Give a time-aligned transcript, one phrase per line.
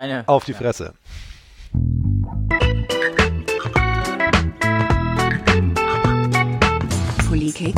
[0.00, 0.94] Eine, Auf die Fresse.
[7.28, 7.76] Polikick,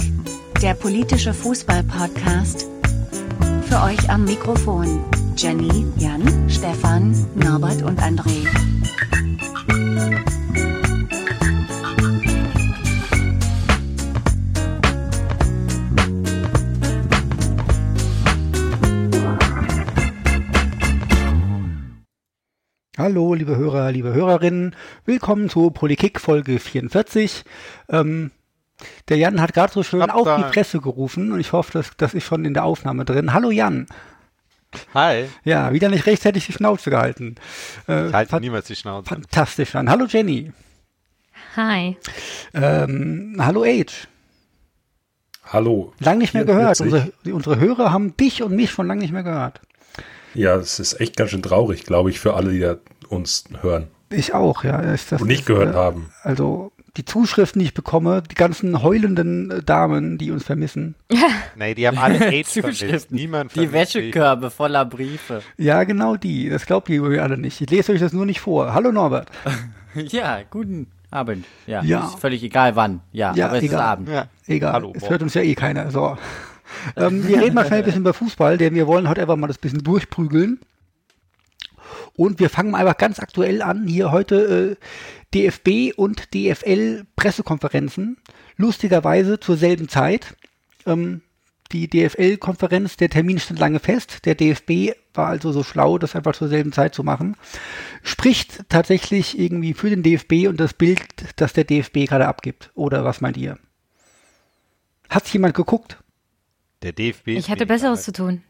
[0.62, 2.68] der politische Fußball-Podcast.
[3.68, 5.02] Für euch am Mikrofon
[5.36, 8.46] Jenny, Jan, Stefan, Norbert und André.
[23.02, 24.76] Hallo, liebe Hörer, liebe Hörerinnen.
[25.06, 27.42] Willkommen zu Polikick Folge 44.
[27.88, 28.30] Ähm,
[29.08, 31.90] der Jan hat gerade so schön auf da- die Presse gerufen und ich hoffe, dass
[31.96, 33.32] das ist schon in der Aufnahme drin.
[33.32, 33.86] Hallo Jan.
[34.94, 35.24] Hi.
[35.42, 37.34] Ja, wieder nicht rechtzeitig die Schnauze gehalten.
[37.88, 39.08] Äh, Ich halte niemals die Schnauze.
[39.08, 39.90] fantastisch an.
[39.90, 40.52] Hallo Jenny.
[41.56, 41.96] Hi.
[42.54, 44.06] Ähm, hallo Age.
[45.46, 45.92] Hallo.
[45.98, 46.76] Lang nicht mehr gehört.
[46.76, 47.12] 44.
[47.24, 49.60] Unsere, unsere Hörer haben dich und mich schon lange nicht mehr gehört.
[50.34, 52.76] Ja, es ist echt ganz schön traurig, glaube ich, für alle, die da
[53.12, 54.80] uns hören Ich auch, ja.
[54.80, 56.10] Ist das, und nicht ist, gehört äh, haben.
[56.22, 60.94] Also die Zuschriften, die ich bekomme, die ganzen heulenden äh, Damen, die uns vermissen.
[61.54, 62.80] Nee, die haben alle AIDS vermisst.
[62.80, 63.14] Zuschriften.
[63.16, 64.02] Niemand Die vermisst dich.
[64.04, 65.42] Wäschekörbe voller Briefe.
[65.58, 66.48] Ja, genau die.
[66.48, 67.60] Das glaubt ihr übrigens alle nicht.
[67.60, 68.72] Ich lese euch das nur nicht vor.
[68.74, 69.28] Hallo Norbert.
[69.94, 71.44] Ja, guten Abend.
[71.66, 72.06] Ja, Ja.
[72.06, 73.00] ist völlig egal wann.
[73.12, 73.78] Ja, Ja, aber es egal.
[73.78, 74.08] ist Abend.
[74.08, 74.26] Ja.
[74.46, 75.90] Egal, Hallo, es hört uns ja eh keiner.
[75.90, 76.16] So.
[76.96, 79.48] ähm, wir reden mal schnell ein bisschen über Fußball, denn wir wollen heute einfach mal
[79.48, 80.58] das bisschen durchprügeln.
[82.14, 83.86] Und wir fangen einfach ganz aktuell an.
[83.86, 84.84] Hier heute äh,
[85.34, 88.18] DFB und DFL Pressekonferenzen.
[88.56, 90.36] Lustigerweise zur selben Zeit.
[90.86, 91.22] Ähm,
[91.72, 94.26] die DFL-Konferenz, der Termin stand lange fest.
[94.26, 97.36] Der DFB war also so schlau, das einfach zur selben Zeit zu machen.
[98.02, 101.00] Spricht tatsächlich irgendwie für den DFB und das Bild,
[101.36, 102.70] das der DFB gerade abgibt.
[102.74, 103.58] Oder was meint ihr?
[105.08, 106.02] Hat's jemand geguckt?
[106.82, 107.28] Der DFB.
[107.28, 108.42] ist Ich hatte Besseres zu tun.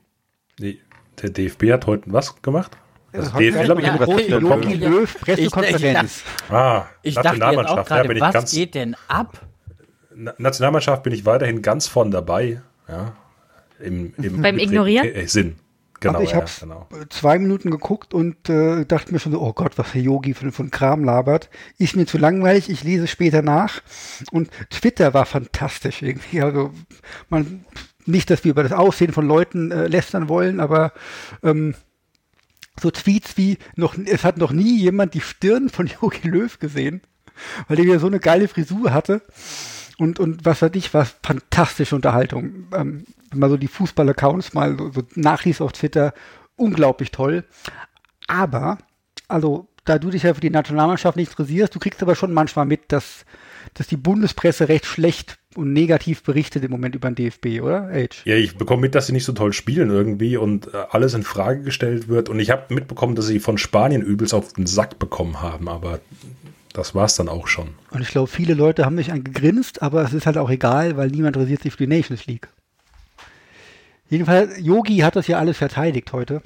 [0.58, 0.78] Nee,
[1.20, 2.76] der DFB hat heute was gemacht?
[3.12, 4.88] Das hat DFL habe ich ja, ja, Jogi Ja.
[4.88, 6.22] Löw, Ich- Pressekonferenz.
[6.50, 7.90] Ah, Ich dachte jetzt auch Nationalmannschaft.
[7.90, 9.40] Da gerade, bin ich was ganz, geht denn ab?
[10.14, 12.62] Na- Nationalmannschaft bin ich weiterhin ganz von dabei.
[12.88, 13.12] Ja,
[13.80, 15.06] im, im Beim Ignorieren?
[15.08, 15.56] Äh, Sinn.
[16.00, 16.88] Genau, Aber ich ja, habe genau.
[17.10, 20.50] zwei Minuten geguckt und äh, dachte mir schon so, oh Gott, was der Yogi von,
[20.50, 21.48] von Kram labert.
[21.78, 23.80] Ist mir zu langweilig, ich lese später nach.
[24.32, 26.42] Und Twitter war fantastisch irgendwie.
[26.42, 26.72] Also
[27.28, 27.64] man,
[28.04, 30.92] nicht, dass wir über das Aussehen von Leuten äh, lästern wollen, aber
[31.44, 31.76] ähm,
[32.80, 37.02] so Tweets wie noch, es hat noch nie jemand die Stirn von Yogi Löw gesehen,
[37.68, 39.22] weil der wieder so eine geile Frisur hatte.
[39.98, 42.66] Und, und was weiß ich, war fantastische Unterhaltung.
[42.74, 46.12] Ähm, wenn man so die Fußball-Accounts mal so, so nachliest auf Twitter,
[46.56, 47.44] unglaublich toll.
[48.26, 48.78] Aber,
[49.28, 52.66] also, da du dich ja für die Nationalmannschaft nicht interessierst, du kriegst aber schon manchmal
[52.66, 53.24] mit, dass,
[53.74, 57.88] dass die Bundespresse recht schlecht und negativ berichtet im Moment über den DFB, oder?
[57.92, 58.22] Age.
[58.24, 61.22] Ja, ich bekomme mit, dass sie nicht so toll spielen irgendwie und äh, alles in
[61.22, 62.28] Frage gestellt wird.
[62.28, 66.00] Und ich habe mitbekommen, dass sie von Spanien übelst auf den Sack bekommen haben, aber
[66.72, 67.68] das war's dann auch schon.
[67.90, 71.08] Und ich glaube, viele Leute haben mich angegrinst, aber es ist halt auch egal, weil
[71.08, 72.48] niemand interessiert sich für die Nations League.
[74.08, 76.42] Jedenfalls, Yogi hat das ja alles verteidigt heute.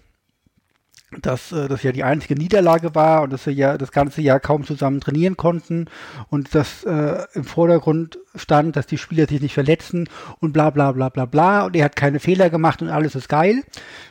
[1.22, 4.40] Dass äh, das ja die einzige Niederlage war und dass sie ja das ganze Jahr
[4.40, 5.86] kaum zusammen trainieren konnten
[6.28, 10.08] und dass äh, im Vordergrund stand, dass die Spieler sich nicht verletzen
[10.40, 13.28] und bla bla bla bla bla und er hat keine Fehler gemacht und alles ist
[13.28, 13.62] geil.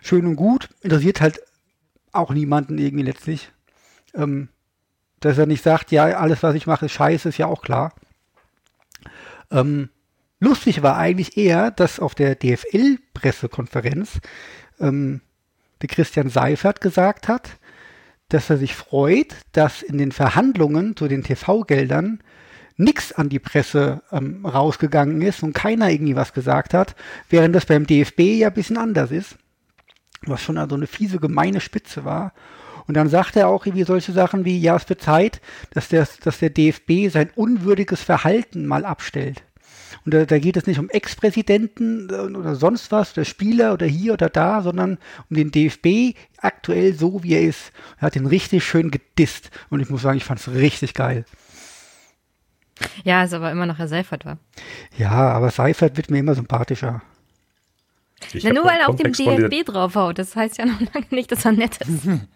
[0.01, 0.69] Schön und gut.
[0.81, 1.41] Interessiert halt
[2.11, 3.51] auch niemanden irgendwie letztlich.
[4.13, 4.49] Ähm,
[5.19, 7.93] dass er nicht sagt, ja, alles, was ich mache, ist scheiße, ist ja auch klar.
[9.51, 9.89] Ähm,
[10.39, 14.19] lustig war eigentlich eher, dass auf der DFL-Pressekonferenz
[14.79, 15.21] ähm,
[15.85, 17.57] der Christian Seifert gesagt hat,
[18.29, 22.19] dass er sich freut, dass in den Verhandlungen zu den TV-Geldern
[22.75, 26.95] nichts an die Presse ähm, rausgegangen ist und keiner irgendwie was gesagt hat,
[27.29, 29.37] während das beim DFB ja ein bisschen anders ist,
[30.23, 32.33] was schon also eine fiese, gemeine Spitze war.
[32.87, 35.39] Und dann sagt er auch irgendwie solche Sachen wie, ja, es wird Zeit,
[35.71, 39.43] dass der, dass der DFB sein unwürdiges Verhalten mal abstellt.
[40.05, 43.87] Und da, da geht es nicht um Ex-Präsidenten äh, oder sonst was, oder Spieler oder
[43.87, 44.99] hier oder da, sondern
[45.29, 47.71] um den DFB aktuell so, wie er ist.
[47.97, 49.49] Er hat ihn richtig schön gedisst.
[49.69, 51.25] Und ich muss sagen, ich fand es richtig geil.
[53.03, 54.37] Ja, ist aber immer noch Herr Seifert war.
[54.97, 57.01] Ja, aber Seifert wird mir immer sympathischer.
[58.43, 60.19] Na, nur weil er auf dem DFB draufhaut.
[60.19, 62.07] Das heißt ja noch lange nicht, dass er nett ist.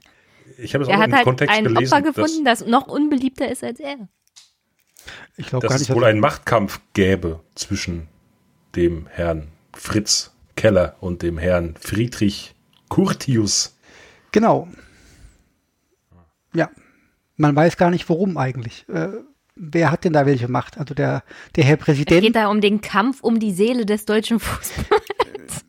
[0.62, 2.88] Ich habe es Er auch hat im halt Kontext ein gelesen, Opfer gefunden, das noch
[2.88, 3.96] unbeliebter ist als er.
[5.40, 8.08] Ich glaube dass, gar dass nicht, es wohl dass, einen Machtkampf gäbe zwischen
[8.76, 12.54] dem Herrn Fritz Keller und dem Herrn Friedrich
[12.90, 13.78] Curtius.
[14.32, 14.68] Genau.
[16.54, 16.70] Ja.
[17.38, 18.86] Man weiß gar nicht, warum eigentlich.
[18.90, 19.10] Äh,
[19.56, 20.78] wer hat denn da welche Macht?
[20.78, 21.24] Also der,
[21.56, 22.22] der Herr Es Präsident.
[22.22, 25.64] geht da um den Kampf um die Seele des deutschen Fußballs.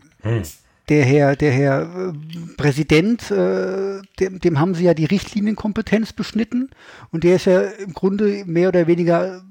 [0.88, 2.12] der Herr, der Herr äh,
[2.56, 6.70] Präsident, äh, dem, dem haben sie ja die Richtlinienkompetenz beschnitten
[7.12, 9.44] und der ist ja im Grunde mehr oder weniger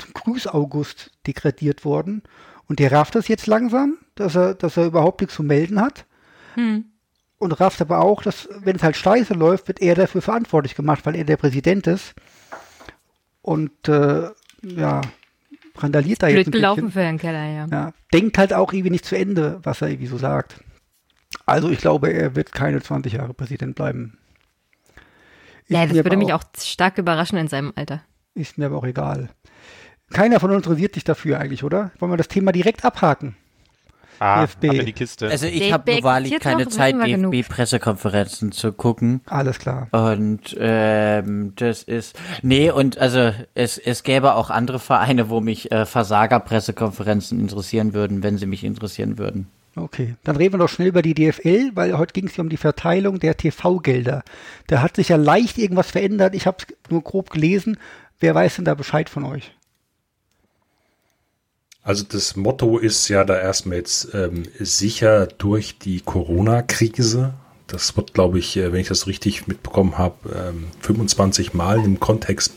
[0.00, 2.22] zum Grüß-August degradiert worden.
[2.66, 6.06] Und der rafft das jetzt langsam, dass er, dass er überhaupt nichts zu melden hat.
[6.54, 6.84] Hm.
[7.38, 11.06] Und rafft aber auch, dass, wenn es halt scheiße läuft, wird er dafür verantwortlich gemacht,
[11.06, 12.14] weil er der Präsident ist.
[13.42, 14.28] Und äh,
[14.62, 15.00] ja,
[15.76, 16.92] randaliert da Blöd jetzt ein gelaufen bisschen.
[16.92, 17.66] für Herrn Keller, ja.
[17.70, 20.62] Ja, denkt halt auch irgendwie nicht zu Ende, was er irgendwie so sagt.
[21.46, 24.18] Also ich glaube, er wird keine 20 Jahre Präsident bleiben.
[25.64, 28.02] Ist Ja, das würde aber mich auch stark überraschen in seinem Alter.
[28.34, 29.30] Ist mir aber auch egal.
[30.10, 31.92] Keiner von uns interessiert sich dafür eigentlich, oder?
[31.98, 33.36] Wollen wir das Thema direkt abhaken?
[34.20, 34.64] Ah, DFB.
[34.68, 35.28] ab in die Kiste.
[35.28, 36.94] Also ich habe nur wahrlich keine noch, Zeit.
[36.94, 39.22] DFB-Pressekonferenzen zu gucken.
[39.24, 39.88] Alles klar.
[39.92, 42.18] Und ähm, das ist.
[42.42, 48.22] Nee, und also es, es gäbe auch andere Vereine, wo mich äh, Versager-Pressekonferenzen interessieren würden,
[48.22, 49.46] wenn sie mich interessieren würden.
[49.74, 52.50] Okay, dann reden wir doch schnell über die DFL, weil heute ging es ja um
[52.50, 54.22] die Verteilung der TV-Gelder.
[54.66, 56.34] Da hat sich ja leicht irgendwas verändert.
[56.34, 57.78] Ich habe es nur grob gelesen.
[58.18, 59.54] Wer weiß denn da Bescheid von euch?
[61.90, 67.34] Also das Motto ist ja da erstmal jetzt ähm, sicher durch die Corona-Krise.
[67.66, 71.98] Das wird, glaube ich, äh, wenn ich das richtig mitbekommen habe, ähm, 25 Mal im
[71.98, 72.54] Kontext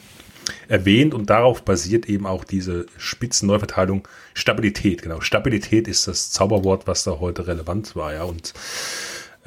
[0.68, 4.08] erwähnt und darauf basiert eben auch diese Spitzenneuverteilung.
[4.36, 5.20] Stabilität, genau.
[5.20, 8.26] Stabilität ist das Zauberwort, was da heute relevant war, ja.
[8.26, 8.54] Und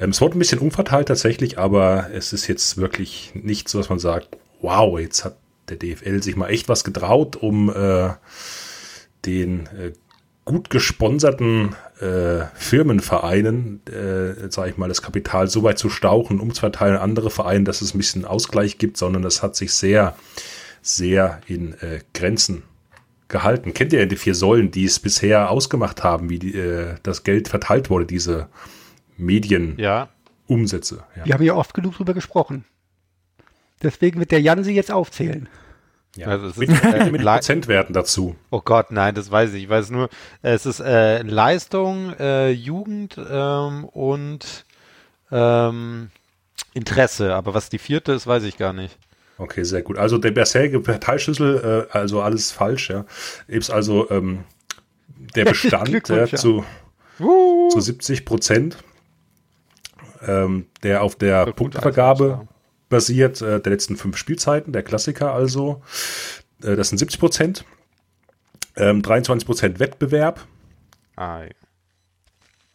[0.01, 3.87] ähm, es wurde ein bisschen umverteilt tatsächlich, aber es ist jetzt wirklich nicht so, dass
[3.87, 5.37] man sagt, wow, jetzt hat
[5.69, 8.09] der DFL sich mal echt was getraut, um äh,
[9.27, 9.91] den äh,
[10.45, 16.95] gut gesponserten äh, Firmenvereinen, äh, sage ich mal, das Kapital so weit zu stauchen, umzuverteilen
[16.95, 20.15] an andere Vereine, dass es ein bisschen Ausgleich gibt, sondern das hat sich sehr,
[20.81, 22.63] sehr in äh, Grenzen
[23.27, 23.73] gehalten.
[23.73, 27.49] Kennt ihr die vier Säulen, die es bisher ausgemacht haben, wie die, äh, das Geld
[27.49, 28.47] verteilt wurde, diese
[29.17, 30.95] Medienumsätze?
[30.95, 31.19] ja.
[31.19, 31.25] Ja.
[31.25, 32.63] Wir haben ja oft genug drüber gesprochen.
[33.83, 35.49] Deswegen wird der Jan sie jetzt aufzählen.
[36.17, 36.27] Ja.
[36.27, 38.35] Also es mit, ist, äh, mit Prozentwerten dazu.
[38.49, 39.63] Oh Gott, nein, das weiß ich.
[39.63, 40.09] Ich weiß nur,
[40.41, 44.65] es ist äh, Leistung, äh, Jugend ähm, und
[45.31, 46.09] ähm,
[46.73, 47.35] Interesse.
[47.35, 48.97] Aber was die vierte ist, weiß ich gar nicht.
[49.37, 49.97] Okay, sehr gut.
[49.99, 53.05] Also der bisherige Parteischlüssel, äh, also alles falsch, ja.
[53.47, 54.43] Ist also ähm,
[55.35, 56.37] der Bestand ja, Glückwunsch, ja.
[56.37, 56.65] zu,
[57.19, 58.77] zu 70 Prozent,
[60.25, 62.47] ähm, der auf der Punktevergabe
[62.89, 65.81] basiert, äh, der letzten fünf Spielzeiten, der Klassiker also.
[66.61, 67.65] Äh, das sind 70 Prozent.
[68.75, 70.45] Ähm, 23 Prozent Wettbewerb,
[71.17, 71.45] Ah,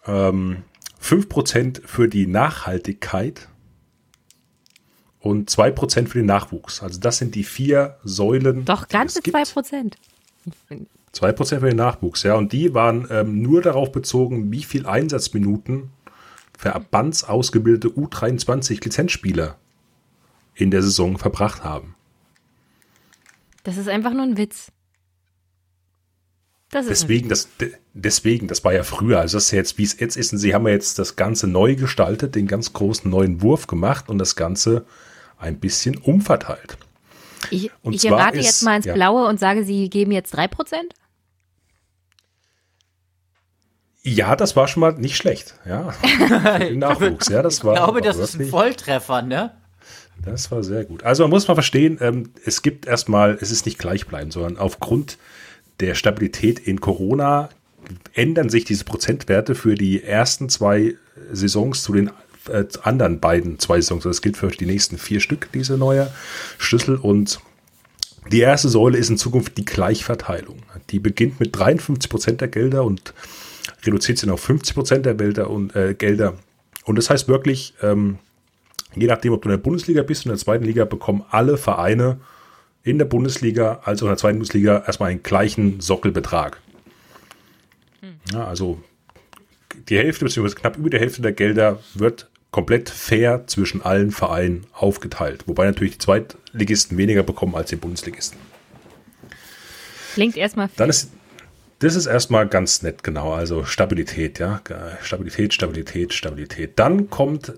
[0.05, 0.65] ähm,
[1.01, 3.49] 5% für die Nachhaltigkeit
[5.21, 6.83] und 2% für den Nachwuchs.
[6.83, 8.65] Also das sind die vier Säulen.
[8.65, 9.37] Doch, ganze es gibt.
[9.37, 9.95] 2%.
[11.15, 12.35] 2% für den Nachwuchs, ja.
[12.35, 15.91] Und die waren ähm, nur darauf bezogen, wie viel Einsatzminuten
[16.59, 19.57] verbandsausgebildete U23-Lizenzspieler
[20.55, 21.95] in der Saison verbracht haben.
[23.65, 24.73] Das ist einfach nur ein Witz.
[26.71, 29.77] Das ist Deswegen, das, de- deswegen, das war ja früher, also das ist ja jetzt,
[29.79, 32.73] wie es jetzt ist, und sie haben ja jetzt das Ganze neu gestaltet, den ganz
[32.73, 34.87] großen neuen Wurf gemacht und das Ganze
[35.39, 36.79] ein bisschen umverteilt.
[37.51, 38.95] Ich, Und ich errate ist- jetzt mal ins ja.
[38.95, 40.49] Blaue und sage, Sie geben jetzt 3%?
[44.05, 45.95] Ja, das war schon mal nicht schlecht, ja.
[46.73, 47.75] Nachwuchs, ja, das war.
[47.75, 49.55] Ich glaube, das ist ein Volltreffer, ne?
[50.25, 51.03] Das war sehr gut.
[51.03, 55.19] Also man muss mal verstehen, ähm, es gibt erstmal, es ist nicht gleichbleibend, sondern aufgrund
[55.81, 57.49] der Stabilität in Corona
[58.15, 60.95] ändern sich diese Prozentwerte für die ersten zwei
[61.33, 62.11] Saisons zu den
[62.49, 64.05] äh, anderen beiden zwei Saisons.
[64.05, 66.11] Das gilt für die nächsten vier Stück, diese neue
[66.59, 66.97] Schlüssel.
[66.97, 67.41] Und
[68.31, 70.59] die erste Säule ist in Zukunft die Gleichverteilung.
[70.91, 73.15] Die beginnt mit 53 Prozent der Gelder und
[73.85, 76.35] reduziert sich auf 50 Prozent der Gelder und, äh, Gelder.
[76.85, 78.19] Und das heißt wirklich, ähm,
[78.95, 81.57] je nachdem, ob du in der Bundesliga bist und in der zweiten Liga, bekommen alle
[81.57, 82.21] Vereine
[82.83, 86.61] in der Bundesliga als auch in der zweiten Bundesliga erstmal einen gleichen Sockelbetrag.
[88.33, 88.83] Ja, also
[89.89, 90.55] die Hälfte bzw.
[90.55, 95.45] knapp über die Hälfte der Gelder wird komplett fair zwischen allen Vereinen aufgeteilt.
[95.47, 98.39] Wobei natürlich die Zweitligisten weniger bekommen als die Bundesligisten.
[100.15, 101.11] Klingt erstmal Dann ist
[101.83, 103.33] das ist erstmal ganz nett, genau.
[103.33, 104.63] Also Stabilität, ja.
[105.03, 106.79] Stabilität, Stabilität, Stabilität.
[106.79, 107.55] Dann kommt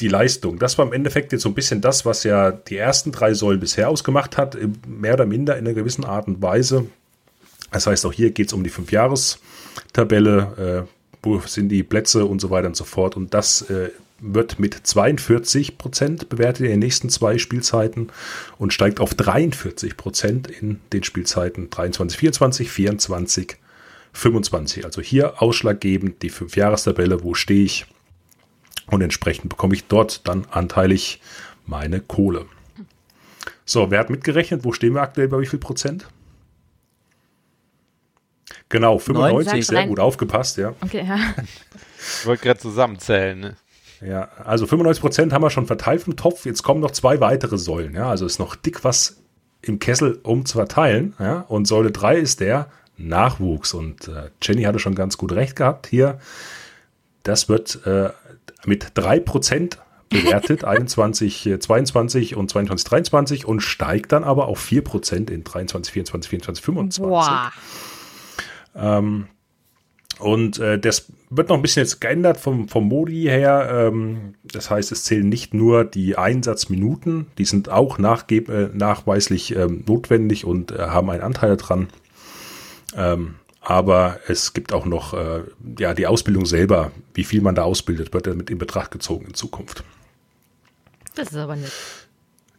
[0.00, 0.58] die Leistung.
[0.58, 3.60] Das war im Endeffekt jetzt so ein bisschen das, was ja die ersten drei Säulen
[3.60, 4.56] bisher ausgemacht hat,
[4.86, 6.86] mehr oder minder in einer gewissen Art und Weise.
[7.70, 10.88] Das heißt, auch hier geht es um die Fünfjahrestabelle, äh,
[11.22, 13.16] wo sind die Plätze und so weiter und so fort.
[13.16, 13.90] Und das äh,
[14.22, 18.08] wird mit 42 Prozent bewertet in den nächsten zwei Spielzeiten
[18.58, 23.56] und steigt auf 43 Prozent in den Spielzeiten 23, 24, 24,
[24.12, 24.84] 25.
[24.84, 27.86] Also hier ausschlaggebend die Fünfjahrestabelle, wo stehe ich
[28.90, 31.20] Und entsprechend bekomme ich dort dann anteilig
[31.66, 32.46] meine Kohle.
[33.64, 34.64] So, wer hat mitgerechnet?
[34.64, 36.06] Wo stehen wir aktuell bei wie viel Prozent?
[38.68, 39.66] Genau, 95, 90.
[39.66, 40.74] sehr gut aufgepasst, ja.
[40.80, 41.18] Okay, ja.
[42.20, 43.38] Ich wollte gerade zusammenzählen.
[43.38, 43.56] Ne?
[44.00, 46.46] Ja, also 95 Prozent haben wir schon verteilt vom Topf.
[46.46, 47.94] Jetzt kommen noch zwei weitere Säulen.
[47.94, 49.18] Ja, also ist noch dick was
[49.60, 51.14] im Kessel, um zu verteilen.
[51.18, 53.74] Ja, und Säule 3 ist der Nachwuchs.
[53.74, 56.18] Und äh, Jenny hatte schon ganz gut recht gehabt hier.
[57.22, 58.10] Das wird äh,
[58.66, 59.78] mit 3 Prozent
[60.08, 65.44] bewertet, 21, äh, 22 und 22, 23 und steigt dann aber auf 4 Prozent in
[65.44, 67.02] 23, 24, 24, 25.
[67.02, 67.52] Boah.
[68.74, 69.26] Ähm,
[70.18, 73.68] und äh, das wird noch ein bisschen jetzt geändert vom, vom Modi her.
[73.72, 79.56] Ähm, das heißt, es zählen nicht nur die Einsatzminuten, die sind auch nachgeb äh, nachweislich
[79.56, 81.88] ähm, notwendig und äh, haben einen Anteil daran.
[82.94, 85.42] Ähm, aber es gibt auch noch äh,
[85.78, 89.34] ja, die Ausbildung selber, wie viel man da ausbildet, wird damit in Betracht gezogen in
[89.34, 89.84] Zukunft.
[91.14, 91.72] Das ist aber nicht.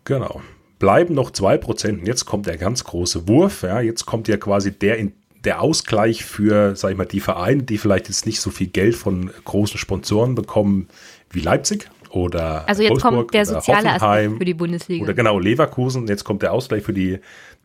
[0.06, 0.42] Genau.
[0.80, 2.00] Bleiben noch 2%.
[2.00, 3.64] Und jetzt kommt der ganz große Wurf.
[3.64, 7.64] Ja, jetzt kommt ja quasi der, in, der Ausgleich für, sag ich mal, die Vereine,
[7.64, 10.88] die vielleicht jetzt nicht so viel Geld von großen Sponsoren bekommen
[11.32, 15.04] wie Leipzig oder Also jetzt Wolfsburg kommt der soziale Hoffenheim Aspekt für die Bundesliga.
[15.04, 16.08] Oder genau, Leverkusen.
[16.08, 17.20] Jetzt kommt der Ausgleich für die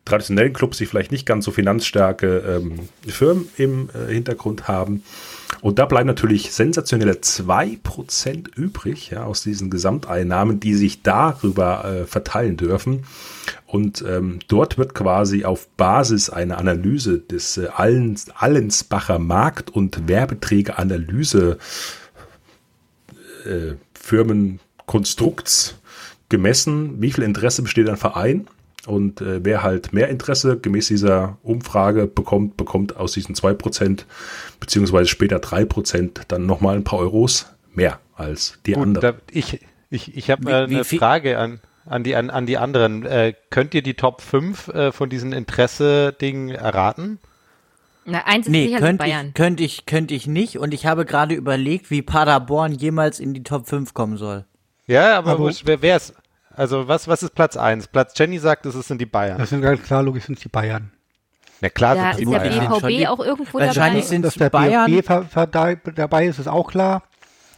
[0.05, 5.03] traditionellen Clubs, die vielleicht nicht ganz so finanzstarke ähm, Firmen im äh, Hintergrund haben.
[5.61, 12.05] Und da bleiben natürlich sensationelle 2% übrig ja, aus diesen Gesamteinnahmen, die sich darüber äh,
[12.05, 13.03] verteilen dürfen.
[13.65, 20.07] Und ähm, dort wird quasi auf Basis einer Analyse des äh, Allens, Allensbacher Markt- und
[20.07, 21.57] Werbeträgeranalyse
[23.45, 25.79] äh, Firmenkonstrukts
[26.29, 28.47] gemessen, wie viel Interesse besteht ein Verein
[28.89, 34.05] und äh, wer halt mehr Interesse gemäß dieser Umfrage bekommt, bekommt aus diesen 2%
[34.59, 39.15] beziehungsweise später 3% dann nochmal ein paar Euros mehr als die Gut, anderen.
[39.15, 42.57] da, ich ich, ich habe äh, eine viel- Frage an, an, die, an, an die
[42.57, 43.05] anderen.
[43.05, 47.19] Äh, könnt ihr die Top 5 äh, von diesen Interesse-Dingen erraten?
[48.05, 49.27] Na, eins ist Nee, sicher könnte Bayern.
[49.29, 50.57] ich, könnte ich, könnte ich nicht.
[50.59, 54.45] Und ich habe gerade überlegt, wie Paderborn jemals in die Top 5 kommen soll.
[54.87, 56.13] Ja, aber, Aber- wer, wer ist,
[56.59, 57.87] also was, was ist Platz 1?
[57.87, 59.37] Platz Jenny sagt, es sind die Bayern.
[59.37, 60.91] Das sind ganz klar, logisch sind die Bayern.
[61.61, 62.81] Na klar, Ja, sind ist die der Bayern.
[62.89, 64.07] Die- BVB auch irgendwo Wahrscheinlich dabei?
[64.07, 65.03] sind es Bayern.
[65.29, 67.03] Ver- da- dabei ist, ist auch klar.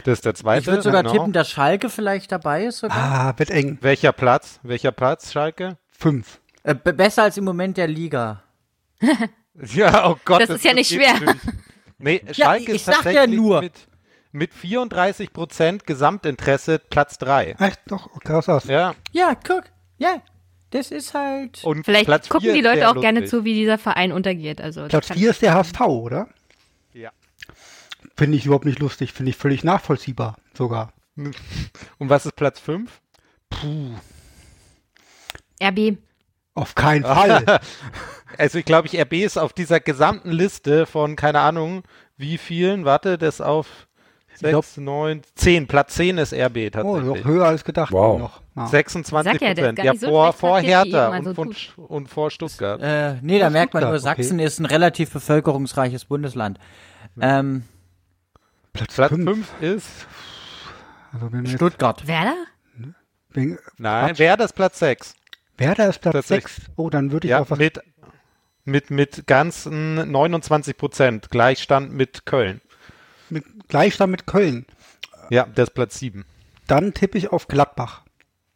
[0.04, 0.62] Das ist der zweite.
[0.62, 1.14] Ich würde sogar genau.
[1.14, 2.98] tippen, dass Schalke vielleicht dabei ist sogar.
[2.98, 3.78] Ah, wird eng.
[3.82, 4.60] Welcher Platz?
[4.64, 5.78] Welcher Platz, Schalke?
[5.92, 6.40] Fünf.
[6.64, 8.42] Äh, be- besser als im Moment der Liga.
[9.74, 10.42] Ja, oh Gott.
[10.42, 11.14] Das ist ja nicht schwer.
[12.00, 13.60] Nee, Ja, Schalke ich ist sag ja tatsächlich nur.
[13.62, 13.74] Mit,
[14.32, 17.56] mit 34 Prozent Gesamtinteresse Platz 3.
[17.60, 17.80] Echt?
[17.88, 18.66] Doch, krass aus.
[18.66, 19.64] Ja, Ja, guck.
[19.98, 20.22] Ja,
[20.72, 21.64] das ist halt.
[21.64, 23.40] und Vielleicht Platz gucken die Leute auch gerne lustig.
[23.40, 24.62] zu, wie dieser Verein untergeht.
[24.62, 26.28] Also, Platz das kann- 4 ist der HSV, oder?
[26.94, 27.12] Ja.
[28.18, 29.14] Finde ich überhaupt nicht lustig.
[29.14, 30.94] Finde ich völlig nachvollziehbar sogar.
[31.16, 32.90] Und was ist Platz 5?
[35.62, 35.98] RB.
[36.54, 37.60] Auf keinen Fall.
[38.38, 41.84] Also ich glaube, ich RB ist auf dieser gesamten Liste von, keine Ahnung,
[42.16, 43.68] wie vielen, warte, das auf
[44.50, 45.68] glaub- 6, 9, 10.
[45.68, 47.04] Platz 10 ist RB oh, tatsächlich.
[47.04, 47.92] noch höher als gedacht.
[47.92, 48.20] Wow.
[48.20, 48.42] Noch.
[48.56, 48.68] Ja.
[48.68, 49.80] 26 Sag ja, der ist Prozent.
[49.86, 52.82] Ja, nicht so vor, vor Hertha und, so von, und vor Stuttgart.
[52.82, 54.46] Äh, nee, da merkt man nur, Sachsen okay.
[54.46, 56.60] ist ein relativ bevölkerungsreiches Bundesland.
[57.20, 57.64] Ähm,
[58.74, 59.24] Platz Platz 5.
[59.26, 59.88] 5 ist,
[61.14, 62.08] Also wenn wir jetzt, Stuttgart.
[62.08, 62.36] Werder?
[63.30, 64.20] wenn, nein, Quatsch.
[64.20, 65.16] wer das Platz 6?
[65.58, 66.62] Werder ist Platz Platz 6.
[66.76, 67.60] Oh, dann würde ich Ja, auf was.
[67.60, 67.80] mit,
[68.66, 71.30] mit, mit ganzen 29 Prozent.
[71.30, 72.62] Gleichstand mit Köln.
[73.32, 74.66] Mit Gleichstand mit Köln.
[75.30, 76.26] Ja, das ist Platz 7.
[76.68, 78.02] Dann tippe ich auf Gladbach.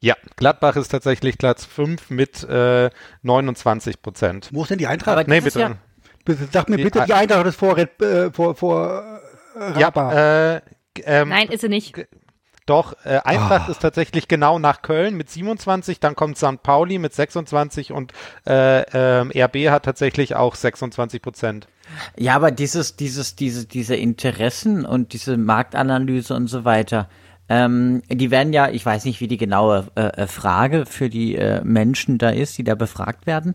[0.02, 2.90] Ja, Gladbach ist tatsächlich Platz 5 mit äh,
[3.24, 4.50] 29 Prozent.
[4.52, 5.18] Wo ist denn die Eintracht?
[5.18, 5.60] Aber Nee, bitte.
[5.60, 5.76] ja-
[6.26, 9.20] Bitte, sag mir Die bitte, die Eintracht ist vor, Red, äh, vor, vor
[9.56, 10.14] äh, Raba.
[10.14, 10.62] Ja, äh,
[11.04, 11.96] ähm, Nein, ist sie nicht.
[12.66, 13.72] Doch, äh, Eintracht Ah.
[13.72, 16.64] ist tatsächlich genau nach Köln mit 27, dann kommt St.
[16.64, 18.12] Pauli mit 26 und
[18.48, 18.82] äh,
[19.22, 21.68] ähm, RB hat tatsächlich auch 26 Prozent.
[22.18, 27.10] Ja, aber dieses, dieses, diese, diese Interessen und diese Marktanalyse und so weiter,
[27.48, 31.36] ähm, die werden ja, ich weiß nicht, wie die genaue äh, äh, Frage für die
[31.36, 33.54] äh, Menschen da ist, die da befragt werden.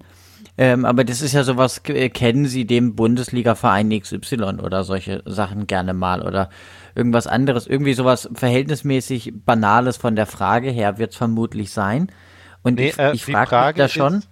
[0.57, 5.67] Ähm, aber das ist ja sowas, äh, kennen Sie dem Bundesliga-Verein XY oder solche Sachen
[5.67, 6.51] gerne mal oder
[6.95, 12.11] irgendwas anderes, irgendwie sowas verhältnismäßig Banales von der Frage her wird es vermutlich sein.
[12.63, 14.23] Und Nee, ich, äh, ich frage mich da ist- schon.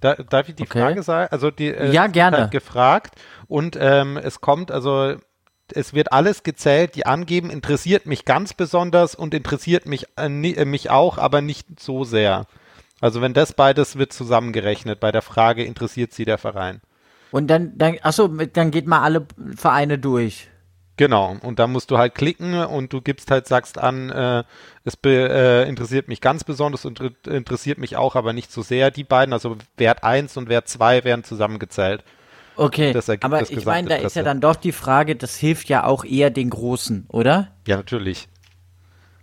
[0.00, 0.80] Da, darf ich die Okay.
[0.80, 1.28] Frage sagen?
[1.30, 2.38] Also die äh, Ja, gerne.
[2.38, 3.14] Halt gefragt
[3.48, 5.16] und ähm, es kommt also
[5.72, 10.64] es wird alles gezählt, die angeben, interessiert mich ganz besonders und interessiert mich äh, äh,
[10.64, 12.46] mich auch, aber nicht so sehr.
[13.00, 16.80] Also wenn das beides wird zusammengerechnet bei der Frage, interessiert sie der Verein?
[17.30, 19.26] Und dann, dann, achso, dann geht mal alle
[19.56, 20.49] Vereine durch.
[21.00, 24.44] Genau, und da musst du halt klicken und du gibst halt, sagst an, äh,
[24.84, 28.90] es be, äh, interessiert mich ganz besonders und interessiert mich auch, aber nicht so sehr
[28.90, 29.32] die beiden.
[29.32, 32.04] Also Wert 1 und Wert 2 werden zusammengezählt.
[32.54, 36.04] Okay, aber ich meine, da ist ja dann doch die Frage, das hilft ja auch
[36.04, 37.48] eher den Großen, oder?
[37.66, 38.28] Ja, natürlich.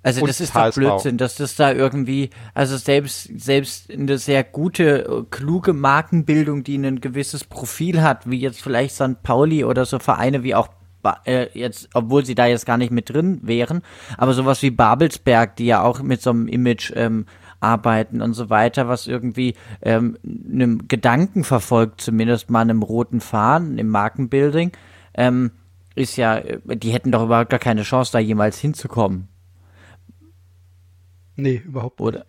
[0.02, 4.44] Also und das ist doch Blödsinn, dass das da irgendwie, also selbst, selbst eine sehr
[4.44, 9.22] gute, kluge Markenbildung, die ein gewisses Profil hat, wie jetzt vielleicht St.
[9.22, 10.70] Pauli oder so Vereine wie auch
[11.26, 13.82] äh, jetzt, obwohl sie da jetzt gar nicht mit drin wären,
[14.18, 17.26] aber sowas wie Babelsberg, die ja auch mit so einem Image ähm,
[17.60, 23.78] arbeiten und so weiter, was irgendwie ähm, einem Gedanken verfolgt, zumindest mal einem roten Faden
[23.78, 24.72] im Markenbuilding,
[25.16, 25.52] ähm,
[25.96, 29.28] ist ja, äh, die hätten doch überhaupt gar keine Chance, da jemals hinzukommen.
[31.36, 32.08] Nee, überhaupt nicht.
[32.08, 32.26] Oder?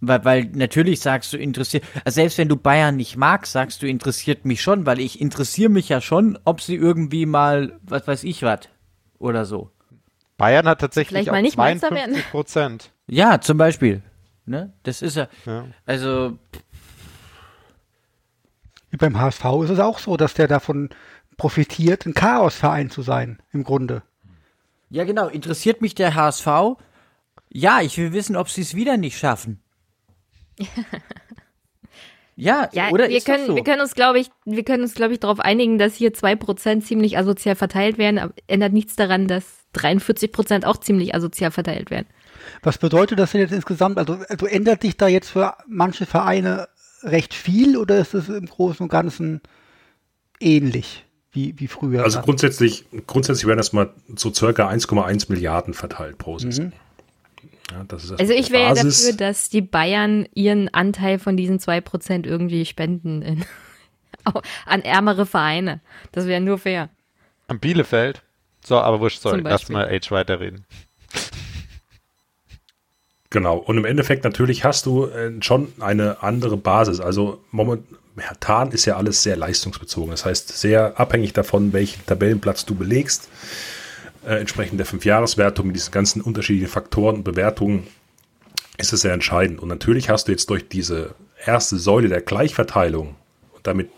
[0.00, 3.88] Weil, weil natürlich sagst du interessiert, also selbst wenn du Bayern nicht magst, sagst du
[3.88, 8.24] interessiert mich schon, weil ich interessiere mich ja schon, ob sie irgendwie mal, was weiß
[8.24, 8.60] ich was,
[9.18, 9.70] oder so.
[10.36, 12.90] Bayern hat tatsächlich auch 52 Prozent.
[13.06, 14.02] Ja, zum Beispiel.
[14.44, 14.72] Ne?
[14.82, 15.64] Das ist ja, ja.
[15.86, 16.38] also.
[18.90, 20.90] Wie beim HSV ist es auch so, dass der davon
[21.36, 24.02] profitiert, ein Chaosverein zu sein, im Grunde.
[24.90, 25.28] Ja, genau.
[25.28, 26.46] Interessiert mich der HSV?
[27.50, 29.60] Ja, ich will wissen, ob sie es wieder nicht schaffen.
[32.36, 33.56] ja, ja, oder wir können, so?
[33.56, 36.82] wir können uns, glaube ich, wir können uns, glaube ich, darauf einigen, dass hier 2%
[36.82, 39.44] ziemlich asozial verteilt werden, aber ändert nichts daran, dass
[39.74, 42.06] 43% auch ziemlich asozial verteilt werden.
[42.62, 43.98] Was bedeutet das denn jetzt insgesamt?
[43.98, 46.68] Also, also ändert sich da jetzt für manche Vereine
[47.02, 49.40] recht viel oder ist es im Großen und Ganzen
[50.40, 52.02] ähnlich wie, wie früher?
[52.02, 56.66] Also grundsätzlich, grundsätzlich werden das mal so circa 1,1 Milliarden verteilt pro Saison.
[56.66, 56.72] Mhm.
[57.70, 62.64] Ja, also ich wäre ja dafür, dass die Bayern ihren Anteil von diesen 2% irgendwie
[62.64, 63.44] spenden in,
[64.66, 65.80] an ärmere Vereine.
[66.12, 66.90] Das wäre nur fair.
[67.48, 68.22] Am Bielefeld?
[68.64, 70.64] So, aber wurscht, sorry, erstmal Age weiterreden.
[73.30, 77.00] Genau, und im Endeffekt natürlich hast du äh, schon eine andere Basis.
[77.00, 80.10] Also momentan ist ja alles sehr leistungsbezogen.
[80.10, 83.28] Das heißt, sehr abhängig davon, welchen Tabellenplatz du belegst
[84.26, 87.86] äh, entsprechend der Fünfjahreswertung mit diesen ganzen unterschiedlichen Faktoren und Bewertungen
[88.76, 89.60] ist es sehr entscheidend.
[89.60, 93.14] Und natürlich hast du jetzt durch diese erste Säule der Gleichverteilung
[93.52, 93.90] und damit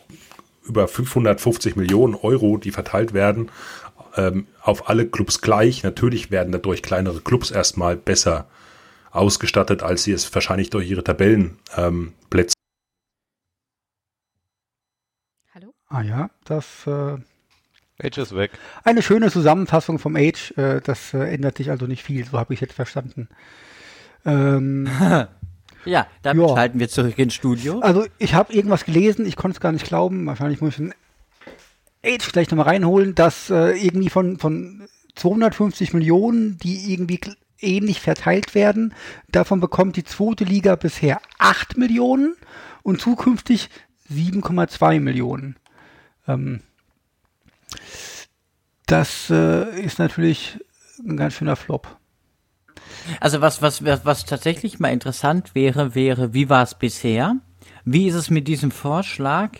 [0.65, 3.51] über 550 Millionen Euro, die verteilt werden,
[4.17, 5.83] ähm, auf alle Clubs gleich.
[5.83, 8.47] Natürlich werden dadurch kleinere Clubs erstmal besser
[9.11, 12.55] ausgestattet, als sie es wahrscheinlich durch ihre Tabellenplätze.
[12.55, 12.63] Ähm,
[15.55, 15.75] Hallo?
[15.89, 17.17] Ah ja, das äh,
[18.03, 18.53] Age ist weg.
[18.85, 20.53] Eine schöne Zusammenfassung vom Age.
[20.57, 23.29] Äh, das äh, ändert sich also nicht viel, so habe ich jetzt verstanden.
[24.25, 24.89] Ähm,
[25.85, 26.55] ja, damit ja.
[26.55, 27.81] schalten wir zurück ins Studio.
[27.81, 30.27] Also ich habe irgendwas gelesen, ich konnte es gar nicht glauben.
[30.27, 30.95] Wahrscheinlich muss ich den
[32.05, 37.21] Age vielleicht nochmal reinholen, dass äh, irgendwie von, von 250 Millionen, die irgendwie
[37.61, 38.95] ähnlich verteilt werden,
[39.29, 42.37] davon bekommt die zweite Liga bisher 8 Millionen
[42.85, 43.69] und zukünftig
[44.09, 45.57] 7,2 Millionen.
[46.29, 46.61] Ähm,
[48.87, 50.59] das äh, ist natürlich
[50.99, 51.99] ein ganz schöner Flop.
[53.21, 57.37] Also was, was, was, was tatsächlich mal interessant wäre, wäre, wie war es bisher?
[57.85, 59.51] Wie ist es mit diesem Vorschlag?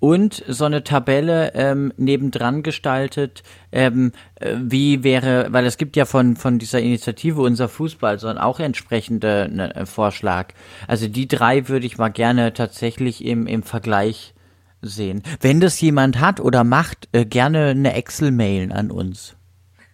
[0.00, 3.42] Und so eine Tabelle ähm, nebendran gestaltet,
[3.72, 8.28] ähm, äh, wie wäre, weil es gibt ja von, von dieser Initiative Unser Fußball so
[8.28, 10.54] ein auch entsprechender ne, äh, Vorschlag.
[10.86, 14.34] Also die drei würde ich mal gerne tatsächlich im, im Vergleich
[14.82, 15.22] sehen.
[15.40, 19.36] Wenn das jemand hat oder macht, äh, gerne eine Excel mailen an uns.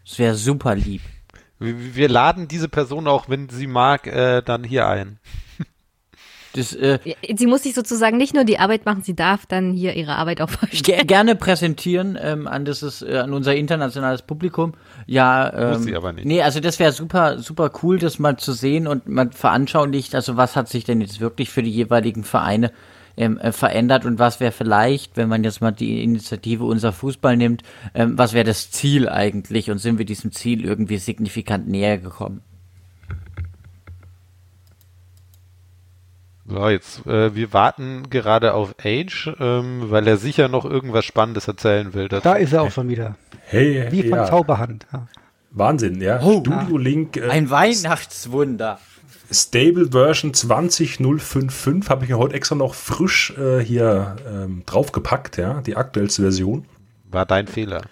[0.07, 1.03] Das wäre super lieb.
[1.59, 5.18] Wir, wir, laden diese Person auch, wenn sie mag, äh, dann hier ein.
[6.55, 7.01] Das, äh,
[7.37, 10.40] sie muss sich sozusagen nicht nur die Arbeit machen, sie darf dann hier ihre Arbeit
[10.40, 11.05] auch vorstellen.
[11.07, 14.75] Gerne präsentieren ähm, an, dieses, äh, an unser internationales Publikum.
[15.07, 16.27] Ja, ähm, muss sie aber nicht.
[16.27, 20.37] Nee, also das wäre super, super cool, das mal zu sehen und man veranschaulicht, also
[20.37, 22.70] was hat sich denn jetzt wirklich für die jeweiligen Vereine
[23.16, 27.37] ähm, äh, verändert und was wäre vielleicht, wenn man jetzt mal die Initiative Unser Fußball
[27.37, 27.62] nimmt,
[27.94, 32.42] ähm, was wäre das Ziel eigentlich und sind wir diesem Ziel irgendwie signifikant näher gekommen?
[36.46, 41.48] So, jetzt, äh, wir warten gerade auf Age, ähm, weil er sicher noch irgendwas Spannendes
[41.48, 42.09] erzählen will.
[42.09, 42.24] Dazu.
[42.24, 43.16] Da ist er auch schon wieder.
[43.46, 44.27] Hey, Wie von ja.
[44.27, 44.87] Zauberhand.
[44.92, 45.07] Ja.
[45.53, 46.20] Wahnsinn, ja.
[46.22, 47.16] Oh, Studio Link.
[47.16, 48.79] Äh, ein Weihnachtswunder.
[49.30, 55.60] Stable Version 20055 habe ich mir heute extra noch frisch äh, hier ähm, draufgepackt, ja,
[55.62, 56.66] die aktuellste Version.
[57.10, 57.82] War dein Fehler.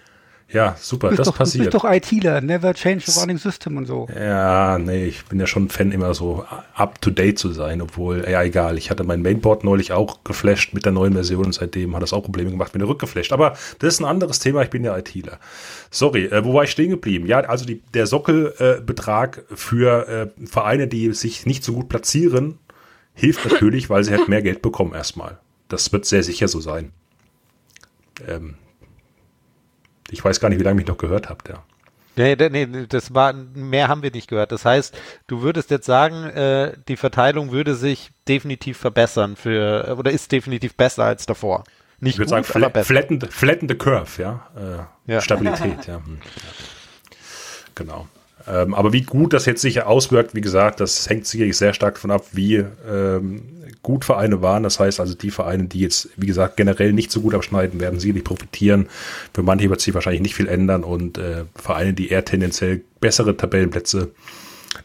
[0.53, 1.65] Ja, super, das doch, passiert.
[1.67, 4.07] Du bist doch ITler, never change the running system und so.
[4.15, 7.81] Ja, nee, ich bin ja schon ein Fan, immer so up to date zu sein,
[7.81, 8.77] obwohl, ja, egal.
[8.77, 12.13] Ich hatte mein Mainboard neulich auch geflasht mit der neuen Version und seitdem hat das
[12.13, 13.33] auch Probleme gemacht, mir rückgeflasht.
[13.33, 15.39] Aber das ist ein anderes Thema, ich bin ja ITler.
[15.89, 17.25] Sorry, äh, wo war ich stehen geblieben?
[17.25, 22.59] Ja, also die, der Sockelbetrag äh, für äh, Vereine, die sich nicht so gut platzieren,
[23.15, 25.39] hilft natürlich, weil sie halt mehr Geld bekommen erstmal.
[25.67, 26.91] Das wird sehr sicher so sein.
[28.27, 28.55] Ähm,
[30.09, 31.63] ich weiß gar nicht, wie lange mich noch gehört habt, ja.
[32.15, 34.51] Nee, nee, das war, mehr haben wir nicht gehört.
[34.51, 40.11] Das heißt, du würdest jetzt sagen, äh, die Verteilung würde sich definitiv verbessern für, oder
[40.11, 41.63] ist definitiv besser als davor.
[41.99, 44.47] Nicht ich würde sagen, fla flatten, flatten the curve, ja.
[44.55, 45.21] Äh, ja.
[45.21, 45.95] Stabilität, ja.
[45.95, 46.19] Hm.
[47.73, 48.07] Genau.
[48.45, 51.95] Ähm, aber wie gut das jetzt sich auswirkt, wie gesagt, das hängt sicherlich sehr stark
[51.95, 54.63] davon ab, wie ähm, gut Vereine waren.
[54.63, 57.99] Das heißt also, die Vereine, die jetzt, wie gesagt, generell nicht so gut abschneiden, werden
[57.99, 58.87] sicherlich profitieren.
[59.33, 63.37] Für manche wird sich wahrscheinlich nicht viel ändern und äh, Vereine, die eher tendenziell bessere
[63.37, 64.11] Tabellenplätze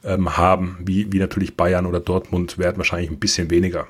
[0.05, 3.87] ähm, haben, wie, wie natürlich Bayern oder Dortmund, werden wahrscheinlich ein bisschen weniger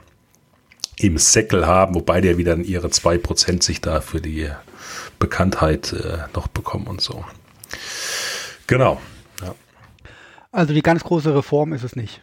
[0.98, 4.48] im Säckel haben, wobei ja wieder ihre 2% sich da für die
[5.18, 7.24] Bekanntheit äh, noch bekommen und so.
[8.66, 9.00] Genau.
[9.40, 9.54] Ja.
[10.52, 12.22] Also die ganz große Reform ist es nicht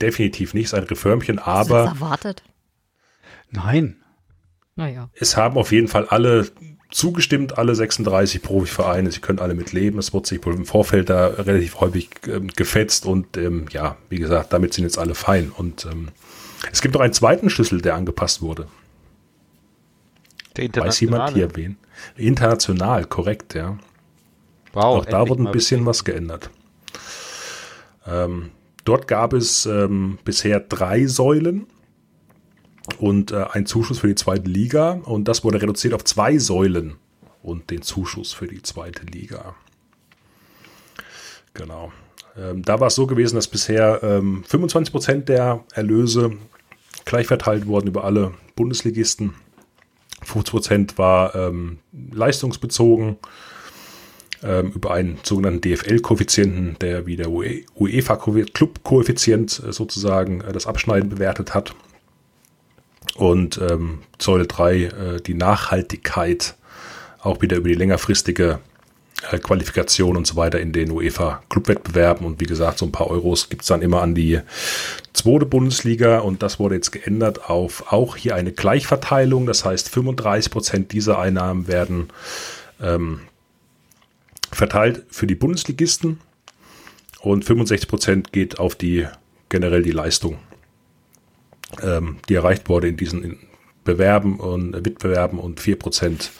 [0.00, 1.84] definitiv nicht sein Reformchen, aber.
[1.84, 2.42] Ist das erwartet?
[3.50, 3.96] Nein.
[4.74, 5.10] Naja.
[5.14, 6.50] Es haben auf jeden Fall alle
[6.90, 9.10] zugestimmt, alle 36 Profivereine.
[9.10, 9.98] Sie können alle mitleben.
[9.98, 14.18] Es wird sich wohl im Vorfeld da relativ häufig ähm, gefetzt und ähm, ja, wie
[14.18, 15.50] gesagt, damit sind jetzt alle fein.
[15.50, 16.08] Und ähm,
[16.70, 18.68] es gibt noch einen zweiten Schlüssel, der angepasst wurde.
[20.56, 21.76] Der Weiß jemand hier wen?
[22.16, 23.78] International, korrekt, ja.
[24.72, 26.50] Wow, Auch da wurde ein bisschen was geändert.
[28.06, 28.50] Ähm,
[28.86, 31.66] Dort gab es ähm, bisher drei Säulen
[32.98, 36.94] und äh, ein Zuschuss für die zweite Liga und das wurde reduziert auf zwei Säulen
[37.42, 39.56] und den Zuschuss für die zweite Liga.
[41.52, 41.92] Genau.
[42.38, 46.36] Ähm, da war es so gewesen, dass bisher ähm, 25 Prozent der Erlöse
[47.04, 49.34] gleich verteilt wurden über alle Bundesligisten.
[50.22, 51.80] 50 Prozent war ähm,
[52.12, 53.16] leistungsbezogen
[54.46, 61.54] ähm, über einen sogenannten DFL-Koeffizienten, der wie der UEFA-Club-Koeffizient äh, sozusagen äh, das Abschneiden bewertet
[61.54, 61.74] hat.
[63.16, 66.56] Und ähm, Säule 3 äh, die Nachhaltigkeit
[67.20, 68.60] auch wieder über die längerfristige
[69.30, 72.26] äh, Qualifikation und so weiter in den UEFA-Clubwettbewerben.
[72.26, 74.40] Und wie gesagt, so ein paar Euros gibt es dann immer an die
[75.12, 79.46] zweite Bundesliga und das wurde jetzt geändert auf auch hier eine Gleichverteilung.
[79.46, 82.10] Das heißt, 35 Prozent dieser Einnahmen werden
[82.82, 83.20] ähm,
[84.52, 86.20] verteilt für die Bundesligisten
[87.20, 89.06] und 65 Prozent geht auf die
[89.48, 90.38] generell die Leistung,
[91.82, 93.38] ähm, die erreicht wurde in diesen
[93.84, 96.30] Bewerben und Wettbewerben und 4 Prozent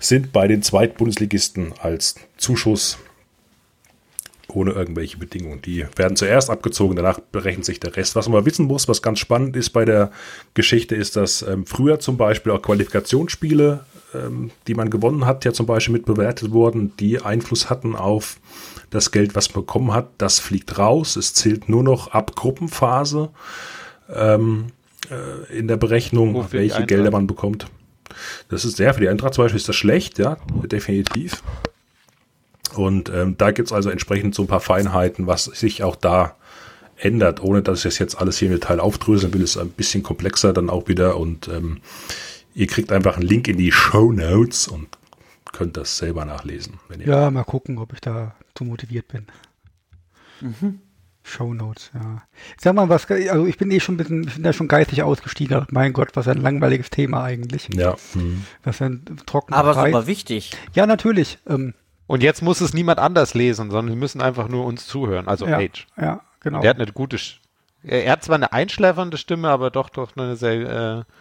[0.00, 2.98] sind bei den Zweitbundesligisten als Zuschuss
[4.48, 5.60] ohne irgendwelche Bedingungen.
[5.62, 8.16] Die werden zuerst abgezogen, danach berechnet sich der Rest.
[8.16, 10.10] Was man wissen muss, was ganz spannend ist bei der
[10.54, 15.52] Geschichte, ist, dass ähm, früher zum Beispiel auch Qualifikationsspiele ähm, die man gewonnen hat, ja
[15.52, 18.38] zum Beispiel mit bewertet wurden, die Einfluss hatten auf
[18.90, 20.08] das Geld, was man bekommen hat.
[20.18, 21.16] Das fliegt raus.
[21.16, 23.30] Es zählt nur noch ab Gruppenphase
[24.14, 24.66] ähm,
[25.10, 27.66] äh, in der Berechnung, Wofür welche Gelder man bekommt.
[28.48, 31.42] Das ist sehr, für die Eintracht zum Beispiel ist das schlecht, ja, definitiv.
[32.74, 36.36] Und ähm, da gibt es also entsprechend so ein paar Feinheiten, was sich auch da
[36.96, 40.02] ändert, ohne dass ich das jetzt alles hier im Detail aufdröseln will, ist ein bisschen
[40.02, 41.80] komplexer dann auch wieder und ähm,
[42.58, 44.88] Ihr kriegt einfach einen Link in die Show Notes und
[45.52, 46.80] könnt das selber nachlesen.
[46.98, 49.28] ja, mal gucken, ob ich da zu motiviert bin.
[50.40, 50.80] Mhm.
[51.22, 52.22] Show Notes, ja.
[52.56, 54.66] Ich sag mal, was, also ich bin eh schon ein bisschen, ich bin da schon
[54.66, 55.68] geistig ausgestiegen.
[55.70, 57.68] Mein Gott, was ein langweiliges Thema eigentlich.
[57.72, 57.94] Ja.
[58.14, 58.44] Mhm.
[58.64, 59.92] Was ein trockener Aber Preis.
[59.92, 60.50] super wichtig.
[60.74, 61.38] Ja, natürlich.
[61.46, 61.74] Ähm,
[62.08, 65.28] und jetzt muss es niemand anders lesen, sondern wir müssen einfach nur uns zuhören.
[65.28, 65.86] Also ja, Age.
[65.96, 66.60] Ja, genau.
[66.60, 67.18] Der hat eine gute,
[67.84, 71.12] er hat zwar eine einschläfernde Stimme, aber doch, doch eine sehr, äh,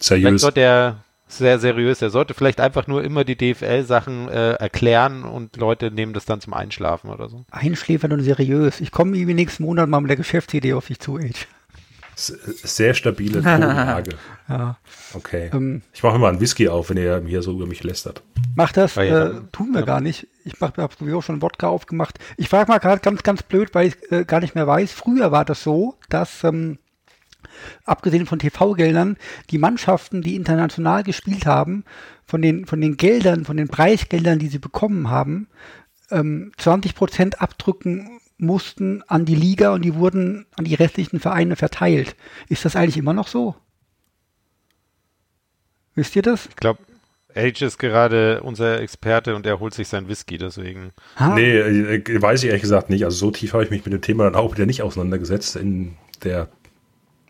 [0.00, 0.40] Seriös.
[0.42, 2.00] Vielleicht der sehr seriös.
[2.02, 6.40] Er sollte vielleicht einfach nur immer die DFL-Sachen äh, erklären und Leute nehmen das dann
[6.40, 7.44] zum Einschlafen oder so.
[7.50, 8.80] Einschläfern und seriös.
[8.80, 11.46] Ich komme irgendwie nächsten Monat mal mit der Geschäftsidee auf dich zu, Age.
[12.16, 14.16] Sehr stabile Tonlage.
[14.48, 14.76] ja.
[15.14, 15.50] Okay.
[15.52, 18.22] Ähm, ich mache immer einen Whisky auf, wenn ihr hier so über mich lästert.
[18.56, 18.96] Mach das.
[18.96, 19.86] Äh, tun wir ja.
[19.86, 20.26] gar nicht.
[20.44, 22.18] Ich habe sowieso schon Wodka aufgemacht.
[22.36, 24.90] Ich frage mal gerade ganz, ganz blöd, weil ich äh, gar nicht mehr weiß.
[24.90, 26.78] Früher war das so, dass ähm,
[27.84, 29.16] abgesehen von TV-Geldern,
[29.50, 31.84] die Mannschaften, die international gespielt haben,
[32.24, 35.48] von den, von den Geldern, von den Preisgeldern, die sie bekommen haben,
[36.10, 41.56] ähm, 20 Prozent abdrücken mussten an die Liga und die wurden an die restlichen Vereine
[41.56, 42.16] verteilt.
[42.48, 43.56] Ist das eigentlich immer noch so?
[45.94, 46.46] Wisst ihr das?
[46.46, 46.80] Ich glaube,
[47.34, 50.92] Age ist gerade unser Experte und er holt sich sein Whisky, deswegen.
[51.16, 51.34] Ha?
[51.34, 53.04] Nee, äh, weiß ich ehrlich gesagt nicht.
[53.04, 55.96] Also so tief habe ich mich mit dem Thema dann auch wieder nicht auseinandergesetzt in
[56.24, 56.48] der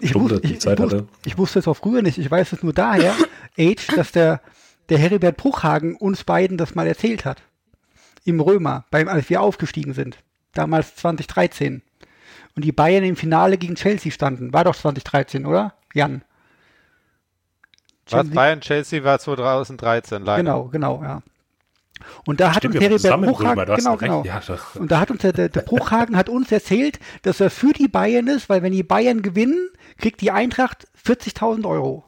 [0.01, 1.09] ich Stunde, wusste, die ich, Zeit ich, hatte.
[1.25, 2.19] Ich wusste es auch früher nicht.
[2.19, 3.15] Ich weiß es nur daher,
[3.59, 4.41] Age, dass der,
[4.89, 7.43] der Heribert Bruchhagen uns beiden das mal erzählt hat.
[8.25, 10.19] Im Römer, beim, als wir aufgestiegen sind.
[10.53, 11.83] Damals 2013.
[12.55, 14.53] Und die Bayern im Finale gegen Chelsea standen.
[14.53, 15.75] War doch 2013, oder?
[15.95, 16.23] Jan.
[18.11, 20.43] Was Bayern Chelsea war 2013, leider.
[20.43, 21.23] Genau, genau, ja.
[22.27, 24.25] Und da hat uns Heribert Bruchhagen, genau, genau.
[24.25, 24.41] Ja,
[24.75, 27.89] und da hat uns der, der, der Bruchhagen hat uns erzählt, dass er für die
[27.89, 32.05] Bayern ist, weil wenn die Bayern gewinnen, kriegt die Eintracht 40.000 Euro.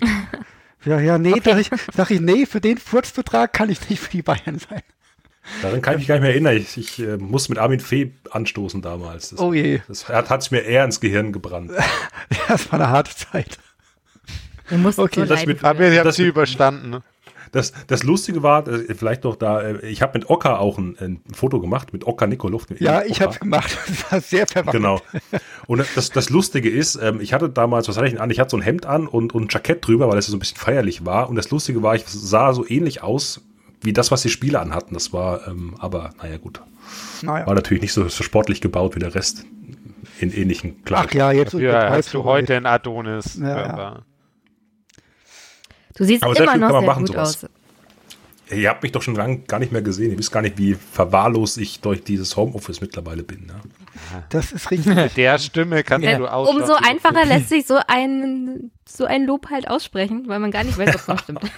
[0.84, 1.42] ja, ja, nee, okay.
[1.44, 4.82] sag, ich, sag ich, nee, für den Furzbetrag kann ich nicht für die Bayern sein.
[5.62, 6.56] Daran kann ich mich gar nicht mehr erinnern.
[6.56, 9.30] Ich, ich äh, muss mit Armin Fee anstoßen damals.
[9.30, 9.80] Das, oh je.
[9.88, 11.72] Das hat es mir eher ins Gehirn gebrannt.
[12.48, 13.58] das war eine harte Zeit.
[14.68, 16.90] Du musst okay, das mit, aber ihr habt sie überstanden.
[16.90, 17.02] Ne?
[17.52, 20.96] Das, das Lustige war, äh, vielleicht noch da, äh, ich habe mit Ocker auch ein,
[20.98, 22.66] ein, Foto gemacht, mit Ocker Nikolov.
[22.78, 23.76] Ja, ich habe es gemacht.
[23.88, 24.72] Das war sehr verwandt.
[24.72, 25.00] Genau.
[25.66, 28.30] Und das, das Lustige ist, ähm, ich hatte damals, was hatte ich denn an?
[28.30, 30.38] Ich hatte so ein Hemd an und, und ein Jackett drüber, weil es so ein
[30.38, 31.28] bisschen feierlich war.
[31.28, 33.40] Und das Lustige war, ich sah so ähnlich aus
[33.80, 34.94] wie das, was die Spieler anhatten.
[34.94, 36.60] Das war, ähm, aber naja, gut.
[37.22, 37.46] Naja.
[37.46, 39.44] War natürlich nicht so, so sportlich gebaut wie der Rest
[40.20, 41.06] in ähnlichen Kleidern.
[41.08, 43.38] Ach ja, jetzt ja, hast du heute ein Adonis.
[43.40, 44.02] Ja, ja.
[45.98, 47.44] Du siehst Aber immer noch sehr machen, gut sowas.
[47.44, 47.50] aus.
[48.50, 50.12] Ihr habt mich doch schon lange gar nicht mehr gesehen.
[50.12, 53.46] Ihr wisst gar nicht, wie verwahrlost ich durch dieses Homeoffice mittlerweile bin.
[53.46, 53.60] Ne?
[54.30, 54.94] Das ist richtig.
[54.94, 56.16] Mit der Stimme kannst ja.
[56.16, 56.48] du auch.
[56.48, 60.78] Umso einfacher lässt sich so ein, so ein Lob halt aussprechen, weil man gar nicht
[60.78, 61.40] weiß, ob es noch stimmt.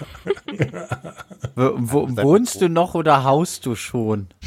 [1.55, 4.27] wo, wo, wohnst du noch oder haust du schon?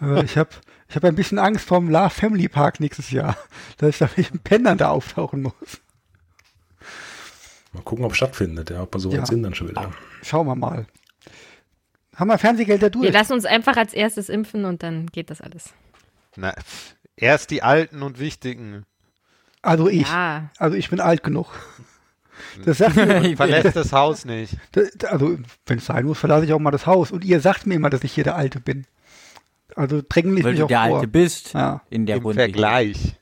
[0.00, 0.48] Äh, ich habe
[0.88, 3.36] ich hab ein bisschen Angst vom La Family Park nächstes Jahr,
[3.76, 5.52] dass ich da mit dem Pendern da auftauchen muss.
[7.74, 9.26] Mal gucken, ob es stattfindet, ja, ob wir so weit ja.
[9.26, 9.90] sind dann schon wieder.
[10.22, 10.86] Schauen wir mal.
[12.14, 13.04] Haben wir Fernsehgelder durch?
[13.04, 15.74] Wir lassen uns einfach als erstes impfen und dann geht das alles.
[16.36, 16.54] Na,
[17.16, 18.84] erst die Alten und Wichtigen.
[19.62, 20.08] Also ich.
[20.08, 20.50] Ja.
[20.58, 21.48] Also ich bin alt genug.
[22.64, 24.56] Das sagt mir, verlässt das Haus nicht.
[24.72, 27.10] Das, also, wenn es sein muss, verlasse ich auch mal das Haus.
[27.10, 28.86] Und ihr sagt mir immer, dass ich hier der Alte bin.
[29.74, 30.96] Also drängen mich Weil mich du auch der vor.
[30.96, 31.82] Alte bist ja.
[31.90, 32.42] in der Im Runde.
[32.42, 33.16] Vergleich.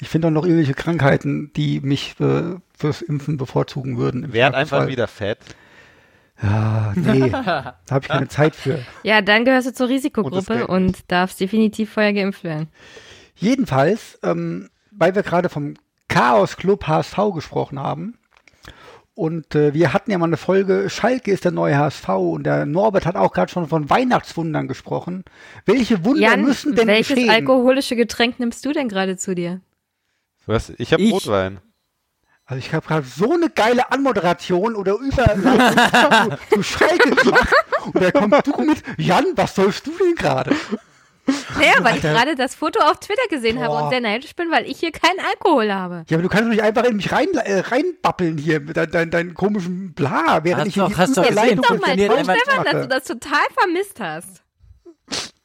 [0.00, 4.32] Ich finde auch noch irgendwelche Krankheiten, die mich äh, fürs Impfen bevorzugen würden.
[4.32, 5.38] Werd einfach wieder fett.
[6.42, 8.80] Ja, nee, da habe ich keine Zeit für.
[9.02, 12.68] Ja, dann gehörst du zur Risikogruppe und, und darfst definitiv vorher geimpft werden.
[13.34, 15.74] Jedenfalls, ähm, weil wir gerade vom
[16.08, 18.18] Chaos Club HSV gesprochen haben,
[19.16, 22.66] und äh, wir hatten ja mal eine Folge, Schalke ist der neue HSV und der
[22.66, 25.24] Norbert hat auch gerade schon von Weihnachtswundern gesprochen.
[25.64, 27.28] Welche Wunder Jan, müssen denn welches geschehen?
[27.28, 29.62] Welches alkoholische Getränk nimmst du denn gerade zu dir?
[30.46, 30.70] Was?
[30.78, 31.60] Ich habe Rotwein.
[32.48, 35.10] Also ich habe gerade so eine geile Anmoderation oder zu,
[36.54, 37.54] zu Schalke gemacht
[37.92, 40.54] und da kommst du mit, Jan, was sollst du denn gerade?
[41.58, 43.64] Naja, weil ich gerade das Foto auf Twitter gesehen Boah.
[43.64, 46.04] habe und sehr neidisch bin, weil ich hier keinen Alkohol habe.
[46.08, 48.92] Ja, aber du kannst doch nicht einfach in mich rein, äh, reinbappeln hier mit deinem
[48.92, 52.82] dein, dein komischen Bla, während hast ich doch, hast doch gesehen, doch mal Stefan, dass
[52.82, 54.42] du das total vermisst hast.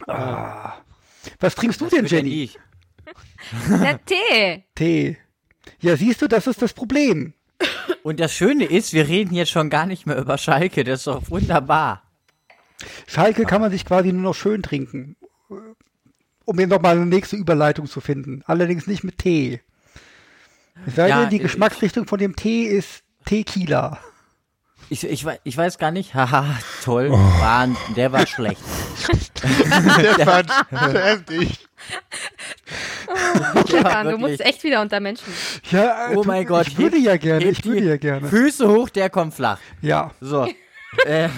[0.07, 0.73] Ah.
[1.39, 2.43] Was trinkst du denn, Jenny?
[2.43, 2.59] Ich.
[3.69, 4.63] Der Tee.
[4.75, 5.17] Tee.
[5.79, 7.33] Ja, siehst du, das ist das Problem.
[8.03, 10.83] Und das Schöne ist, wir reden jetzt schon gar nicht mehr über Schalke.
[10.83, 12.03] Das ist doch wunderbar.
[13.07, 15.15] Schalke kann man sich quasi nur noch schön trinken.
[16.45, 18.43] Um hier nochmal eine nächste Überleitung zu finden.
[18.45, 19.61] Allerdings nicht mit Tee.
[20.87, 23.99] Es sei ja, denn, die ich, Geschmacksrichtung von dem Tee ist Tequila.
[24.89, 26.13] Ich, ich, ich weiß gar nicht.
[26.15, 27.09] Haha, toll.
[27.11, 27.17] Oh.
[27.17, 28.61] War, der war schlecht.
[30.17, 30.43] der war
[30.93, 31.67] heftig.
[33.07, 35.33] Oh, Stefan, du musst echt wieder unter Menschen.
[35.69, 36.67] Ja, oh mein Gott.
[36.67, 38.27] Ich würde ja gerne, ich würde ja gerne.
[38.27, 39.59] Füße hoch, der kommt flach.
[39.81, 40.11] Ja.
[40.21, 40.47] So.
[41.05, 41.29] äh,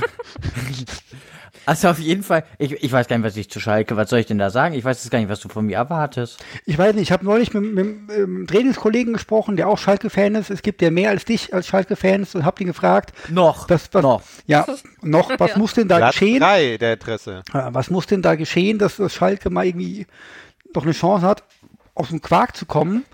[1.65, 4.19] also auf jeden Fall, ich, ich weiß gar nicht, was ich zu Schalke, was soll
[4.19, 4.75] ich denn da sagen?
[4.75, 6.43] Ich weiß jetzt gar nicht, was du von mir erwartest.
[6.65, 10.35] Ich weiß nicht, ich habe neulich mit, mit, mit einem Trainingskollegen gesprochen, der auch Schalke-Fan
[10.35, 10.49] ist.
[10.49, 13.13] Es gibt ja mehr als dich als Schalke-Fans und hab ihn gefragt.
[13.29, 14.21] Noch, das, was, noch.
[14.45, 14.65] Ja,
[15.01, 15.57] noch, was ja.
[15.57, 16.39] muss denn da Platz geschehen?
[16.39, 17.43] Drei der Adresse.
[17.51, 20.05] Was muss denn da geschehen, dass das Schalke mal irgendwie
[20.73, 21.43] doch eine Chance hat,
[21.95, 23.05] aus dem Quark zu kommen?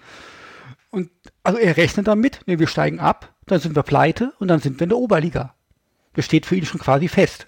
[0.92, 1.12] Und
[1.44, 4.80] also er rechnet damit, nee, wir steigen ab, dann sind wir pleite und dann sind
[4.80, 5.54] wir in der Oberliga.
[6.14, 7.48] Das steht für ihn schon quasi fest.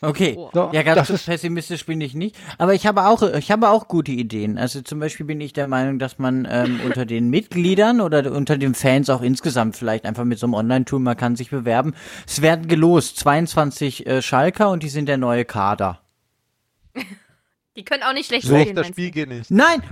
[0.00, 2.36] Okay, so, ja, ganz so pessimistisch bin ich nicht.
[2.58, 4.58] Aber ich habe auch, ich habe auch gute Ideen.
[4.58, 8.58] Also zum Beispiel bin ich der Meinung, dass man ähm, unter den Mitgliedern oder unter
[8.58, 11.94] den Fans auch insgesamt vielleicht einfach mit so einem Online-Tool, man kann sich bewerben.
[12.26, 16.00] Es werden gelost 22 äh, Schalker und die sind der neue Kader.
[17.76, 18.76] Die können auch nicht schlecht so, spielen.
[18.76, 19.50] Das Spiel geht nicht.
[19.50, 19.82] Nein,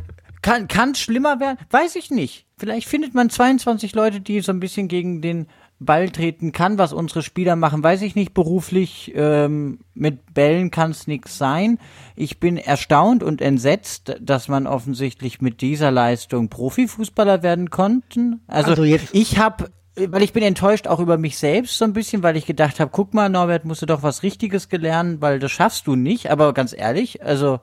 [0.41, 1.59] kann kann schlimmer werden?
[1.71, 2.47] Weiß ich nicht.
[2.57, 5.47] Vielleicht findet man 22 Leute, die so ein bisschen gegen den
[5.81, 6.79] Ball treten kann.
[6.79, 8.35] Was unsere Spieler machen, weiß ich nicht.
[8.35, 11.79] Beruflich ähm, mit Bällen kann es nichts sein.
[12.15, 18.43] Ich bin erstaunt und entsetzt, dass man offensichtlich mit dieser Leistung Profifußballer werden konnten.
[18.47, 22.23] Also, also ich habe weil ich bin enttäuscht auch über mich selbst so ein bisschen,
[22.23, 25.53] weil ich gedacht habe, guck mal, Norbert, musst du doch was Richtiges gelernt, weil das
[25.53, 26.31] schaffst du nicht.
[26.31, 27.61] Aber ganz ehrlich, also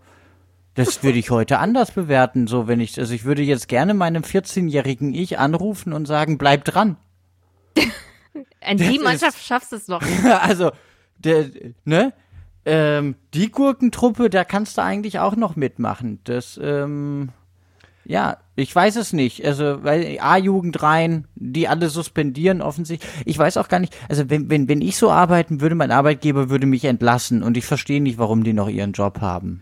[0.76, 4.24] das würde ich heute anders bewerten, so wenn ich, also ich würde jetzt gerne meinem
[4.24, 6.98] 14-jährigen Ich anrufen und sagen, bleib dran.
[8.62, 10.02] An die Mannschaft schaffst du es noch.
[10.42, 10.72] also,
[11.18, 11.50] der,
[11.84, 12.14] ne?
[12.66, 16.20] Ähm, die Gurkentruppe, da kannst du eigentlich auch noch mitmachen.
[16.26, 17.30] Das, ähm,
[18.10, 19.46] ja, ich weiß es nicht.
[19.46, 23.08] Also, weil A-Jugend rein, die alle suspendieren offensichtlich.
[23.26, 26.50] Ich weiß auch gar nicht, also wenn, wenn, wenn ich so arbeiten würde, mein Arbeitgeber
[26.50, 29.62] würde mich entlassen und ich verstehe nicht, warum die noch ihren Job haben.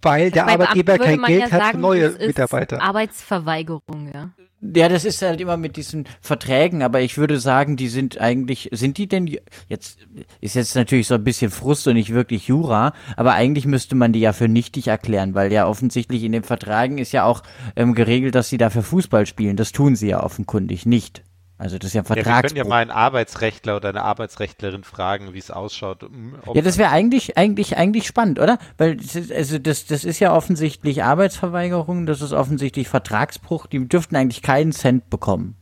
[0.00, 2.80] Weil der Arbeitgeber kein Geld ja hat sagen, für neue Mitarbeiter.
[2.80, 4.30] Arbeitsverweigerung, ja.
[4.62, 8.68] Ja, das ist halt immer mit diesen Verträgen, aber ich würde sagen, die sind eigentlich,
[8.72, 9.26] sind die denn,
[9.68, 10.06] jetzt
[10.42, 14.12] ist jetzt natürlich so ein bisschen Frust und nicht wirklich Jura, aber eigentlich müsste man
[14.12, 17.42] die ja für nichtig erklären, weil ja offensichtlich in den Verträgen ist ja auch
[17.74, 19.56] ähm, geregelt, dass sie dafür Fußball spielen.
[19.56, 21.22] Das tun sie ja offenkundig nicht.
[21.60, 22.32] Also das ist ja ein Vertragsbruch.
[22.32, 26.08] Ja, wir können ja mal einen Arbeitsrechtler oder eine Arbeitsrechtlerin fragen, wie es ausschaut.
[26.54, 28.58] Ja, das wäre eigentlich, eigentlich, eigentlich spannend, oder?
[28.78, 33.66] Weil das ist, also das, das ist ja offensichtlich Arbeitsverweigerung, das ist offensichtlich Vertragsbruch.
[33.66, 35.54] Die dürften eigentlich keinen Cent bekommen.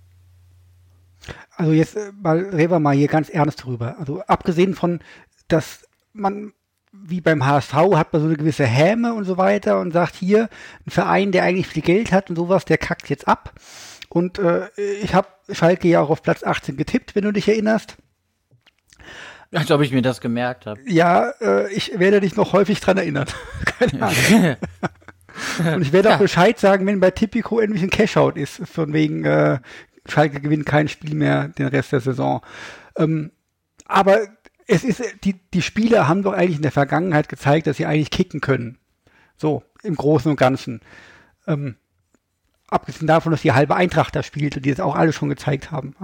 [1.57, 3.97] Also jetzt äh, mal reden wir mal hier ganz ernst drüber.
[3.99, 5.01] Also abgesehen von,
[5.49, 6.53] dass man
[6.93, 10.49] wie beim HSV hat man so eine gewisse Häme und so weiter und sagt hier,
[10.87, 13.53] ein Verein, der eigentlich viel Geld hat und sowas, der kackt jetzt ab.
[14.09, 14.69] Und äh,
[15.03, 17.97] ich habe Schalke ja auch auf Platz 18 getippt, wenn du dich erinnerst.
[19.53, 20.81] Als ob ich mir das gemerkt habe.
[20.87, 23.27] Ja, äh, ich werde dich noch häufig dran erinnern.
[23.65, 24.57] Keine Ahnung.
[25.75, 26.19] Und ich werde auch ja.
[26.19, 29.61] Bescheid sagen, wenn bei Tipico endlich ein Cashout ist, von wegen äh,
[30.07, 32.43] Schalke gewinnt kein Spiel mehr den Rest der Saison.
[32.97, 33.31] Ähm,
[33.87, 34.19] aber
[34.67, 38.11] es ist, die, die Spieler haben doch eigentlich in der Vergangenheit gezeigt, dass sie eigentlich
[38.11, 38.79] kicken können.
[39.37, 40.81] So, im Großen und Ganzen.
[41.47, 41.77] Ähm,
[42.69, 45.71] abgesehen davon, dass die halbe Eintracht da spielt und die das auch alle schon gezeigt
[45.71, 45.95] haben,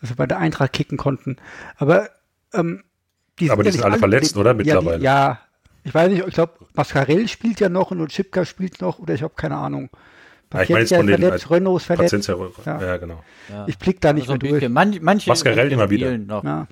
[0.00, 1.36] dass sie bei der Eintracht kicken konnten.
[1.76, 2.10] Aber
[2.52, 2.84] ähm,
[3.38, 4.92] die Aber die sind alle verletzt, oder mittlerweile?
[4.92, 5.40] Ja, die, ja,
[5.84, 9.22] ich weiß nicht, ich glaube, Mascarell spielt ja noch und Chipka spielt noch oder ich
[9.22, 9.90] habe keine Ahnung.
[10.52, 12.28] Ja, ich meine jetzt von den verletzt, Renault ist verletzt.
[12.66, 12.80] Ja.
[12.80, 13.22] ja, genau.
[13.48, 13.64] Ja.
[13.66, 14.68] Ich blick da nicht also mehr durch.
[14.68, 16.16] Manche, manche Mascarell immer wieder.
[16.18, 16.44] Noch.
[16.44, 16.66] Ja.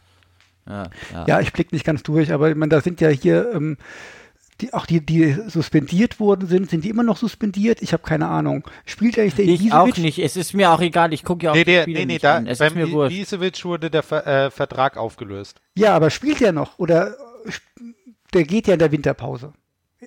[0.69, 1.25] Ja, ja.
[1.27, 3.79] ja, ich blick nicht ganz durch, aber ich meine, da sind ja hier ähm,
[4.61, 7.83] die, auch die, die suspendiert worden sind, sind die immer noch suspendiert?
[7.83, 8.65] Ich habe keine Ahnung.
[8.85, 10.19] Spielt eigentlich der Ich auch nicht.
[10.19, 11.13] Es ist mir auch egal.
[11.13, 12.47] Ich gucke ja auch nee, der, nee, nee, da, an.
[12.47, 15.61] Es beim Ibisevic wurde der Ver, äh, Vertrag aufgelöst.
[15.77, 16.79] Ja, aber spielt der noch?
[16.79, 17.17] Oder
[18.33, 19.53] der geht ja in der Winterpause.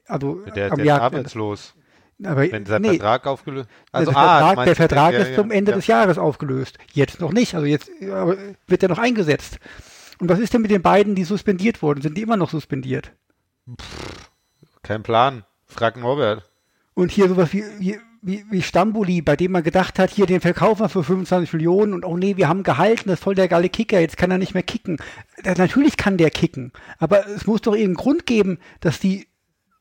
[0.08, 1.74] Also der, am der Jahr ist arbeitslos.
[2.24, 5.72] Aber, Wenn sein nee, Vertrag aufgelöst also, der ah, Vertrag, der Vertrag ist zum Ende
[5.72, 5.78] ja.
[5.78, 6.78] des Jahres aufgelöst.
[6.94, 7.56] Jetzt noch nicht.
[7.56, 9.60] Also jetzt wird er noch eingesetzt.
[10.20, 12.02] Und was ist denn mit den beiden, die suspendiert wurden?
[12.02, 13.12] Sind die immer noch suspendiert?
[13.70, 14.32] Pff.
[14.84, 15.44] Kein Plan.
[15.66, 16.44] Frag Norbert.
[16.94, 20.42] Und hier sowas wie, wie, wie, wie Stambuli, bei dem man gedacht hat, hier den
[20.42, 23.48] verkaufen wir für 25 Millionen und oh nee, wir haben gehalten, das ist voll der
[23.48, 24.98] geile Kicker, jetzt kann er nicht mehr kicken.
[25.44, 29.28] Ja, natürlich kann der kicken, aber es muss doch irgendeinen Grund geben, dass die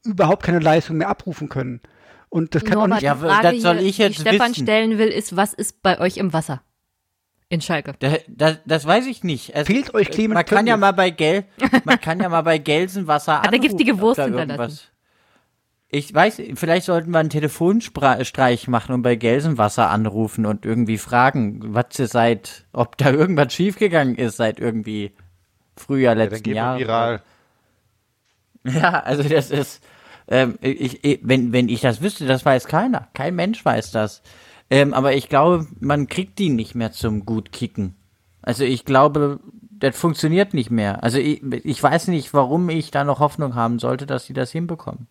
[0.05, 1.81] überhaupt keine Leistung mehr abrufen können.
[2.31, 3.03] Und das kann Norbert, auch nicht.
[3.03, 4.62] Ja, Frage das soll ich jetzt die Stefan wissen.
[4.62, 6.62] stellen will, ist, was ist bei euch im Wasser?
[7.51, 7.93] In Schalke.
[7.99, 9.55] Da, da, das weiß ich nicht.
[9.55, 11.45] Also, Fehlt euch Clemens Man kann ja mal bei Gel,
[11.85, 14.81] man kann ja mal bei Gelsenwasser Hat er giftige Wurst hinterlassen?
[15.94, 21.74] Ich weiß, vielleicht sollten wir einen Telefonstreich machen und bei Gelsenwasser anrufen und irgendwie fragen,
[21.74, 25.12] was sie seit, ob da irgendwas schiefgegangen ist seit irgendwie
[25.76, 27.20] Frühjahr letzten ja, Jahr.
[28.64, 29.85] Ja, also das ist,
[30.28, 33.09] ähm, ich, ich, wenn, wenn ich das wüsste, das weiß keiner.
[33.12, 34.22] Kein Mensch weiß das.
[34.70, 37.96] Ähm, aber ich glaube, man kriegt die nicht mehr zum gut kicken.
[38.40, 41.02] Also ich glaube, das funktioniert nicht mehr.
[41.02, 44.52] Also ich, ich weiß nicht, warum ich da noch Hoffnung haben sollte, dass sie das
[44.52, 45.07] hinbekommen.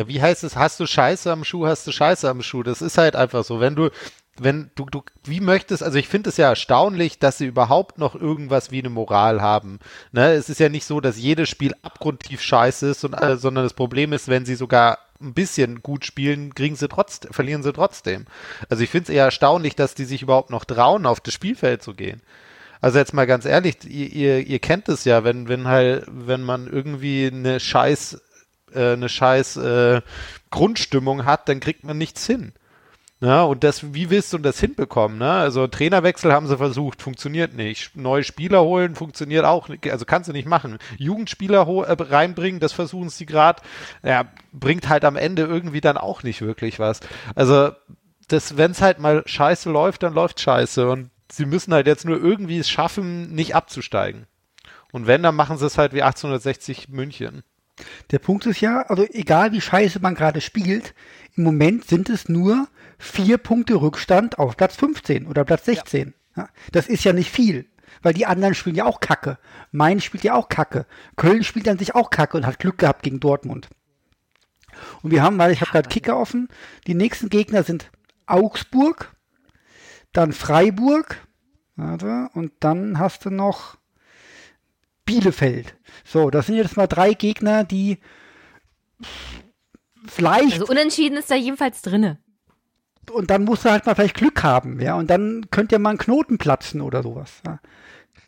[0.00, 0.56] Ja, wie heißt es?
[0.56, 2.62] Hast du Scheiße am Schuh, hast du Scheiße am Schuh.
[2.62, 3.60] Das ist halt einfach so.
[3.60, 3.90] Wenn du,
[4.38, 8.14] wenn du, du, wie möchtest, also ich finde es ja erstaunlich, dass sie überhaupt noch
[8.14, 9.78] irgendwas wie eine Moral haben.
[10.12, 10.32] Ne?
[10.32, 13.74] Es ist ja nicht so, dass jedes Spiel abgrundtief scheiße ist, und, äh, sondern das
[13.74, 18.24] Problem ist, wenn sie sogar ein bisschen gut spielen, kriegen sie trotzdem, verlieren sie trotzdem.
[18.70, 21.82] Also ich finde es eher erstaunlich, dass die sich überhaupt noch trauen, auf das Spielfeld
[21.82, 22.22] zu gehen.
[22.80, 26.42] Also jetzt mal ganz ehrlich, ihr, ihr, ihr kennt es ja, wenn, wenn halt, wenn
[26.42, 28.22] man irgendwie eine scheiß
[28.74, 30.00] äh, eine scheiß äh,
[30.50, 32.52] Grundstimmung hat, dann kriegt man nichts hin.
[33.22, 35.18] Ja, und das, wie willst du das hinbekommen?
[35.18, 35.30] Ne?
[35.30, 37.94] Also Trainerwechsel haben sie versucht, funktioniert nicht.
[37.94, 40.78] Neue Spieler holen, funktioniert auch nicht, also kannst du nicht machen.
[40.96, 43.60] Jugendspieler äh, reinbringen, das versuchen sie gerade,
[44.02, 47.00] ja, bringt halt am Ende irgendwie dann auch nicht wirklich was.
[47.34, 47.72] Also
[48.30, 52.16] wenn es halt mal scheiße läuft, dann läuft scheiße und sie müssen halt jetzt nur
[52.16, 54.26] irgendwie es schaffen, nicht abzusteigen.
[54.92, 57.42] Und wenn, dann machen sie es halt wie 1860 München.
[58.10, 60.94] Der Punkt ist ja, also egal wie scheiße man gerade spielt,
[61.36, 62.68] im Moment sind es nur
[62.98, 66.14] vier Punkte Rückstand auf Platz 15 oder Platz 16.
[66.36, 66.48] Ja.
[66.72, 67.66] Das ist ja nicht viel,
[68.02, 69.38] weil die anderen spielen ja auch Kacke.
[69.72, 70.86] Mainz spielt ja auch Kacke.
[71.16, 73.68] Köln spielt an sich auch Kacke und hat Glück gehabt gegen Dortmund.
[75.02, 76.48] Und wir haben, weil ich habe gerade Kicker offen,
[76.86, 77.90] die nächsten Gegner sind
[78.26, 79.14] Augsburg,
[80.12, 81.26] dann Freiburg,
[81.76, 83.76] warte, und dann hast du noch
[85.10, 85.74] Bielefeld.
[86.04, 87.98] So, das sind jetzt mal drei Gegner, die
[90.06, 90.60] vielleicht.
[90.60, 92.18] Also unentschieden ist da jedenfalls drinne.
[93.10, 95.90] Und dann musst du halt mal vielleicht Glück haben, ja, und dann könnte ja mal
[95.90, 97.40] ein Knoten platzen oder sowas.
[97.44, 97.58] Ja.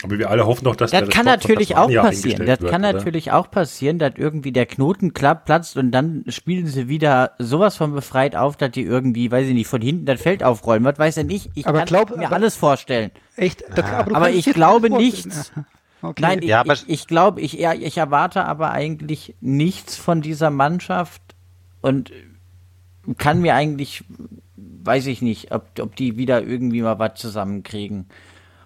[0.02, 2.44] Aber wir alle hoffen doch, dass das kann natürlich auch passieren.
[2.44, 2.94] Das wird, kann oder?
[2.94, 7.76] natürlich auch passieren, dass irgendwie der Knoten klappt, platzt und dann spielen sie wieder sowas
[7.76, 10.82] von befreit auf, dass die irgendwie, weiß ich nicht, von hinten das Feld aufrollen.
[10.82, 11.50] Was weiß er nicht?
[11.54, 13.12] Ich aber kann glaub, mir alles vorstellen.
[13.36, 13.62] Echt?
[13.76, 15.52] Das, aber, aber ich glaube nichts.
[16.02, 16.20] Okay.
[16.20, 20.50] Nein, ja, ich, ich, ich glaube, ich, ja, ich erwarte aber eigentlich nichts von dieser
[20.50, 21.22] Mannschaft
[21.80, 22.12] und
[23.18, 24.04] kann mir eigentlich,
[24.56, 28.06] weiß ich nicht, ob, ob die wieder irgendwie mal was zusammenkriegen.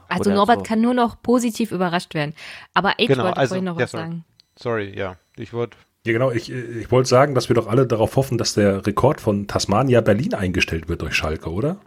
[0.09, 0.63] Also Norbert so.
[0.63, 2.35] kann nur noch positiv überrascht werden.
[2.75, 4.05] Aber ich genau, wollte also, vorhin noch ja, was sorry.
[4.05, 4.25] sagen.
[4.57, 5.17] Sorry, ja.
[5.37, 5.77] Ich wollte.
[6.07, 6.31] Ja, genau.
[6.31, 10.01] Ich, ich wollte sagen, dass wir doch alle darauf hoffen, dass der Rekord von Tasmania
[10.01, 11.79] Berlin eingestellt wird durch Schalke, oder?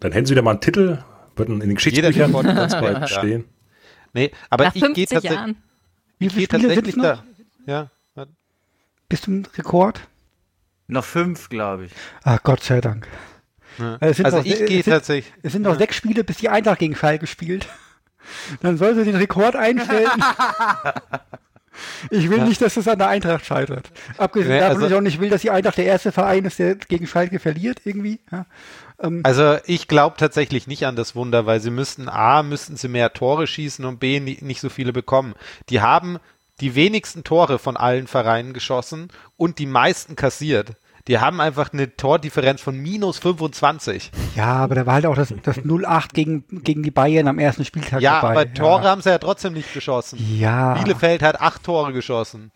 [0.00, 0.98] Dann hätten sie wieder mal einen Titel,
[1.36, 3.44] würden in den Geschichtsbüchern ganz bald stehen.
[4.14, 5.56] Nee, aber Nach ich gehe tatsächlich.
[6.18, 7.22] Wie viele Spiele tatsächlich sind da?
[7.66, 7.90] Ja.
[9.08, 10.00] Bist du im Rekord?
[10.86, 11.92] Noch fünf, glaube ich.
[12.22, 13.08] Ah, Gott sei Dank.
[13.78, 13.96] Ja.
[14.00, 15.32] Also, also noch, ich gehe tatsächlich.
[15.42, 15.78] Es sind noch ja.
[15.78, 17.66] sechs Spiele, bis die Eintracht gegen Schalke spielt.
[18.60, 20.10] Dann soll sie den Rekord einstellen.
[22.10, 22.44] ich will ja.
[22.44, 23.90] nicht, dass es an der Eintracht scheitert.
[24.16, 26.58] Abgesehen nee, davon, also, ich auch nicht will, dass die Eintracht der erste Verein ist,
[26.58, 28.20] der gegen Schalke verliert irgendwie.
[29.04, 32.88] Ähm, also ich glaube tatsächlich nicht an das Wunder, weil sie müssten A, müssten sie
[32.88, 35.34] mehr Tore schießen und B, nicht so viele bekommen.
[35.68, 36.18] Die haben
[36.60, 40.76] die wenigsten Tore von allen Vereinen geschossen und die meisten kassiert.
[41.06, 44.10] Die haben einfach eine Tordifferenz von minus 25.
[44.36, 47.66] Ja, aber da war halt auch das, das 0-8 gegen, gegen die Bayern am ersten
[47.66, 48.30] Spieltag ja, dabei.
[48.30, 48.90] Aber Tore ja.
[48.90, 50.18] haben sie ja trotzdem nicht geschossen.
[50.38, 50.74] Ja.
[50.74, 52.52] Bielefeld hat acht Tore geschossen.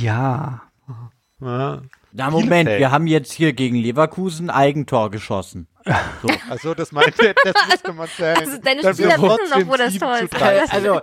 [0.00, 0.62] Ja.
[1.40, 1.82] ja.
[2.12, 5.66] Na Moment, wir haben jetzt hier gegen Leverkusen Eigentor geschossen.
[6.22, 6.28] So.
[6.50, 8.40] Also das meinte, das müsste man sagen.
[8.40, 10.34] Also deine Spieler wissen noch, wo das Tor ist.
[10.72, 11.00] Also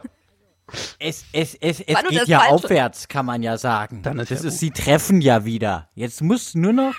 [0.99, 4.03] es, es, es, es geht ja aufwärts, kann man ja sagen.
[4.03, 5.89] Dann ist das ist, sie treffen ja wieder.
[5.95, 6.93] Jetzt muss nur noch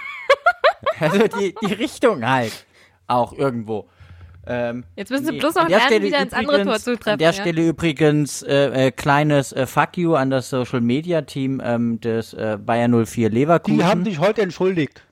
[0.99, 2.67] also die, die Richtung halt
[3.07, 3.89] auch irgendwo.
[4.51, 7.11] Ähm, Jetzt müssen sie bloß noch lernen, Stelle wieder ins andere Tor zu treffen.
[7.11, 7.33] An der ja.
[7.35, 12.33] Stelle übrigens äh, äh, kleines äh, Fuck you an das Social Media Team ähm, des
[12.33, 13.79] äh, Bayer 04 Leverkusen.
[13.79, 15.03] Die haben sich heute entschuldigt.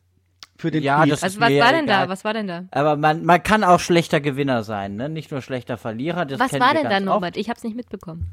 [0.58, 2.06] Für den ja, das also was war denn egal.
[2.06, 2.08] da?
[2.08, 2.64] Was war denn da?
[2.70, 5.10] Aber man, man kann auch schlechter Gewinner sein, ne?
[5.10, 6.24] Nicht nur schlechter Verlierer.
[6.24, 7.36] Das was war denn da, Norbert?
[7.36, 8.30] Ich hab's nicht mitbekommen.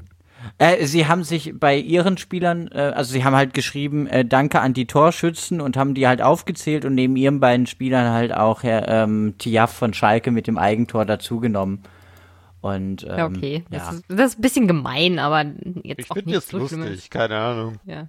[0.58, 4.60] Äh, sie haben sich bei ihren Spielern, äh, also sie haben halt geschrieben, äh, danke
[4.60, 8.62] an die Torschützen und haben die halt aufgezählt und neben ihren beiden Spielern halt auch
[8.62, 11.82] Herr ähm, Tiaf von Schalke mit dem Eigentor dazugenommen.
[12.60, 13.64] Und, ähm, ja, okay.
[13.70, 13.78] Ja.
[13.78, 15.44] Das, ist, das ist ein bisschen gemein, aber
[15.82, 16.98] jetzt ich auch nicht jetzt so lustig, schlimm.
[17.10, 17.78] keine Ahnung.
[17.84, 18.08] Ja.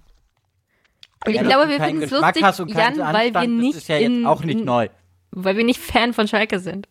[1.26, 2.42] Ich ja, glaube, wir finden es lustig,
[2.74, 4.88] Jan, weil wir nicht ja in, auch nicht neu.
[5.30, 6.88] Weil wir nicht Fan von Schalke sind.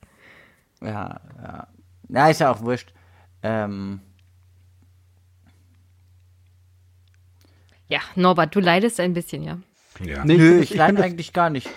[0.82, 1.68] Ja, ja.
[2.08, 2.94] Na, ist ja auch wurscht.
[3.42, 4.02] Ähm,
[7.88, 9.60] Ja, Norbert, du leidest ein bisschen, ja.
[10.04, 10.26] ja.
[10.26, 11.70] Nee, Nö, ich, ich leide eigentlich gar nicht.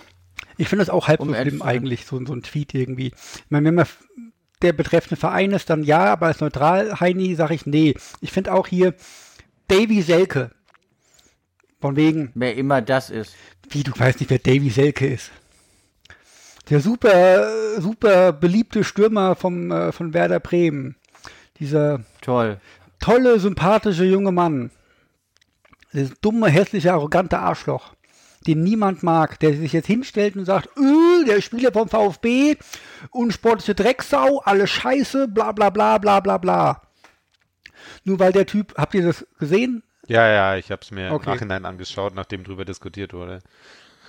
[0.57, 3.09] Ich finde das auch halb um so schlimm eigentlich, so, so ein Tweet irgendwie.
[3.09, 3.87] Ich meine, wenn man
[4.63, 7.95] der betreffende Verein ist, dann ja, aber als neutral Heini sage ich nee.
[8.21, 8.95] Ich finde auch hier
[9.69, 10.51] Davy Selke.
[11.81, 12.33] Von wegen.
[12.35, 13.37] Wer immer das ist.
[13.71, 15.31] Wie, du weißt nicht, wer Davy Selke ist.
[16.71, 20.97] Der super, super beliebte Stürmer vom, äh, von Werder Bremen.
[21.61, 22.61] Dieser Toll.
[23.01, 24.71] tolle, sympathische junge Mann.
[25.93, 27.95] Das dumme, hässliche, arrogante Arschloch,
[28.47, 32.57] den niemand mag, der sich jetzt hinstellt und sagt, öh, der Spieler vom VfB,
[33.11, 36.83] unsportliche Drecksau, alles scheiße, bla bla bla bla bla bla.
[38.05, 39.83] Nur weil der Typ, habt ihr das gesehen?
[40.07, 41.27] Ja, ja, ich habe es mir okay.
[41.27, 43.41] im Nachhinein angeschaut, nachdem drüber diskutiert wurde.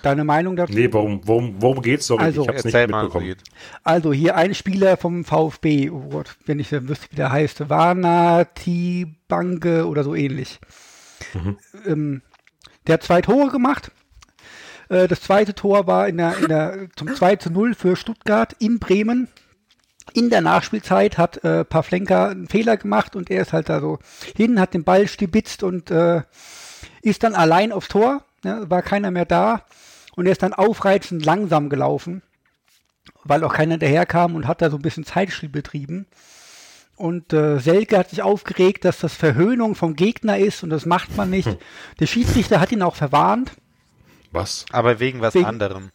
[0.02, 0.72] Deine Meinung dazu?
[0.72, 2.18] Nee, worum, worum, worum geht's doch?
[2.18, 3.36] Also, ich hab's nicht mitbekommen.
[3.84, 9.14] Also, hier ein Spieler vom VfB, oh Gott, wenn ich wüsste, wie der heißt, Vanati
[9.28, 10.58] Banke oder so ähnlich.
[11.34, 11.58] Mhm.
[11.86, 12.22] Ähm,
[12.86, 13.90] der hat zwei Tore gemacht.
[14.88, 18.54] Äh, das zweite Tor war in der, in der, zum 2 zu 0 für Stuttgart
[18.58, 19.28] in Bremen.
[20.12, 23.98] In der Nachspielzeit hat äh, Pavlenka einen Fehler gemacht und er ist halt da so
[24.34, 26.22] hin, hat den Ball stibitzt und äh,
[27.02, 28.24] ist dann allein aufs Tor.
[28.42, 29.64] Ja, war keiner mehr da
[30.16, 32.22] und er ist dann aufreizend langsam gelaufen
[33.24, 36.06] weil auch keiner daherkam und hat da so ein bisschen Zeitspiel betrieben.
[37.00, 41.16] Und äh, Selke hat sich aufgeregt, dass das Verhöhnung vom Gegner ist und das macht
[41.16, 41.48] man nicht.
[41.48, 41.56] Hm.
[41.98, 43.52] Der Schiedsrichter hat ihn auch verwarnt.
[44.32, 44.66] Was?
[44.70, 45.88] Aber wegen was wegen, anderem.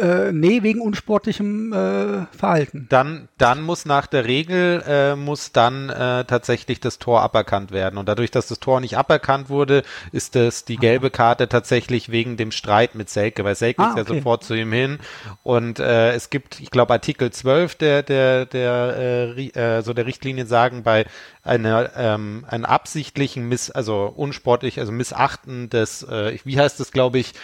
[0.00, 2.86] Äh, nee, wegen unsportlichem äh, Verhalten.
[2.88, 7.98] Dann, dann muss nach der Regel äh, muss dann äh, tatsächlich das Tor aberkannt werden.
[7.98, 12.38] Und dadurch, dass das Tor nicht aberkannt wurde, ist das die gelbe Karte tatsächlich wegen
[12.38, 14.16] dem Streit mit Selke, weil Selke ah, ist ja okay.
[14.16, 14.98] sofort zu ihm hin.
[15.42, 20.06] Und äh, es gibt, ich glaube, Artikel 12 der, der, der, äh, äh, so der
[20.06, 21.04] Richtlinien sagen, bei
[21.42, 27.18] einer, ähm, einen absichtlichen Miss, also unsportlich, also Missachten des, äh, wie heißt das, glaube
[27.18, 27.34] ich,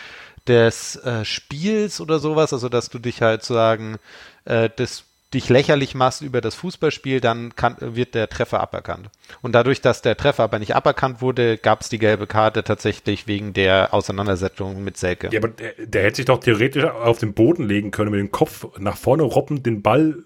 [0.48, 3.98] des äh, Spiels oder sowas, also dass du dich halt sagen,
[4.44, 9.10] äh, das dich lächerlich machst über das Fußballspiel, dann kann, wird der Treffer aberkannt.
[9.42, 13.26] Und dadurch, dass der Treffer aber nicht aberkannt wurde, gab es die gelbe Karte tatsächlich
[13.26, 15.28] wegen der Auseinandersetzung mit Selke.
[15.32, 18.30] Ja, aber der, der hätte sich doch theoretisch auf den Boden legen können, mit dem
[18.30, 20.16] Kopf nach vorne robben, den Ball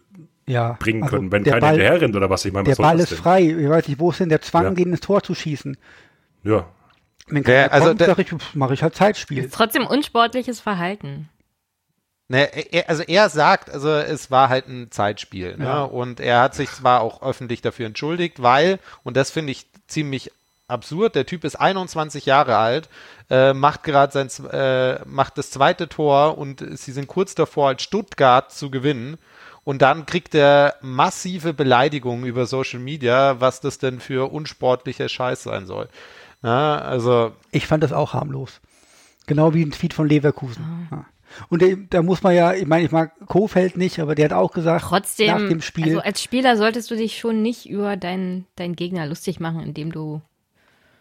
[0.46, 2.44] ja, bringen also können, wenn keiner Ball, hinterher rennt oder was.
[2.44, 3.42] Ich meine, der Ball ist frei.
[3.42, 4.70] Ich weiß nicht, wo ist denn der Zwang, ja.
[4.72, 5.76] gegen das Tor zu schießen?
[6.44, 6.66] Ja,
[7.30, 9.44] wenn keiner der, also kommt, sag ich, mache ich halt Zeitspiel.
[9.44, 11.28] Ist trotzdem unsportliches Verhalten.
[12.28, 15.56] Ne, er, also er sagt, also es war halt ein Zeitspiel.
[15.56, 15.64] Ne?
[15.64, 15.82] Ja.
[15.82, 20.30] Und er hat sich zwar auch öffentlich dafür entschuldigt, weil, und das finde ich ziemlich
[20.68, 22.88] absurd, der Typ ist 21 Jahre alt,
[23.28, 27.82] äh, macht gerade sein, äh, macht das zweite Tor und sie sind kurz davor, als
[27.82, 29.18] Stuttgart zu gewinnen.
[29.64, 35.42] Und dann kriegt er massive Beleidigungen über Social Media, was das denn für unsportlicher Scheiß
[35.42, 35.88] sein soll.
[36.42, 37.32] Ja, also.
[37.50, 38.60] Ich fand das auch harmlos.
[39.26, 40.62] Genau wie ein Tweet von Leverkusen.
[40.62, 40.88] Mhm.
[40.90, 41.06] Ja.
[41.48, 44.52] Und da muss man ja, ich meine, ich mag Kofeld nicht, aber der hat auch
[44.52, 45.84] gesagt, Trotzdem, nach dem Spiel.
[45.84, 49.92] Also als Spieler solltest du dich schon nicht über deinen, deinen Gegner lustig machen, indem
[49.92, 50.20] du.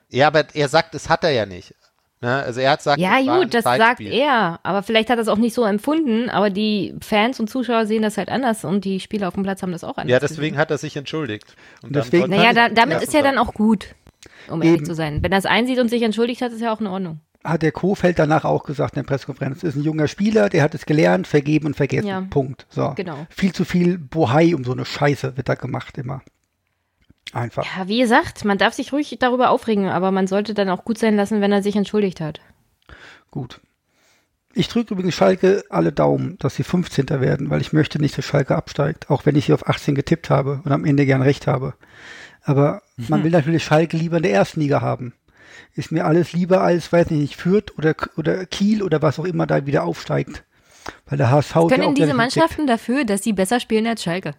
[0.10, 1.74] Ja, aber er sagt, es hat er ja nicht.
[2.22, 2.36] Ne?
[2.36, 5.38] Also er hat gesagt, ja gut, das sagt er, aber vielleicht hat er es auch
[5.38, 9.30] nicht so empfunden, aber die Fans und Zuschauer sehen das halt anders und die Spieler
[9.30, 10.12] auf dem Platz haben das auch anders.
[10.12, 10.58] Ja, deswegen gesehen.
[10.58, 11.56] hat er sich entschuldigt.
[11.82, 13.96] Und deswegen, naja, da, damit ist ja dann auch gut
[14.48, 15.22] um ehrlich zu sein.
[15.24, 17.20] Wenn er es einsieht und sich entschuldigt hat, ist ja auch in Ordnung.
[17.44, 20.76] Hat der Kofeld danach auch gesagt in der Pressekonferenz, ist ein junger Spieler, der hat
[20.76, 22.08] es gelernt, vergeben und vergessen.
[22.08, 22.22] Ja.
[22.30, 22.66] Punkt.
[22.70, 22.94] So.
[22.96, 23.26] Genau.
[23.30, 26.22] Viel zu viel Bohai um so eine Scheiße wird da gemacht immer.
[27.32, 27.64] Einfach.
[27.64, 30.98] Ja, wie gesagt, man darf sich ruhig darüber aufregen, aber man sollte dann auch gut
[30.98, 32.42] sein lassen, wenn er sich entschuldigt hat.
[33.30, 33.62] Gut.
[34.54, 37.08] Ich drücke übrigens Schalke alle Daumen, dass sie 15.
[37.22, 40.32] werden, weil ich möchte nicht, dass Schalke absteigt, auch wenn ich sie auf 18 getippt
[40.32, 41.76] habe und am Ende gern recht habe.
[42.50, 45.14] Aber man will natürlich Schalke lieber in der ersten Liga haben.
[45.76, 49.45] Ist mir alles lieber als, weiß nicht, Fürth oder, oder Kiel oder was auch immer
[49.45, 50.43] da wieder aufsteigt.
[51.06, 52.70] Weil der HSV Können ja diese Mannschaften gibt.
[52.72, 54.34] dafür, dass sie besser spielen als Schalke?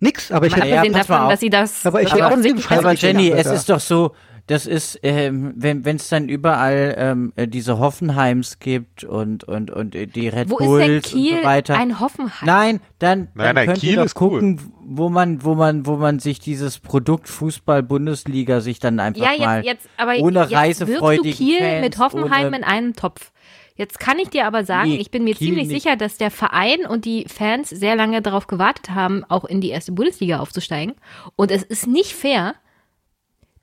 [0.00, 2.36] Nix, aber ich hätte ja, davon, dass sie das aber ich aber,
[2.70, 4.16] aber Jenny, es ist doch so,
[4.46, 9.96] das ist, ähm, wenn es dann überall ähm, äh, diese Hoffenheims gibt und und und
[9.96, 11.76] äh, die Red Wo Bulls ist denn Kiel und so weiter.
[11.76, 12.46] Ein Hoffenheim.
[12.46, 14.72] Nein, dann, dann nein, nein, könnt Kiel ihr doch gucken, cool.
[14.84, 19.32] wo man wo man wo man sich dieses Produkt Fußball Bundesliga sich dann einfach ja,
[19.32, 23.32] jetzt, mal jetzt, aber ohne jetzt reisefreudigen du Kiel Fans, mit Hoffenheim in einen Topf.
[23.74, 25.82] Jetzt kann ich dir aber sagen, nee, ich bin mir Kiel ziemlich nicht.
[25.82, 29.68] sicher, dass der Verein und die Fans sehr lange darauf gewartet haben, auch in die
[29.70, 30.94] erste Bundesliga aufzusteigen.
[31.34, 32.54] Und es ist nicht fair,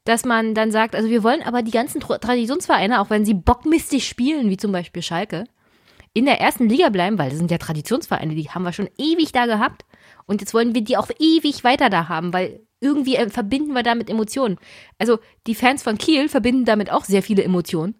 [0.06, 4.08] dass man dann sagt, also wir wollen aber die ganzen Traditionsvereine, auch wenn sie bockmistig
[4.08, 5.46] spielen, wie zum Beispiel Schalke,
[6.14, 9.32] in der ersten Liga bleiben, weil das sind ja Traditionsvereine, die haben wir schon ewig
[9.32, 9.86] da gehabt.
[10.26, 13.84] Und jetzt wollen wir die auch ewig weiter da haben, weil irgendwie äh, verbinden wir
[13.84, 14.58] damit Emotionen.
[15.00, 17.96] Also die Fans von Kiel verbinden damit auch sehr viele Emotionen.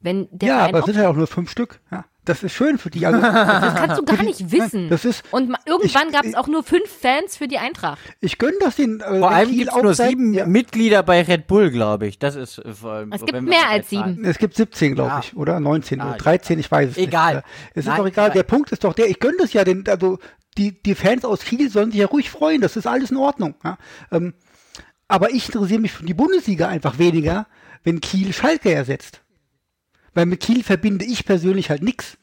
[0.00, 1.80] Wenn der ja, Verein aber es sind ja auch nur fünf Stück.
[1.90, 2.04] Ja.
[2.26, 3.06] Das ist schön für die.
[3.06, 4.90] Also, das kannst du gar nicht wissen.
[4.90, 8.00] Das ist, und irgendwann gab es auch nur fünf Fans für die Eintracht.
[8.20, 9.00] Ich gönne das den.
[9.00, 10.44] Äh, vor allem gibt es nur sieben ja.
[10.44, 12.18] Mitglieder bei Red Bull, glaube ich.
[12.18, 13.12] Das ist äh, vor allem.
[13.12, 14.24] Es gibt mehr als sieben.
[14.24, 15.20] Es gibt 17, glaube ja.
[15.20, 17.36] ich, oder 19 ah, oder 13, ich weiß es egal.
[17.36, 17.44] nicht.
[17.44, 17.44] Egal.
[17.74, 18.30] Es ist doch egal.
[18.32, 20.18] Der Punkt ist doch der, ich gönne das ja den, also
[20.58, 22.60] die, die Fans aus Kiel sollen sich ja ruhig freuen.
[22.60, 23.54] Das ist alles in Ordnung.
[23.62, 23.78] Ja?
[24.10, 24.34] Ähm,
[25.06, 27.46] aber ich interessiere mich für die Bundesliga einfach weniger,
[27.84, 29.22] wenn Kiel Schalke ersetzt.
[30.16, 32.16] Weil mit Kiel verbinde ich persönlich halt nichts.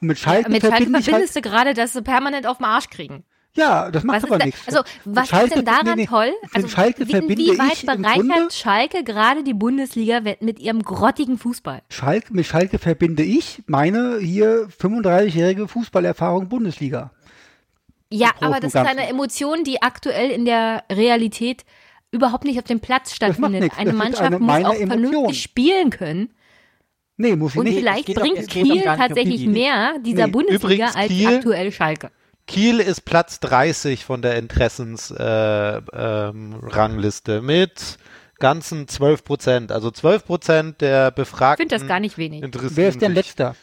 [0.00, 2.90] Und mit Schalke, mit Schalke verbindest halt, du gerade, dass sie permanent auf den Arsch
[2.90, 3.22] kriegen.
[3.54, 4.60] Ja, das macht aber nichts.
[4.66, 6.32] Also, was Schalke, ist denn daran nee, nee, toll?
[6.52, 11.82] Also, Schalke wie, inwieweit bereichert Schalke gerade die Bundesliga mit ihrem grottigen Fußball?
[11.90, 17.12] Schalke, mit Schalke verbinde ich meine hier 35-jährige Fußballerfahrung Bundesliga.
[18.10, 21.64] Ja, aber das ist eine Emotion, die aktuell in der Realität
[22.10, 23.78] überhaupt nicht auf dem Platz stattfindet.
[23.78, 24.88] Eine Mannschaft eine, muss auch Emotion.
[24.88, 26.30] vernünftig spielen können.
[27.22, 27.78] Nee, muss ich und nicht.
[27.78, 30.32] vielleicht bringt Kiel tatsächlich mehr dieser nee.
[30.32, 32.10] Bundesliga Übrigens, als Kiel, aktuell Schalke.
[32.48, 37.98] Kiel ist Platz 30 von der Interessensrangliste äh, ähm, mit
[38.40, 39.70] ganzen 12 Prozent.
[39.70, 41.64] Also 12 Prozent der Befragten.
[41.64, 42.42] Ich finde das gar nicht wenig.
[42.52, 43.54] Wer ist denn letzter?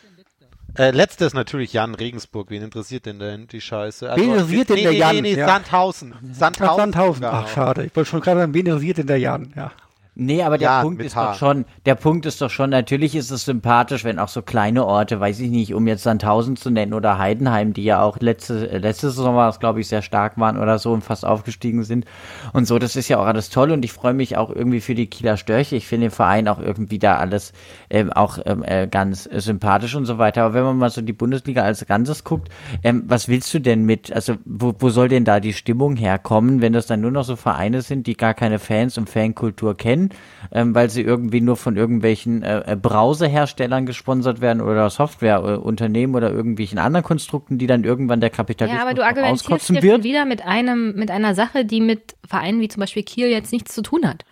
[0.78, 2.49] Äh, letztes natürlich Jan Regensburg.
[2.49, 4.10] Wen interessiert denn denn die Scheiße?
[4.10, 5.16] Also, wen interessiert denn der Jan?
[5.16, 5.47] Nee, nee, nee, ja.
[5.47, 6.16] Sandhausen.
[6.32, 6.70] Sandhausen.
[6.70, 7.26] Ach, Sandhausen.
[7.26, 7.88] Ach, schade.
[7.88, 9.51] Ich wollte schon gerade sagen, wen interessiert denn der Jan?
[9.53, 9.74] Ja.
[10.22, 11.32] Nee, aber der ja, Punkt ist H.
[11.32, 14.86] doch schon, der Punkt ist doch schon, natürlich ist es sympathisch, wenn auch so kleine
[14.86, 18.78] Orte, weiß ich nicht, um jetzt Sandhausen zu nennen oder Heidenheim, die ja auch letzte,
[18.78, 22.05] letzte Saison war es, glaube ich, sehr stark waren oder so und fast aufgestiegen sind
[22.51, 24.93] und so, das ist ja auch alles toll und ich freue mich auch irgendwie für
[24.93, 25.78] die Kieler Störche.
[25.78, 27.53] Ich finde den Verein auch irgendwie da alles
[27.89, 30.43] ähm, auch ähm, äh, ganz äh, sympathisch und so weiter.
[30.43, 32.49] Aber wenn man mal so die Bundesliga als Ganzes guckt,
[32.84, 36.61] ähm, was willst du denn mit, also wo, wo soll denn da die Stimmung herkommen,
[36.61, 40.09] wenn das dann nur noch so Vereine sind, die gar keine Fans und Fankultur kennen?
[40.51, 46.32] Ähm, weil sie irgendwie nur von irgendwelchen äh, äh, Browserherstellern gesponsert werden oder Softwareunternehmen oder
[46.32, 50.03] irgendwelchen anderen Konstrukten, die dann irgendwann der Kapitalismus Ja, aber du argumentierst jetzt wird.
[50.03, 53.74] wieder mit einem, mit einer Sache, die mit Vereinen wie zum Beispiel Kiel jetzt nichts
[53.74, 54.26] zu tun hat.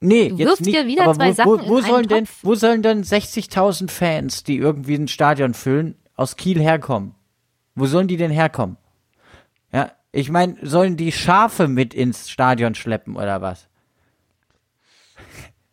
[0.00, 2.82] Nee, du wirfst dir wieder aber zwei wo, Sachen wo, wo sollen denn, wo sollen
[2.82, 7.14] denn 60.000 Fans, die irgendwie ein Stadion füllen, aus Kiel herkommen?
[7.74, 8.76] Wo sollen die denn herkommen?
[9.72, 13.68] Ja, ich meine, sollen die Schafe mit ins Stadion schleppen oder was?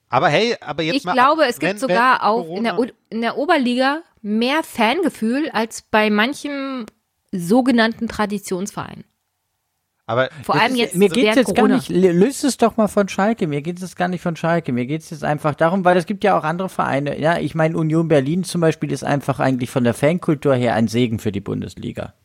[0.10, 1.12] Aber hey, aber jetzt ich mal.
[1.12, 2.78] Ich glaube, es gibt wenn, sogar wenn auch in der,
[3.10, 6.86] in der Oberliga mehr Fangefühl als bei manchem
[7.32, 9.05] sogenannten Traditionsverein.
[10.07, 11.68] Aber vor allem jetzt mir geht es jetzt Corona.
[11.68, 13.45] gar nicht, löst es doch mal von Schalke.
[13.45, 14.72] Mir geht es gar nicht von Schalke.
[14.72, 17.20] Mir geht es jetzt einfach darum, weil es gibt ja auch andere Vereine.
[17.20, 20.88] Ja, ich meine, Union Berlin zum Beispiel ist einfach eigentlich von der Fankultur her ein
[20.88, 22.16] Segen für die Bundesliga.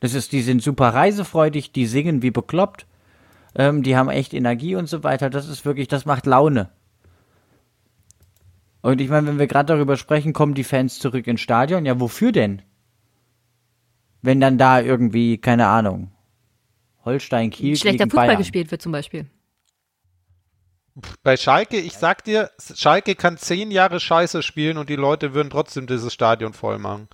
[0.00, 2.86] Das ist, die sind super reisefreudig, die singen wie bekloppt.
[3.54, 5.30] Ähm, die haben echt Energie und so weiter.
[5.30, 6.70] Das ist wirklich, das macht Laune.
[8.80, 11.86] Und ich meine, wenn wir gerade darüber sprechen, kommen die Fans zurück ins Stadion.
[11.86, 12.62] Ja, wofür denn?
[14.22, 16.10] Wenn dann da irgendwie, keine Ahnung,
[17.04, 17.76] Holstein, Kiel.
[17.76, 18.38] Schlechter Fußball Bayern.
[18.38, 19.26] gespielt wird zum Beispiel.
[21.22, 25.48] Bei Schalke, ich sag dir, Schalke kann zehn Jahre Scheiße spielen und die Leute würden
[25.48, 27.08] trotzdem dieses Stadion voll machen.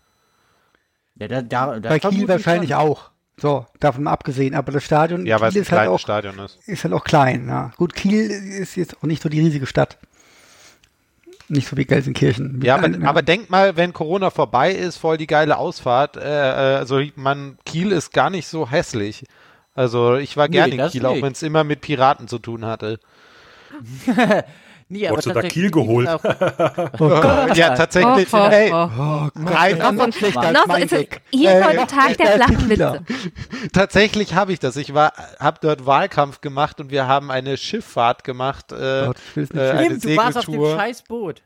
[1.15, 2.79] Ja, da, da, Bei Kiel wahrscheinlich schon.
[2.79, 3.11] auch.
[3.41, 4.55] So, davon abgesehen.
[4.55, 6.59] Aber das Stadion ja, weil Kiel es ein ist halt auch, Stadion ist.
[6.67, 7.49] ist halt auch klein.
[7.49, 7.71] Ja.
[7.77, 9.99] Gut, Kiel ist jetzt auch nicht so die riesige Stadt.
[11.49, 12.61] Nicht so wie Gelsenkirchen.
[12.63, 16.17] Ja, aber, aber denk mal, wenn Corona vorbei ist, voll die geile Ausfahrt.
[16.17, 19.25] Äh, äh also man, Kiel ist gar nicht so hässlich.
[19.75, 21.11] Also ich war gerne nee, in Kiel, nicht.
[21.11, 22.99] auch wenn es immer mit Piraten zu tun hatte.
[24.91, 26.09] Nee, aber du da Kiel geholt?
[26.09, 26.25] Auch,
[26.99, 28.29] oh ja, tatsächlich.
[28.33, 32.17] Oh, oh, ey, oh, oh, rein noch, schlechter noch ist es hier äh, heute Tag
[32.17, 33.05] der flachen Witze.
[33.73, 34.77] Tatsächlich habe ich das.
[34.77, 38.73] Ich war, habe dort Wahlkampf gemacht und wir haben eine Schifffahrt gemacht.
[38.73, 41.43] Äh, Gott, ich will's nicht äh, eine du warst auf dem Scheißboot.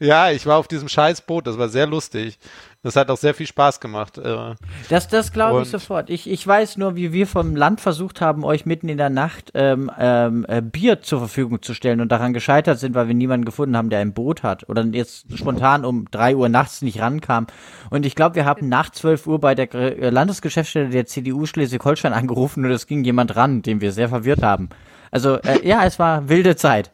[0.00, 1.46] Ja, ich war auf diesem Scheißboot.
[1.46, 2.38] Das war sehr lustig.
[2.84, 4.16] Das hat auch sehr viel Spaß gemacht.
[4.16, 4.54] Äh.
[4.88, 6.08] Das, das glaube ich sofort.
[6.08, 9.50] Ich, ich weiß nur, wie wir vom Land versucht haben, euch mitten in der Nacht
[9.54, 13.44] ähm, ähm, äh, Bier zur Verfügung zu stellen und daran gescheitert sind, weil wir niemanden
[13.44, 17.48] gefunden haben, der ein Boot hat oder jetzt spontan um drei Uhr nachts nicht rankam.
[17.90, 22.12] Und ich glaube, wir haben nach zwölf Uhr bei der äh, Landesgeschäftsstelle der CDU Schleswig-Holstein
[22.12, 24.68] angerufen und es ging jemand ran, den wir sehr verwirrt haben.
[25.10, 26.92] Also äh, ja, es war wilde Zeit.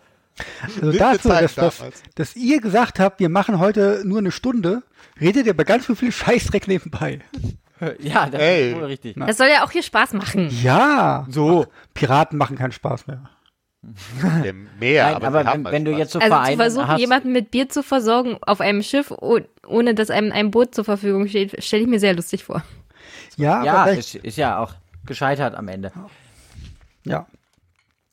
[0.64, 1.82] Also dazu, dass, dass,
[2.14, 4.82] dass ihr gesagt habt, wir machen heute nur eine Stunde,
[5.20, 7.20] redet ihr aber ganz viel Scheißdreck nebenbei.
[7.98, 8.70] Ja, das Ey.
[8.70, 9.16] ist wohl richtig.
[9.16, 10.48] Das soll ja auch hier Spaß machen.
[10.62, 11.66] Ja, so.
[11.92, 13.22] Piraten machen keinen Spaß mehr.
[14.78, 17.50] mehr, Nein, aber, aber wenn, wenn, du jetzt so also zu versuchen, hast, jemanden mit
[17.50, 19.12] Bier zu versorgen auf einem Schiff,
[19.66, 22.62] ohne dass einem ein Boot zur Verfügung steht, stelle ich mir sehr lustig vor.
[23.36, 24.74] Ja, ja ist, ist ja auch
[25.04, 25.92] gescheitert am Ende.
[27.04, 27.26] Ja.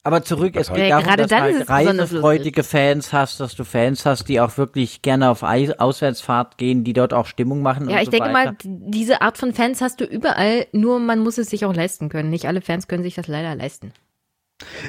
[0.04, 4.28] Aber zurück, es geht darum, dass du halt reisefreudige Fans hast, dass du Fans hast,
[4.30, 7.88] die auch wirklich gerne auf Auswärtsfahrt gehen, die dort auch Stimmung machen.
[7.88, 8.52] Ja, ich so denke weiter.
[8.52, 12.10] mal, diese Art von Fans hast du überall, nur man muss es sich auch leisten
[12.10, 12.32] können.
[12.32, 13.94] Nicht alle Fans können sich das leider leisten.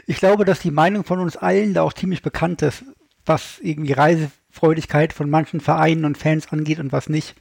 [0.06, 2.82] Ich glaube, dass die Meinung von uns allen da auch ziemlich bekannt ist,
[3.26, 7.34] was irgendwie Reisefreudigkeit von manchen Vereinen und Fans angeht und was nicht.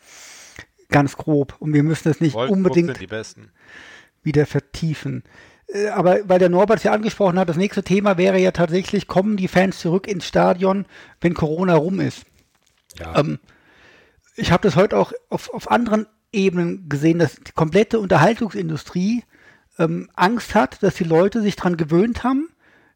[0.89, 1.55] Ganz grob.
[1.59, 2.99] Und wir müssen es nicht Wolfsburg unbedingt
[4.23, 5.23] wieder vertiefen.
[5.71, 9.07] Äh, aber weil der Norbert es ja angesprochen hat, das nächste Thema wäre ja tatsächlich,
[9.07, 10.85] kommen die Fans zurück ins Stadion,
[11.19, 12.25] wenn Corona rum ist?
[12.99, 13.19] Ja.
[13.19, 13.39] Ähm,
[14.35, 19.23] ich habe das heute auch auf, auf anderen Ebenen gesehen, dass die komplette Unterhaltungsindustrie
[19.77, 22.49] ähm, Angst hat, dass die Leute sich daran gewöhnt haben,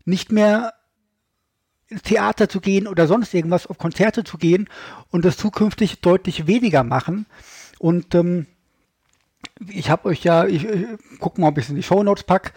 [0.06, 0.74] nicht mehr
[1.88, 4.68] ins Theater zu gehen oder sonst irgendwas, auf Konzerte zu gehen
[5.10, 7.26] und das zukünftig deutlich weniger machen.
[7.78, 8.48] Und ähm,
[9.70, 10.86] ich habe euch ja, ich, ich
[11.20, 12.54] guck mal, ob ich es in die Show Notes pack.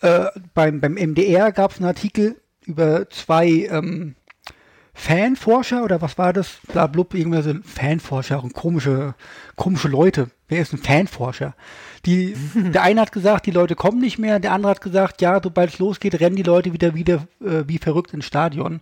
[0.00, 4.16] Äh, beim, beim MDR gab es einen Artikel über zwei ähm,
[4.94, 6.58] Fanforscher oder was war das?
[6.72, 9.14] Bla blub, irgendwelche Fanforscher und komische,
[9.56, 10.30] komische Leute.
[10.48, 11.54] Wer ist ein Fanforscher?
[12.04, 15.40] Die, der eine hat gesagt, die Leute kommen nicht mehr, der andere hat gesagt, ja,
[15.42, 18.80] sobald es losgeht, rennen die Leute wieder wieder äh, wie verrückt ins Stadion.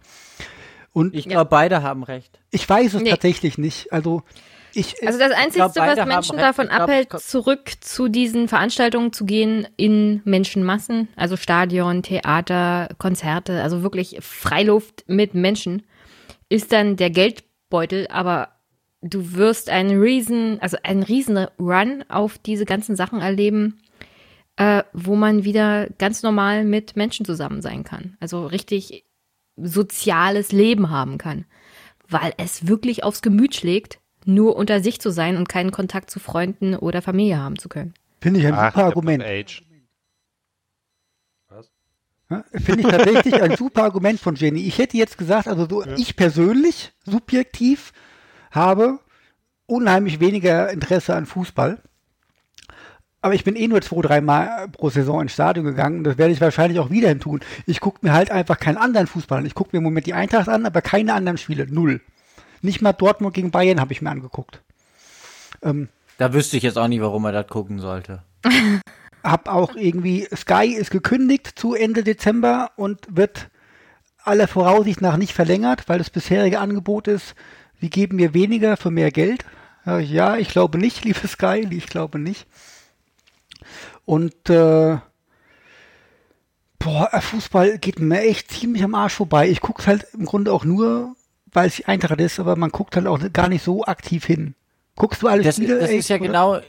[0.93, 2.41] Und ich glaube, beide haben recht.
[2.51, 3.11] Ich weiß es nee.
[3.11, 3.93] tatsächlich nicht.
[3.93, 4.23] Also
[4.75, 9.25] ich, also das Einzige, glaub, was Menschen davon glaub, abhält, zurück zu diesen Veranstaltungen zu
[9.25, 15.83] gehen in Menschenmassen, also Stadion, Theater, Konzerte, also wirklich Freiluft mit Menschen,
[16.49, 18.49] ist dann der Geldbeutel, aber
[19.03, 23.81] du wirst einen riesen, also einen riesen Run auf diese ganzen Sachen erleben,
[24.57, 28.17] äh, wo man wieder ganz normal mit Menschen zusammen sein kann.
[28.21, 29.05] Also richtig
[29.57, 31.47] soziales Leben haben kann.
[32.09, 36.21] Weil es wirklich aufs Gemüt schlägt, nur unter sich zu sein und keinen Kontakt zu
[36.21, 37.95] Freunden oder Familie haben zu können.
[38.21, 39.25] Finde ich ein Ach, super Argument.
[41.49, 41.71] Was?
[42.53, 44.61] Finde ich tatsächlich ein super Argument von Jenny.
[44.61, 45.97] Ich hätte jetzt gesagt, also so, ja.
[45.97, 47.93] ich persönlich, subjektiv,
[48.51, 49.01] habe
[49.67, 51.81] unheimlich weniger Interesse an Fußball.
[53.23, 56.05] Aber ich bin eh nur zwei, drei Mal pro Saison ins Stadion gegangen.
[56.05, 57.41] Das werde ich wahrscheinlich auch wieder tun.
[57.67, 59.47] Ich gucke mir halt einfach keinen anderen Fußball an.
[59.47, 61.67] Ich gucke mir im Moment die Eintracht an, aber keine anderen Spiele.
[61.67, 62.01] Null.
[62.63, 64.63] Nicht mal Dortmund gegen Bayern habe ich mir angeguckt.
[65.63, 65.89] Ähm,
[66.19, 68.23] da wüsste ich jetzt auch nicht, warum er das gucken sollte.
[69.23, 73.49] hab auch irgendwie, Sky ist gekündigt zu Ende Dezember und wird
[74.23, 77.35] aller Voraussicht nach nicht verlängert, weil das bisherige Angebot ist,
[77.79, 79.45] wir geben mir weniger für mehr Geld.
[79.87, 82.47] Ja, ich glaube nicht, liebe Sky, ich glaube nicht.
[84.05, 84.99] Und äh,
[86.79, 89.49] boah, Fußball geht mir echt ziemlich am Arsch vorbei.
[89.49, 91.15] Ich gucke halt im Grunde auch nur,
[91.53, 94.55] weil es die Eintracht ist, aber man guckt halt auch gar nicht so aktiv hin.
[94.97, 95.79] Guckst du alles das, wieder?
[95.79, 96.27] Das ist ja oder?
[96.27, 96.61] genau,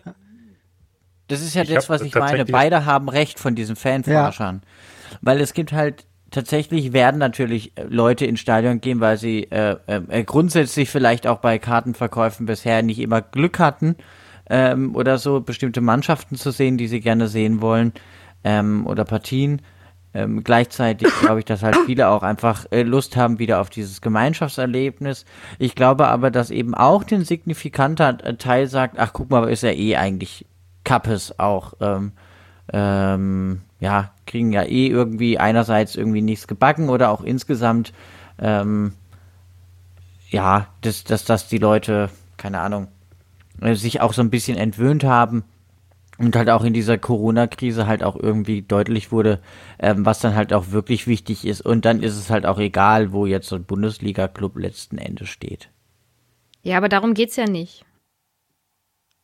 [1.28, 2.46] das ist ja ich das, was ich meine.
[2.46, 4.62] Beide haben recht von diesen Fanforschern.
[4.64, 5.18] Ja.
[5.22, 9.78] Weil es gibt halt, tatsächlich werden natürlich äh, Leute ins Stadion gehen, weil sie äh,
[9.88, 13.96] äh, grundsätzlich vielleicht auch bei Kartenverkäufen bisher nicht immer Glück hatten
[14.50, 17.94] ähm, oder so, bestimmte Mannschaften zu sehen, die sie gerne sehen wollen
[18.44, 19.62] ähm, oder Partien.
[20.14, 24.02] Ähm, gleichzeitig glaube ich, dass halt viele auch einfach äh, Lust haben wieder auf dieses
[24.02, 25.26] Gemeinschaftserlebnis.
[25.58, 29.64] Ich glaube aber, dass eben auch den signifikanter äh, Teil sagt, ach guck mal, ist
[29.64, 30.46] ja eh eigentlich
[30.84, 31.74] Kappes auch.
[31.80, 32.12] Ähm,
[32.74, 37.94] ähm, ja, kriegen ja eh irgendwie einerseits irgendwie nichts gebacken oder auch insgesamt
[38.40, 38.94] ähm,
[40.30, 42.88] ja, dass, dass, dass die Leute, keine Ahnung,
[43.62, 45.44] äh, sich auch so ein bisschen entwöhnt haben
[46.22, 49.42] und halt auch in dieser Corona-Krise halt auch irgendwie deutlich wurde,
[49.80, 51.62] ähm, was dann halt auch wirklich wichtig ist.
[51.62, 55.70] Und dann ist es halt auch egal, wo jetzt so ein Bundesliga-Club letzten Endes steht.
[56.64, 57.86] Ja, aber darum geht es ja nicht.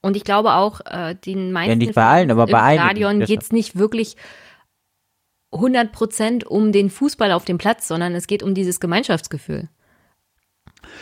[0.02, 3.20] Und ich glaube auch, äh, den meisten ja, nicht bei allen, aber bei im Stadion
[3.22, 4.16] geht es nicht wirklich
[5.52, 9.70] 100 Prozent um den Fußball auf dem Platz, sondern es geht um dieses Gemeinschaftsgefühl.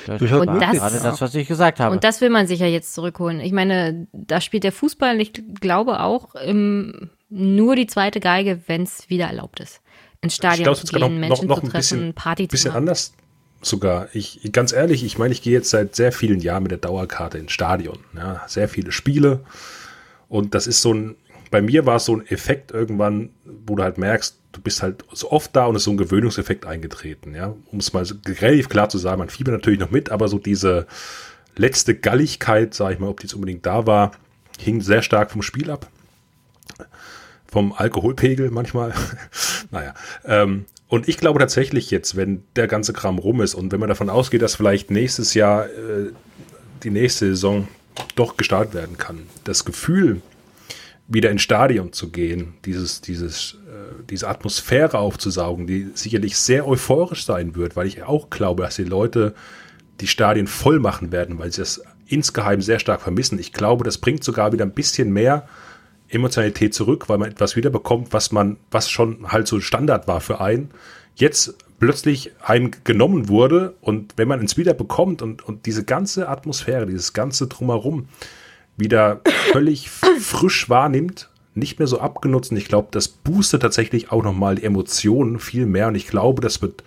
[0.07, 1.93] Das und das, gerade das, was ich gesagt habe.
[1.93, 3.39] Und das will man sich ja jetzt zurückholen.
[3.39, 8.83] Ich meine, da spielt der Fußball, ich glaube auch, im, nur die zweite Geige, wenn
[8.83, 9.81] es wieder erlaubt ist.
[10.21, 12.67] Ins Stadion glaub, zu gehen, noch, Menschen noch, noch zu treffen, bisschen, Party bisschen zu
[12.69, 12.77] machen.
[12.77, 13.13] anders
[13.61, 14.09] sogar.
[14.13, 17.37] Ich, ganz ehrlich, ich meine, ich gehe jetzt seit sehr vielen Jahren mit der Dauerkarte
[17.37, 17.99] ins Stadion.
[18.15, 19.41] Ja, sehr viele Spiele.
[20.27, 21.15] Und das ist so ein,
[21.51, 25.03] bei mir war es so ein Effekt irgendwann, wo du halt merkst, du bist halt
[25.11, 27.53] so oft da und es ist so ein Gewöhnungseffekt eingetreten, ja.
[27.71, 30.87] Um es mal relativ klar zu sagen, man fiebert natürlich noch mit, aber so diese
[31.57, 34.11] letzte Galligkeit, sage ich mal, ob die jetzt unbedingt da war,
[34.59, 35.89] hing sehr stark vom Spiel ab.
[37.45, 38.93] Vom Alkoholpegel manchmal.
[39.71, 39.93] naja.
[40.25, 43.89] Ähm, und ich glaube tatsächlich jetzt, wenn der ganze Kram rum ist und wenn man
[43.89, 46.11] davon ausgeht, dass vielleicht nächstes Jahr äh,
[46.83, 47.67] die nächste Saison
[48.15, 50.21] doch gestartet werden kann, das Gefühl,
[51.07, 53.57] wieder ins Stadion zu gehen, dieses, dieses
[54.09, 58.83] diese Atmosphäre aufzusaugen, die sicherlich sehr euphorisch sein wird, weil ich auch glaube, dass die
[58.83, 59.33] Leute
[60.01, 63.39] die Stadien voll machen werden, weil sie das insgeheim sehr stark vermissen.
[63.39, 65.47] Ich glaube, das bringt sogar wieder ein bisschen mehr
[66.09, 70.39] Emotionalität zurück, weil man etwas wiederbekommt, was man, was schon halt so Standard war für
[70.39, 70.69] einen,
[71.15, 76.29] jetzt plötzlich einem genommen wurde und wenn man es wieder bekommt und, und diese ganze
[76.29, 78.07] Atmosphäre, dieses ganze Drumherum
[78.77, 79.21] wieder
[79.51, 82.51] völlig frisch wahrnimmt, nicht mehr so abgenutzt.
[82.51, 85.87] Und ich glaube, das boostet tatsächlich auch nochmal die Emotionen viel mehr.
[85.87, 86.83] Und ich glaube, das wird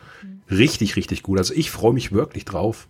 [0.50, 1.38] richtig, richtig gut.
[1.38, 2.88] Also ich freue mich wirklich drauf,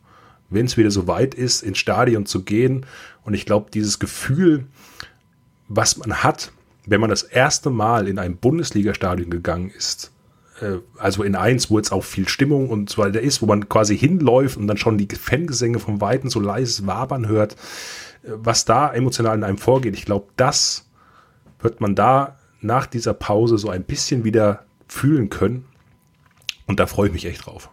[0.50, 2.86] wenn es wieder so weit ist, ins Stadion zu gehen.
[3.24, 4.66] Und ich glaube, dieses Gefühl,
[5.68, 6.52] was man hat,
[6.86, 10.10] wenn man das erste Mal in ein Bundesliga-Stadion gegangen ist,
[10.60, 13.68] äh, also in eins, wo jetzt auch viel Stimmung und so weiter ist, wo man
[13.68, 17.56] quasi hinläuft und dann schon die Fangesänge vom Weiten so leises Wabern hört,
[18.34, 19.94] was da emotional in einem vorgeht.
[19.94, 20.88] Ich glaube, das
[21.60, 25.66] wird man da nach dieser Pause so ein bisschen wieder fühlen können.
[26.66, 27.70] Und da freue ich mich echt drauf.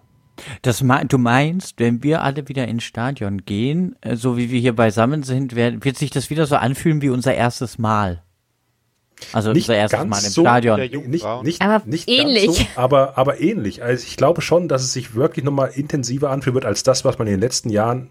[0.61, 4.75] Das, du meinst, wenn wir alle wieder ins Stadion gehen, äh, so wie wir hier
[4.75, 8.21] beisammen sind, wird sich das wieder so anfühlen wie unser erstes Mal?
[9.31, 10.79] Also nicht zuerst ganz mal im so, Stadion.
[10.79, 12.51] Nicht, nicht, Aber nicht ähnlich.
[12.51, 13.81] So, aber, aber ähnlich.
[13.81, 17.17] Also ich glaube schon, dass es sich wirklich nochmal intensiver anfühlen wird als das, was
[17.17, 18.09] man in den letzten Jahren,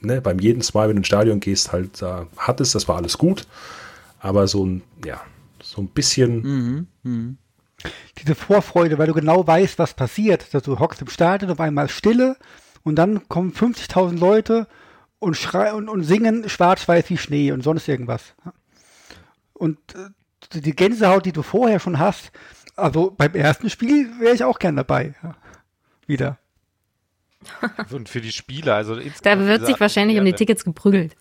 [0.00, 2.74] ne, beim jeden Mal, wenn du ins Stadion gehst, halt da hattest.
[2.74, 3.46] Das war alles gut.
[4.18, 5.20] Aber so ein, ja,
[5.62, 6.86] so ein bisschen.
[8.18, 10.52] Diese Vorfreude, weil du genau weißt, was passiert.
[10.52, 12.36] Dass du hockst im Stadion, auf einmal Stille
[12.82, 14.66] und dann kommen 50.000 Leute
[15.18, 18.34] und, schrei und, und singen schwarz-weiß wie Schnee und sonst irgendwas.
[19.52, 22.32] Und äh, die Gänsehaut, die du vorher schon hast,
[22.76, 25.14] also beim ersten Spiel wäre ich auch gern dabei.
[25.22, 25.34] Ja.
[26.06, 26.38] Wieder.
[27.90, 30.32] Und für die Spieler, also Da wird sich wahrscheinlich um die.
[30.32, 31.16] Tickets geprügelt.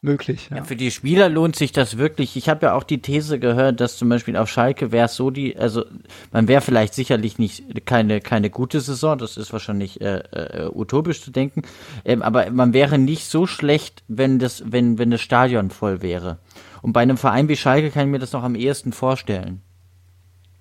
[0.00, 0.46] Möglich.
[0.50, 0.58] Ja.
[0.58, 2.36] Ja, für die Spieler lohnt sich das wirklich.
[2.36, 5.30] Ich habe ja auch die These gehört, dass zum Beispiel auf Schalke wäre es so
[5.30, 5.84] die, also
[6.30, 11.20] man wäre vielleicht sicherlich nicht keine keine gute Saison, das ist wahrscheinlich äh, äh, utopisch
[11.20, 11.62] zu denken,
[12.04, 16.38] ähm, aber man wäre nicht so schlecht, wenn das wenn wenn das Stadion voll wäre.
[16.80, 19.62] Und bei einem Verein wie Schalke kann ich mir das noch am ehesten vorstellen.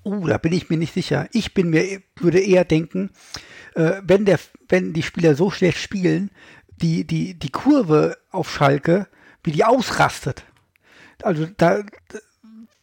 [0.08, 1.28] Uh, da bin ich mir nicht sicher.
[1.34, 3.10] Ich bin mir, würde eher denken,
[3.76, 4.40] äh, wenn der,
[4.70, 6.32] wenn die Spieler so schlecht spielen,
[6.78, 9.08] die, die, die Kurve auf Schalke,
[9.44, 10.46] wie die ausrastet.
[11.24, 11.84] Also da,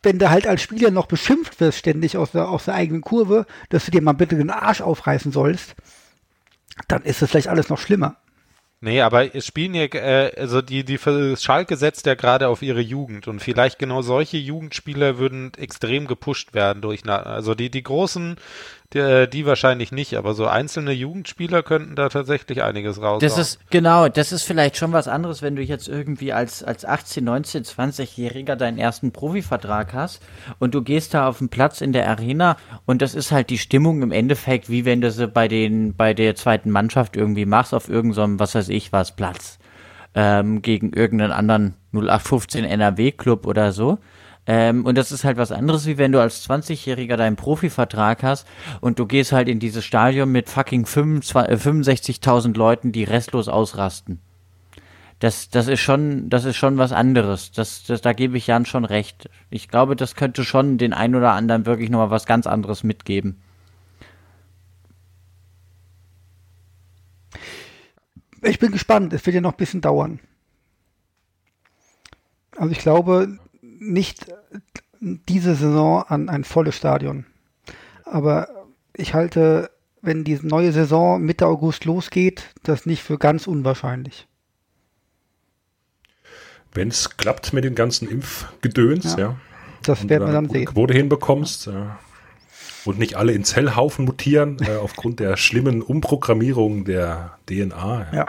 [0.02, 3.46] wenn du halt als Spieler noch beschimpft wirst ständig aus der, aus der eigenen Kurve,
[3.70, 5.74] dass du dir mal bitte den Arsch aufreißen sollst,
[6.88, 8.18] dann ist das vielleicht alles noch schlimmer.
[8.84, 12.82] Nee, aber es spielen ja, äh, also die, die Schalke setzt ja gerade auf ihre
[12.82, 13.26] Jugend.
[13.28, 18.36] Und vielleicht genau solche Jugendspieler würden extrem gepusht werden durch, also die, die großen,
[18.94, 23.20] die, die wahrscheinlich nicht, aber so einzelne Jugendspieler könnten da tatsächlich einiges raus.
[23.20, 26.84] Das ist, genau, das ist vielleicht schon was anderes, wenn du jetzt irgendwie als, als
[26.84, 30.22] 18, 19, 20-Jähriger deinen ersten Profivertrag hast
[30.58, 33.58] und du gehst da auf den Platz in der Arena und das ist halt die
[33.58, 37.74] Stimmung im Endeffekt, wie wenn du sie bei den, bei der zweiten Mannschaft irgendwie machst,
[37.74, 39.58] auf irgendeinem, was weiß ich was, Platz,
[40.14, 43.98] ähm, gegen irgendeinen anderen 0815 NRW-Club oder so.
[44.46, 48.46] Ähm, und das ist halt was anderes, wie wenn du als 20-Jähriger deinen Profivertrag hast
[48.80, 53.48] und du gehst halt in dieses Stadion mit fucking 25 äh, 65.000 Leuten, die restlos
[53.48, 54.20] ausrasten.
[55.20, 57.52] Das, das ist schon, das ist schon was anderes.
[57.52, 59.30] Das, das, da gebe ich Jan schon recht.
[59.48, 63.40] Ich glaube, das könnte schon den ein oder anderen wirklich nochmal was ganz anderes mitgeben.
[68.42, 70.20] Ich bin gespannt, es wird ja noch ein bisschen dauern.
[72.56, 73.38] Also ich glaube
[73.84, 74.26] nicht
[75.00, 77.26] diese Saison an ein volles Stadion.
[78.04, 78.48] Aber
[78.94, 79.70] ich halte,
[80.02, 84.26] wenn die neue Saison Mitte August losgeht, das nicht für ganz unwahrscheinlich.
[86.72, 89.18] Wenn es klappt mit dem ganzen Impfgedöns, Ja.
[89.18, 89.36] ja.
[89.82, 90.64] Das werden wir dann sehen.
[90.64, 91.98] Quote hinbekommst ja.
[92.86, 98.06] und nicht alle in Zellhaufen mutieren äh, aufgrund der schlimmen Umprogrammierung der DNA.
[98.12, 98.16] Ja.
[98.16, 98.26] Ja.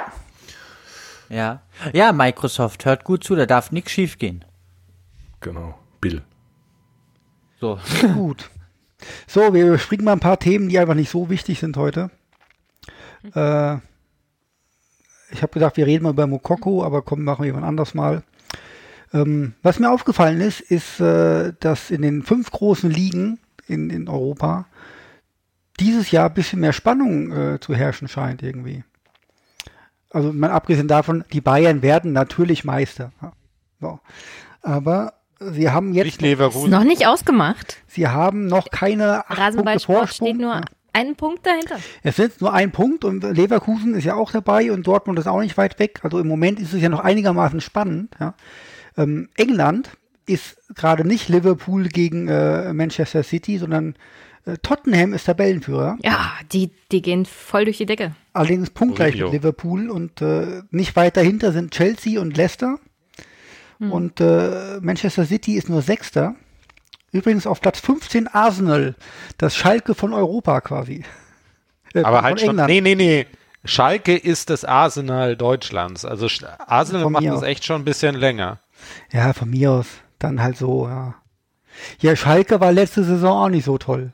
[1.30, 1.62] Ja.
[1.94, 4.46] Ja, Microsoft, hört gut zu, da darf nichts schiefgehen.
[5.46, 5.78] Genau.
[6.02, 6.24] Bill.
[7.62, 7.78] So.
[8.16, 8.50] Gut.
[9.28, 12.10] So, wir überspringen mal ein paar Themen, die einfach nicht so wichtig sind heute.
[13.36, 13.76] Äh,
[15.30, 18.24] ich habe gedacht, wir reden mal über Mokoko, aber komm, machen wir jemand anders mal.
[19.14, 23.38] Ähm, was mir aufgefallen ist, ist, äh, dass in den fünf großen Ligen
[23.68, 24.66] in, in Europa
[25.80, 28.84] dieses Jahr ein bisschen mehr Spannung äh, zu herrschen scheint irgendwie.
[30.10, 33.12] Also mal abgesehen davon, die Bayern werden natürlich Meister.
[33.22, 33.34] Ja.
[33.80, 34.00] So.
[34.64, 36.70] Aber sie haben jetzt Nicht Ist Leverkusen.
[36.70, 37.78] noch nicht ausgemacht.
[37.88, 40.28] Sie haben noch keine acht Punkte Rasenballsport Vorsprung.
[40.30, 40.62] steht nur
[40.94, 41.78] ein Punkt dahinter.
[42.04, 45.42] Es sind nur ein Punkt und Leverkusen ist ja auch dabei und Dortmund ist auch
[45.42, 46.00] nicht weit weg.
[46.04, 48.16] Also im Moment ist es ja noch einigermaßen spannend.
[48.20, 48.34] Ja.
[48.98, 49.90] Ähm, England
[50.26, 53.96] ist gerade nicht Liverpool gegen äh, Manchester City, sondern
[54.46, 55.98] äh, Tottenham ist Tabellenführer.
[56.02, 58.16] Ja, die, die gehen voll durch die Decke.
[58.34, 62.80] Allerdings punktgleich mit Liverpool und äh, nicht weit dahinter sind Chelsea und Leicester.
[63.80, 66.36] Und äh, Manchester City ist nur Sechster.
[67.12, 68.96] Übrigens auf Platz 15 Arsenal,
[69.38, 71.04] das Schalke von Europa quasi.
[71.94, 72.50] Äh, Aber halt schon.
[72.50, 72.70] England.
[72.70, 73.26] Nee, nee, nee.
[73.64, 76.06] Schalke ist das Arsenal Deutschlands.
[76.06, 76.28] Also
[76.60, 78.60] Arsenal Von macht das echt schon ein bisschen länger.
[79.12, 79.88] Ja, von mir aus.
[80.20, 81.16] Dann halt so, ja.
[82.00, 84.14] Ja, Schalke war letzte Saison auch nicht so toll.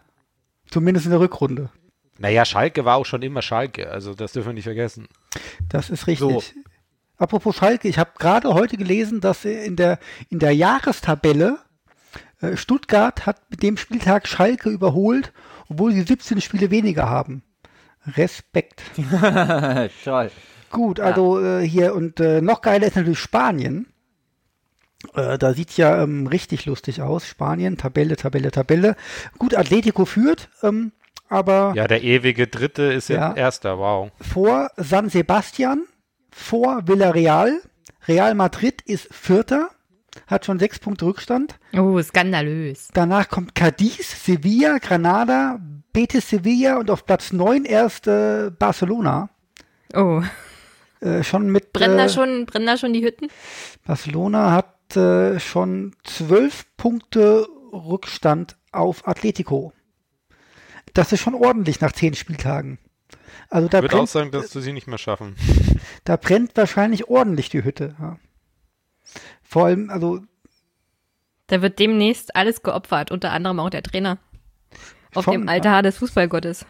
[0.70, 1.70] Zumindest in der Rückrunde.
[2.18, 3.92] Naja, Schalke war auch schon immer Schalke.
[3.92, 5.08] Also das dürfen wir nicht vergessen.
[5.70, 6.30] Das ist richtig.
[6.30, 6.44] So.
[7.22, 10.00] Apropos Schalke, ich habe gerade heute gelesen, dass in der,
[10.30, 11.60] in der Jahrestabelle
[12.42, 15.32] äh, Stuttgart hat mit dem Spieltag Schalke überholt,
[15.70, 17.44] obwohl sie 17 Spiele weniger haben.
[18.18, 18.82] Respekt.
[20.04, 20.32] Toll.
[20.72, 23.86] Gut, also äh, hier und äh, noch geiler ist natürlich Spanien.
[25.14, 27.28] Äh, da sieht ja ähm, richtig lustig aus.
[27.28, 28.96] Spanien, Tabelle, Tabelle, Tabelle.
[29.38, 30.92] Gut, Atletico führt, ähm,
[31.30, 33.30] aber Ja, der ewige Dritte ist Ja.
[33.30, 33.78] jetzt Erster.
[33.78, 34.10] Wow.
[34.20, 35.84] vor San Sebastian,
[36.32, 37.62] vor Villarreal.
[38.08, 39.70] Real Madrid ist Vierter.
[40.28, 41.60] hat schon sechs Punkte Rückstand.
[41.74, 42.90] Oh, skandalös.
[42.94, 45.60] Danach kommt Cadiz, Sevilla, Granada,
[45.94, 49.30] Betis Sevilla und auf Platz 9 erst äh, Barcelona.
[49.94, 50.22] Oh.
[51.02, 51.74] Äh, schon mit.
[51.74, 53.30] Brennen, äh, da schon, brennen da schon die Hütten?
[53.86, 59.74] Barcelona hat äh, schon zwölf Punkte Rückstand auf Atletico.
[60.94, 62.78] Das ist schon ordentlich nach zehn Spieltagen.
[63.50, 65.36] Also da Ich würde auch sagen, dass sie nicht mehr schaffen.
[66.04, 67.96] da brennt wahrscheinlich ordentlich die Hütte.
[68.00, 68.18] Ja.
[69.44, 70.22] Vor allem, also
[71.48, 74.18] Da wird demnächst alles geopfert, unter anderem auch der Trainer.
[75.14, 76.66] Auf Schon, dem Altar des Fußballgottes.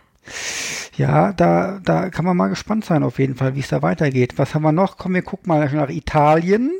[0.98, 4.38] ja, da, da kann man mal gespannt sein auf jeden Fall, wie es da weitergeht.
[4.38, 4.98] Was haben wir noch?
[4.98, 6.72] Komm, wir gucken mal nach Italien.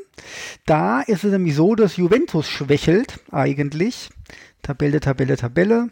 [0.66, 4.10] Da ist es nämlich so, dass Juventus schwächelt eigentlich.
[4.62, 5.88] Tabelle, Tabelle, Tabelle.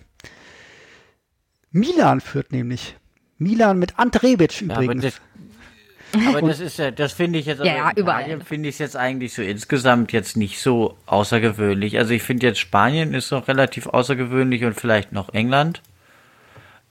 [1.71, 2.97] Milan führt nämlich.
[3.41, 5.03] Milan mit Ante Rebic Ja, aber übrigens.
[6.13, 8.97] das, aber das ist ja, das finde ich jetzt, Ja, ja, finde ich es jetzt
[8.97, 11.99] eigentlich so insgesamt jetzt nicht so außergewöhnlich.
[11.99, 15.83] Also ich finde jetzt Spanien ist noch relativ außergewöhnlich und vielleicht noch England.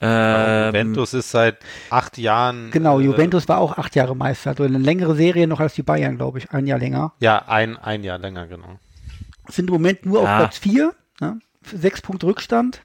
[0.02, 1.58] Ähm, Juventus ist seit
[1.90, 2.70] acht Jahren.
[2.70, 4.50] genau, äh, Juventus war auch acht Jahre Meister.
[4.50, 6.50] Also eine längere Serie noch als die Bayern, glaube ich.
[6.52, 7.12] Ein Jahr länger.
[7.20, 8.78] Ja, ein, ein Jahr länger, genau.
[9.48, 10.32] Sind im Moment nur Ja.
[10.36, 10.94] auf Platz 4.
[11.20, 11.38] Ne?
[11.64, 12.80] Sechs Punkte Rückstand.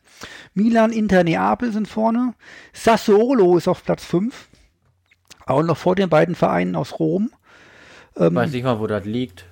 [0.54, 2.34] Milan, Inter, Neapel sind vorne.
[2.74, 4.48] Sassuolo ist auf Platz 5.
[5.46, 7.30] Auch noch vor den beiden Vereinen aus Rom.
[8.18, 9.46] Ähm, weiß nicht mal, wo das liegt.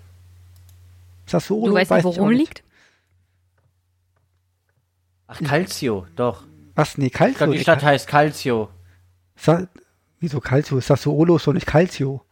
[1.26, 2.64] Sassuolo Du weißt nicht, weiß ich auch worum liegt?
[5.28, 6.44] Ach, Calcio, doch.
[6.76, 6.98] Was?
[6.98, 7.52] Nee, Ich glaube, Calcio.
[7.54, 8.70] die Stadt heißt Calcio.
[9.36, 9.68] Sa
[10.20, 10.80] Wieso Calcio?
[10.80, 12.24] Sassuolo ist doch nicht Calcio.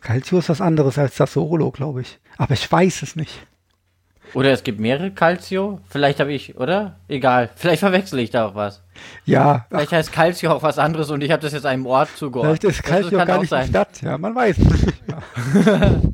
[0.00, 2.18] Calcio ist was anderes als Sassuolo, glaube ich.
[2.36, 3.46] Aber ich weiß es nicht.
[4.34, 5.80] Oder es gibt mehrere Calcio.
[5.88, 6.96] Vielleicht habe ich, oder?
[7.08, 7.50] Egal.
[7.54, 8.82] Vielleicht verwechsel ich da auch was.
[9.24, 12.16] Ja, ach, Vielleicht heißt Calcio auch was anderes und ich habe das jetzt einem Ort
[12.16, 12.60] zugeordnet.
[12.60, 13.68] vielleicht ist Das Calcio kann gar auch nicht die sein.
[13.68, 14.02] Stadt.
[14.02, 15.02] Ja, man weiß es nicht.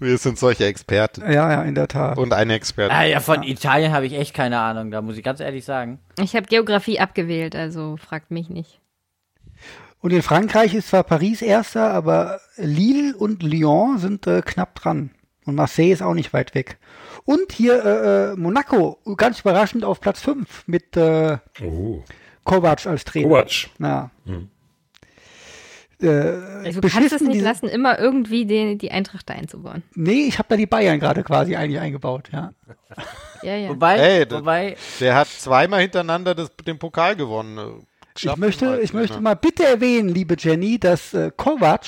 [0.00, 1.22] Wir sind solche Experten.
[1.22, 2.18] Ja, ja, in der Tat.
[2.18, 2.96] Und eine Expertin.
[2.96, 5.98] Ah ja, von Italien habe ich echt keine Ahnung, da muss ich ganz ehrlich sagen.
[6.20, 8.80] Ich habe Geografie abgewählt, also fragt mich nicht.
[10.00, 15.10] Und in Frankreich ist zwar Paris erster, aber Lille und Lyon sind äh, knapp dran.
[15.44, 16.78] Und Marseille ist auch nicht weit weg.
[17.28, 22.02] Und hier äh, äh, Monaco, ganz überraschend auf Platz 5 mit äh, Oh.
[22.42, 23.28] Kovac als Trainer.
[23.28, 23.68] Kovac.
[23.76, 24.10] Na.
[24.24, 24.48] Mhm.
[26.00, 26.08] Äh,
[26.64, 29.82] Also du kannst es nicht diese- lassen, immer irgendwie den, die Eintracht da einzubauen.
[29.94, 32.52] Nee, ich habe da die Bayern gerade quasi eigentlich eingebaut, ja.
[33.42, 33.68] Ja, ja.
[33.68, 37.86] Wobei, Ey, das- wobei, Der hat zweimal hintereinander das, den Pokal gewonnen.
[38.16, 39.20] Ich Schafft möchte, ihn halt ich möchte ne?
[39.22, 41.84] mal bitte erwähnen, liebe Jenny, dass äh, Kovac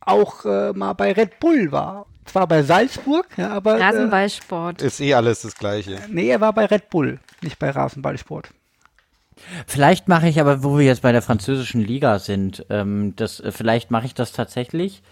[0.00, 2.06] auch äh, mal bei Red Bull war.
[2.26, 4.82] Zwar bei Salzburg, ja, aber äh, Rasenballsport.
[4.82, 5.98] Ist eh alles das Gleiche.
[6.08, 8.50] nee, er war bei Red Bull, nicht bei Rasenballsport.
[9.66, 13.52] vielleicht mache ich aber, wo wir jetzt bei der französischen Liga sind, ähm, das, äh,
[13.52, 15.02] vielleicht mache ich das tatsächlich.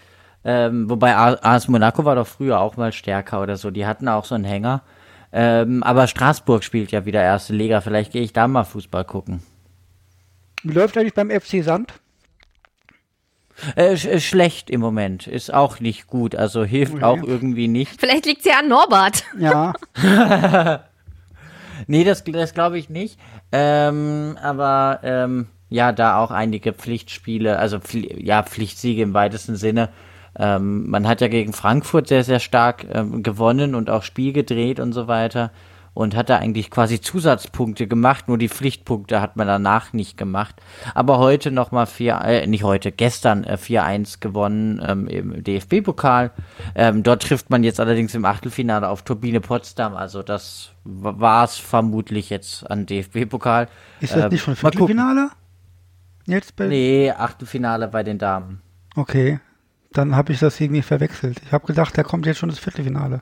[0.43, 3.71] Ähm, wobei AS Monaco war doch früher auch mal stärker oder so.
[3.71, 4.83] Die hatten auch so einen Hänger.
[5.33, 7.81] Ähm, aber Straßburg spielt ja wieder erste Liga.
[7.81, 9.41] Vielleicht gehe ich da mal Fußball gucken.
[10.63, 11.93] Wie läuft eigentlich beim FC Sand?
[13.75, 15.27] Äh, sch äh, schlecht im Moment.
[15.27, 16.35] Ist auch nicht gut.
[16.35, 17.03] Also hilft Okay.
[17.03, 17.99] auch irgendwie nicht.
[17.99, 19.23] Vielleicht liegt es ja an Norbert.
[19.39, 19.73] Ja,
[21.87, 23.19] Nee, das, das glaube ich nicht.
[23.51, 29.89] Ähm, aber ähm, ja, da auch einige Pflichtspiele, also Pfli ja, Pflichtsiege im weitesten Sinne.
[30.37, 34.79] Ähm, man hat ja gegen Frankfurt sehr, sehr stark ähm, gewonnen und auch Spiel gedreht
[34.79, 35.51] und so weiter.
[35.95, 40.61] Und hat da eigentlich quasi Zusatzpunkte gemacht, nur die Pflichtpunkte hat man danach nicht gemacht.
[40.93, 46.31] Aber heute nochmal 4, äh, nicht heute, gestern äh, 4-1 gewonnen ähm, im DFB-Pokal.
[46.75, 49.95] Ähm, dort trifft man jetzt allerdings im Achtelfinale auf Turbine Potsdam.
[49.95, 53.67] Also das war es vermutlich jetzt an DFB-Pokal.
[54.01, 54.55] ist das Ähm, nicht schon.
[54.55, 55.29] Viertelfinale?
[56.27, 58.61] Jetzt bei Nee, Achtelfinale bei den Damen.
[58.95, 59.39] Okay,
[59.93, 61.41] dann habe ich das irgendwie verwechselt.
[61.45, 63.21] Ich habe gedacht, da kommt jetzt schon das Viertelfinale.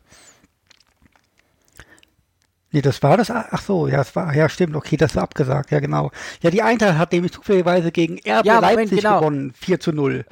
[2.74, 3.30] Nee, das war das.
[3.30, 6.10] Ach so, ja, es war, ja, stimmt, okay, das war abgesagt, ja, genau.
[6.42, 9.20] Ja, die Eintracht hat nämlich zufälligerweise gegen RB Ja, Moment, Leipzig genau.
[9.20, 10.26] gewonnen, 4 zu 0.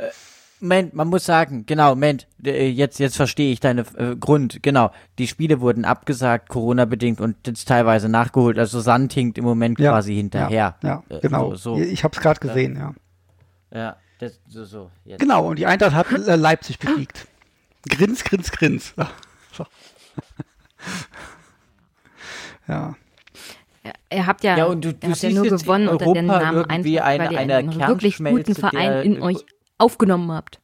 [0.59, 4.91] Moment, man muss sagen, genau, Moment, äh, jetzt, jetzt verstehe ich deine äh, Grund, genau.
[5.19, 8.57] Die Spiele wurden abgesagt, Corona-bedingt und jetzt teilweise nachgeholt.
[8.57, 10.75] Also Sand hinkt im Moment ja, quasi hinterher.
[10.81, 11.51] Ja, ja Äh, genau.
[11.51, 12.93] So, so, Ich habe es gerade gesehen, ja.
[13.71, 14.91] ja, das, so, so.
[15.05, 15.19] Jetzt.
[15.19, 17.27] Genau, und die Eintracht hat äh, Leipzig besiegt.
[17.87, 18.93] Grins, grins, grins.
[19.53, 19.65] So.
[22.71, 22.95] Ja.
[24.13, 25.89] Ihr habt ja, Ja, und du- ihr du habt ja siehst nur jetzt gewonnen in
[25.89, 29.21] unter dem Europa Namen irgendwie Eintracht, eine- weil ihr eine einen wirklich guten Verein in
[29.21, 29.37] euch
[29.77, 30.59] aufgenommen habt.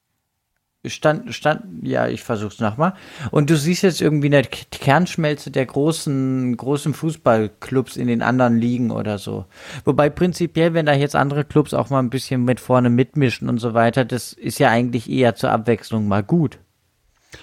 [0.85, 2.93] Stand, stand, ja, ich versuch's nochmal.
[3.31, 8.91] Und du siehst jetzt irgendwie eine Kernschmelze der großen, großen Fußballclubs in den anderen Ligen
[8.91, 9.45] oder so.
[9.83, 13.57] Wobei prinzipiell, wenn da jetzt andere Clubs auch mal ein bisschen mit vorne mitmischen und
[13.57, 16.59] so weiter, das ist ja eigentlich eher zur Abwechslung mal gut.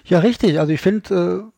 [0.07, 0.59] Ja, richtig.
[0.59, 1.54] Also ich finde, äh,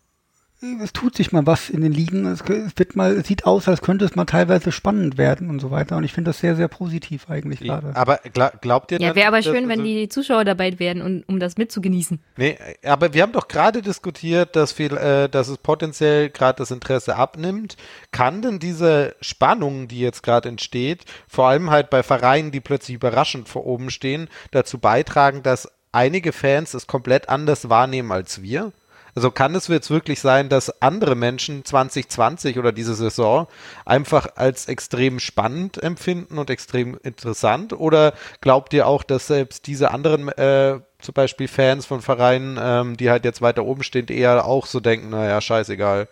[0.83, 2.25] es tut sich mal was in den Ligen.
[2.27, 5.71] Es, wird mal, es sieht aus, als könnte es mal teilweise spannend werden und so
[5.71, 5.99] weiter.
[5.99, 7.95] Und ich finde das sehr, sehr positiv eigentlich gerade.
[7.95, 8.21] Aber
[8.61, 11.59] glaubt ihr Ja, wäre aber schön, wenn also die Zuschauer dabei wären, um, um das
[11.59, 12.21] mitzugenießen.
[12.39, 16.71] Nee, aber wir haben doch gerade diskutiert, dass viel, äh, dass es potenziell gerade das
[16.71, 17.77] Interesse abnimmt.
[18.11, 22.95] Kann denn diese Spannung, die jetzt gerade entsteht, vor allem halt bei Vereinen, die plötzlich
[22.95, 28.73] überraschend vor oben stehen, dazu beitragen, dass einige Fans es komplett anders wahrnehmen als wir?
[29.17, 33.49] Also kann es jetzt wirklich sein, dass andere Menschen 2020 oder diese Saison
[33.87, 37.73] einfach als extrem spannend empfinden und extrem interessant?
[37.73, 38.13] Oder
[38.43, 43.09] glaubt ihr auch, dass selbst diese anderen äh, zum Beispiel Fans von Vereinen, ähm, die
[43.09, 46.09] halt jetzt weiter oben stehen, eher auch so denken, naja, scheißegal.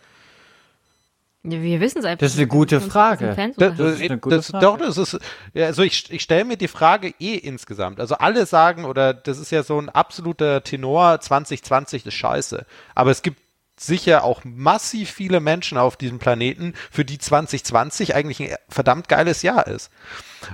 [1.47, 2.21] Wir wissen es einfach.
[2.21, 3.37] Das ist eine gute Frage.
[3.59, 4.65] Das, das, ist eine gute das, Frage.
[4.65, 5.19] Doch, das ist,
[5.53, 8.01] ja, also ich, ich stelle mir die Frage eh insgesamt.
[8.01, 12.65] Also alle sagen, oder das ist ja so ein absoluter Tenor, 2020 ist scheiße.
[12.95, 13.43] Aber es gibt
[13.77, 19.43] sicher auch massiv viele Menschen auf diesem Planeten, für die 2020 eigentlich ein verdammt geiles
[19.43, 19.91] Jahr ist.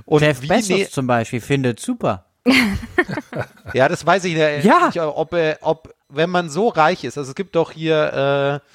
[0.06, 2.26] Und Jeff Bezos ne zum Beispiel findet super.
[3.74, 4.86] ja, das weiß ich ja.
[4.86, 8.66] nicht, ob, ob, wenn man so reich ist, also es gibt doch hier, äh,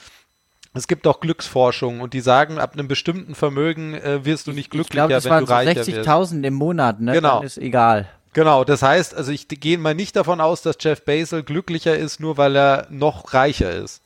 [0.76, 4.70] es gibt auch Glücksforschung und die sagen, ab einem bestimmten Vermögen äh, wirst du nicht
[4.70, 7.14] glücklicher, glaub, wenn du reicher so 60.000 im Monat, ne?
[7.14, 7.38] Genau.
[7.38, 8.08] Dann ist egal.
[8.34, 12.20] Genau, das heißt, also ich gehe mal nicht davon aus, dass Jeff Bezos glücklicher ist,
[12.20, 14.02] nur weil er noch reicher ist.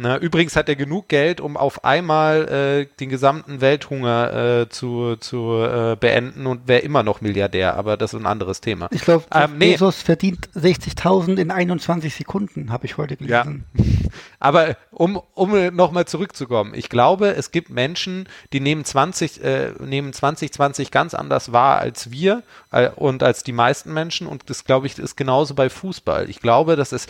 [0.00, 5.16] Na, übrigens hat er genug Geld, um auf einmal äh, den gesamten Welthunger äh, zu,
[5.16, 8.86] zu äh, beenden und wäre immer noch Milliardär, aber das ist ein anderes Thema.
[8.92, 9.72] Ich glaube, ähm, nee.
[9.72, 13.64] Bezos verdient 60.000 in 21 Sekunden, habe ich heute gelesen.
[13.74, 13.84] Ja.
[14.40, 20.12] Aber um, um nochmal zurückzukommen, ich glaube, es gibt Menschen, die nehmen 20, äh, nehmen
[20.12, 24.86] 2020 ganz anders wahr als wir äh, und als die meisten Menschen und das, glaube
[24.86, 26.30] ich, ist genauso bei Fußball.
[26.30, 27.08] Ich glaube, dass es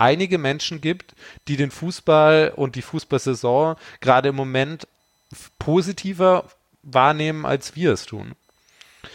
[0.00, 1.14] einige Menschen gibt,
[1.48, 4.88] die den Fußball und die Fußballsaison gerade im Moment
[5.58, 6.44] positiver
[6.82, 8.34] wahrnehmen, als wir es tun.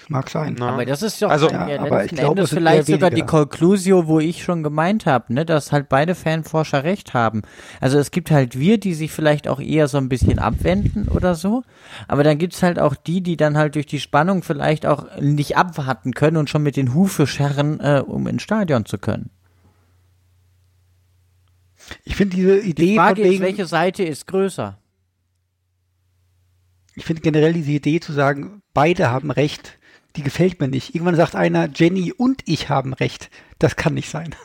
[0.07, 0.55] Mag sein.
[0.57, 0.69] Na.
[0.69, 4.19] Aber das ist doch also, ja, aber ich glaube, Endes vielleicht sogar die Conclusio, wo
[4.19, 7.41] ich schon gemeint habe, ne, dass halt beide Fanforscher recht haben.
[7.81, 11.36] Also es gibt halt wir, die sich vielleicht auch eher so ein bisschen abwenden oder
[11.36, 11.63] so.
[12.07, 15.57] Aber dann gibt's halt auch die, die dann halt durch die Spannung vielleicht auch nicht
[15.57, 19.29] abwarten können und schon mit den Hufe scharren, äh, um ins Stadion zu können.
[22.03, 22.86] Ich finde diese Idee.
[22.91, 24.77] Die Frage ist, welche Seite ist größer?
[26.95, 29.77] Ich finde generell diese Idee zu sagen, beide haben Recht,
[30.15, 30.95] die gefällt mir nicht.
[30.95, 33.29] Irgendwann sagt einer, Jenny und ich haben Recht.
[33.59, 34.36] Das kann nicht sein.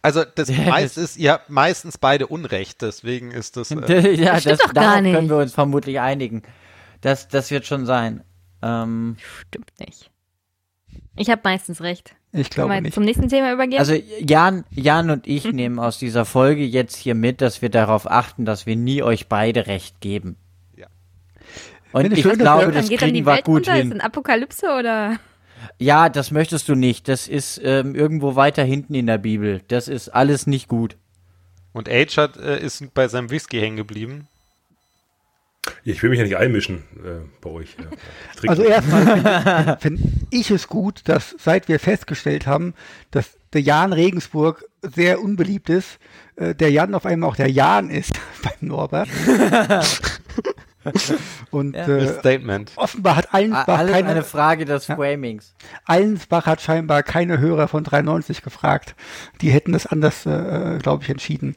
[0.00, 3.70] Also das ja, meist ist, ihr habt meistens beide Unrecht, deswegen ist das.
[3.88, 5.14] Äh ja, das, das doch gar nicht.
[5.14, 6.42] können wir uns vermutlich einigen.
[7.00, 8.24] Das, das wird schon sein.
[8.62, 9.16] Ähm,
[9.46, 10.10] Stimmt nicht.
[11.16, 12.14] Ich habe meistens recht.
[12.32, 12.94] Ich glaube nicht.
[12.94, 13.78] zum nächsten Thema übergehen?
[13.78, 18.10] Also Jan, Jan und ich nehmen aus dieser Folge jetzt hier mit, dass wir darauf
[18.10, 20.36] achten, dass wir nie euch beide recht geben.
[20.74, 20.86] Ja.
[21.92, 23.74] Und ich schön, glaube, das kriegen wir gut unter?
[23.74, 23.88] hin.
[23.88, 25.18] Ist ein Apokalypse oder?
[25.78, 27.06] Ja, das möchtest du nicht.
[27.06, 29.60] Das ist ähm, irgendwo weiter hinten in der Bibel.
[29.68, 30.96] Das ist alles nicht gut.
[31.72, 34.26] Und Age hat, äh, ist bei seinem Whisky hängen geblieben.
[35.84, 37.76] Ich will mich ja nicht einmischen äh, bei euch.
[37.78, 37.86] Ja.
[38.48, 42.74] Also erstmal finde find ich es gut, dass seit wir festgestellt haben,
[43.12, 45.98] dass der Jan Regensburg sehr unbeliebt ist,
[46.36, 49.08] äh, der Jan auf einmal auch der Jan ist beim Norbert.
[51.52, 51.86] Und ja.
[51.86, 52.72] äh, Statement.
[52.74, 55.54] offenbar hat Allensbach Alles keine, eine Frage des Framings.
[55.84, 58.96] Allensbach hat scheinbar keine Hörer von 93 gefragt.
[59.42, 61.54] Die hätten es anders, äh, glaube ich, entschieden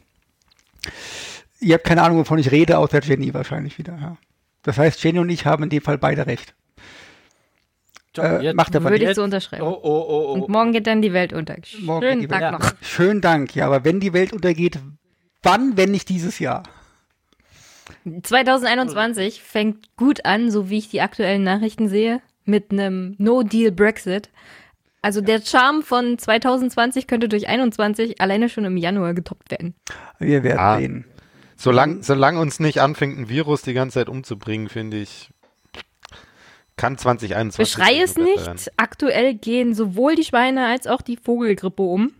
[1.65, 3.97] ihr habt keine Ahnung, wovon ich rede, außer Jenny wahrscheinlich wieder.
[3.99, 4.17] Ja.
[4.63, 6.53] Das heißt, Jenny und ich haben in dem Fall beide recht.
[8.17, 9.63] Äh, macht aber Würde ich so unterschreiben.
[9.63, 11.57] Oh, oh, oh, oh, und morgen geht dann die Welt unter.
[11.63, 12.73] Schönen Dank Welt, noch.
[12.81, 14.79] Schönen Dank, ja, aber wenn die Welt untergeht,
[15.43, 16.63] wann, wenn nicht dieses Jahr?
[18.23, 24.29] 2021 fängt gut an, so wie ich die aktuellen Nachrichten sehe, mit einem No-Deal-Brexit.
[25.01, 29.75] Also der Charme von 2020 könnte durch 21 alleine schon im Januar getoppt werden.
[30.19, 30.77] Wir werden ah.
[30.77, 31.05] sehen.
[31.55, 35.29] Solange solang uns nicht anfängt, ein Virus die ganze Zeit umzubringen, finde ich,
[36.77, 37.75] kann 2021.
[37.75, 38.45] Beschrei es nicht.
[38.45, 38.59] Werden.
[38.77, 42.11] Aktuell gehen sowohl die Schweine als auch die Vogelgrippe um.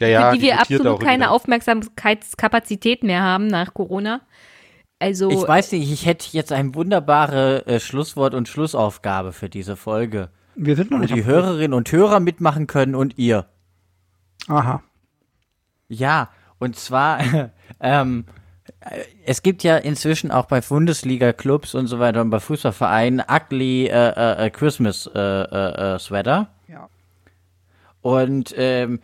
[0.00, 4.22] Ja, ja, für die, die wir absolut keine Aufmerksamkeitskapazität mehr haben nach Corona.
[4.98, 5.30] Also.
[5.30, 10.30] Ich weiß nicht, ich hätte jetzt ein wunderbare äh, Schlusswort und Schlussaufgabe für diese Folge.
[10.54, 11.10] Wir sind noch nicht.
[11.10, 13.46] Wo die Hörerinnen und Hörer mitmachen können und ihr.
[14.48, 14.82] Aha.
[15.88, 17.20] Ja, und zwar,
[17.80, 18.24] ähm,
[19.24, 23.90] es gibt ja inzwischen auch bei Bundesliga-Clubs und so weiter und bei Fußballvereinen ugly äh,
[23.90, 26.48] äh, äh Christmas äh, äh, äh, Sweater.
[26.68, 26.88] Ja.
[28.00, 29.00] Und ähm,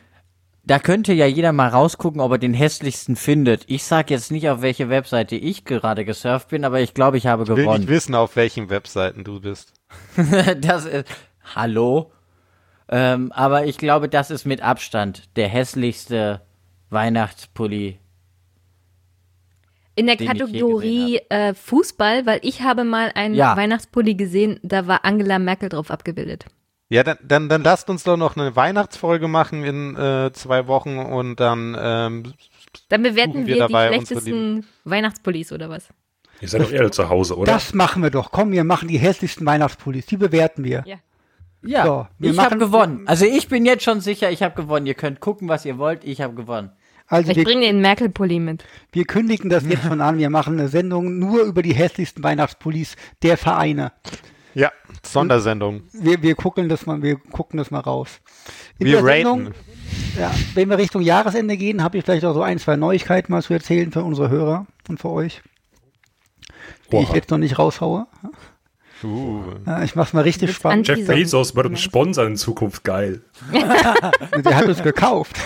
[0.65, 3.65] da könnte ja jeder mal rausgucken, ob er den hässlichsten findet.
[3.69, 7.27] Ich sag jetzt nicht, auf welche Webseite ich gerade gesurft bin, aber ich glaube, ich
[7.27, 7.81] habe Ich will gewonnen.
[7.81, 9.73] nicht wissen, auf welchen Webseiten du bist.
[10.61, 11.07] das ist,
[11.55, 12.11] hallo?
[12.89, 16.43] Ähm, aber ich glaube, das ist mit Abstand der hässlichste
[16.91, 17.99] Weihnachtspulli.
[19.97, 23.57] In der Kategorie äh, Fußball, weil ich habe mal einen Ja.
[23.57, 26.45] Weihnachtspulli gesehen, da war Angela Merkel drauf abgebildet.
[26.89, 30.99] Ja, dann, dann, dann lasst uns doch noch eine Weihnachtsfolge machen in äh, zwei Wochen
[30.99, 32.33] und dann ähm,
[32.91, 35.89] Dann bewerten wir wir, dabei die unsere schlechtesten Weihnachtspullis oder was?
[36.41, 37.51] Ihr seid doch eher zu Hause, oder?
[37.51, 38.31] Das machen wir doch.
[38.31, 40.07] Komm, wir machen die hässlichsten Weihnachtspullis.
[40.07, 40.85] Die bewerten wir.
[40.87, 40.97] Ja.
[41.63, 43.03] Ja, So, wir ich habe machen- gewonnen.
[43.09, 44.87] Also ich bin jetzt schon sicher, ich habe gewonnen.
[44.87, 46.05] Ihr könnt gucken, was ihr wollt.
[46.05, 46.71] Ich habe gewonnen.
[47.09, 48.65] Also Ich wir, bringe den Merkel-Pulli mit.
[48.93, 50.19] wir kündigen das jetzt schon an.
[50.19, 53.93] Wir machen eine Sendung nur über die hässlichsten Weihnachtspullis der Vereine.
[54.55, 54.73] ja,
[55.05, 55.83] Sondersendung.
[55.93, 58.21] Wir, wir gucken das mal, wir gucken das mal raus.
[58.79, 59.55] In Wir der Sendung, raten.
[60.19, 63.43] ja, wenn wir Richtung Jahresende gehen, habe ich vielleicht auch so ein, zwei Neuigkeiten mal
[63.43, 65.43] zu erzählen für unsere Hörer und für euch,
[66.91, 68.07] die ich jetzt noch nicht raushaue.
[69.05, 69.43] Uh.
[69.67, 70.89] Ja, ich mach's mal richtig spannend.
[70.91, 72.83] an- Jeff Bezos wird uns sponsern in Zukunft.
[72.83, 73.21] Geil.
[73.53, 75.37] Der hat uns gekauft.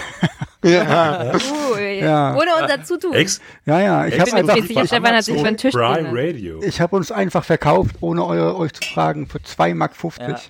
[0.62, 2.36] Uh, Ja.
[2.36, 3.14] Ohne unser Zutun.
[3.14, 4.56] Ex Ja, ja, ich habe einfach,
[4.86, 5.74] Stefan hat sich Tisch.
[5.74, 6.62] Radio.
[6.62, 9.92] ich habe uns einfach verkauft, ohne eu, euch zu fragen, für 2,50 Mark.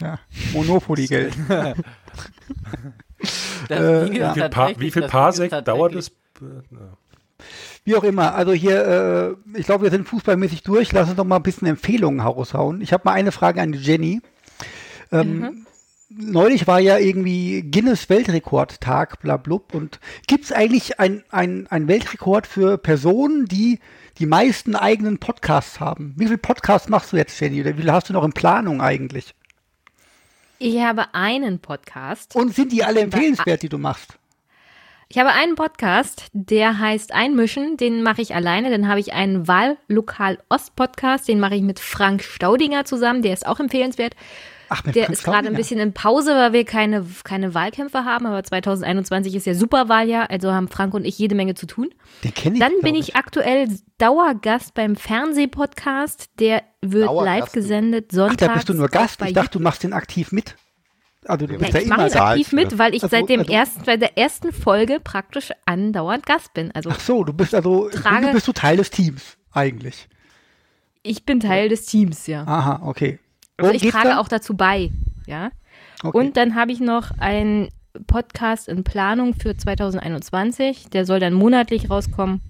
[0.00, 0.18] Ja.
[0.52, 1.34] Monopoly-Geld.
[3.68, 4.34] Das Äh, ja.
[4.34, 6.10] Wie viel, pa wie viel das Parsec dauert es?
[7.84, 10.92] Wie auch immer, also hier, äh, ich glaube, wir sind fußballmäßig durch.
[10.92, 12.80] Lass uns doch mal ein bisschen Empfehlungen raushauen.
[12.80, 14.20] Ich habe mal eine Frage an die Jenny.
[15.12, 15.66] Ähm,
[16.12, 19.72] Neulich war ja irgendwie Guinness Weltrekordtag, blablub.
[19.74, 23.78] Und gibt es eigentlich ein, ein, ein Weltrekord für Personen, die
[24.18, 26.14] die meisten eigenen Podcasts haben?
[26.16, 27.60] Wie viele Podcasts machst du jetzt, Jenny?
[27.60, 29.36] Oder wie viele hast du noch in Planung eigentlich?
[30.58, 32.34] Ich habe einen Podcast.
[32.34, 34.18] Und sind die alle empfehlenswert, die du machst?
[35.08, 38.70] Ich habe einen Podcast, der heißt Einmischen, den mache ich alleine.
[38.70, 43.32] Dann habe ich einen Wahllokal Ost Podcast, den mache ich mit Frank Staudinger zusammen, der
[43.32, 44.16] ist auch empfehlenswert.
[44.72, 48.42] Ach, Der ist gerade ein bisschen in Pause, weil wir keine, keine Wahlkämpfe haben, aber
[48.44, 51.90] 2021 ist ja Superwahljahr, also haben Frank und ich jede Menge zu tun.
[52.22, 53.68] Den kenn ich, Dann bin ich aktuell
[53.98, 58.38] Dauergast beim Fernsehpodcast, der wird Dauergast, live gesendet Ach, sonntags.
[58.46, 59.20] da bist du nur Gast.
[59.22, 60.56] Ich dachte, du machst den aktiv mit.
[61.26, 62.30] Also du Ja, bist ja ich mache da.
[62.30, 66.24] aktiv mit, weil ich Also- seit dem also- ersten, bei der ersten Folge praktisch andauernd
[66.26, 66.70] Gast bin.
[66.72, 70.08] Also Ach so, du bist also, Trage- bist du Teil des Teams, eigentlich.
[71.02, 72.44] ich bin Teil des Teams, ja.
[72.44, 73.18] Aha, okay.
[73.60, 74.18] Also ich trage dann?
[74.18, 74.90] auch dazu bei,
[75.26, 75.50] ja.
[76.02, 76.16] Okay.
[76.16, 77.68] Und dann habe ich noch einen
[78.06, 80.88] Podcast in Planung für 2021.
[80.90, 82.40] Der soll dann monatlich rauskommen.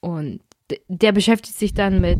[0.00, 0.40] Und
[0.88, 2.18] der beschäftigt sich dann mit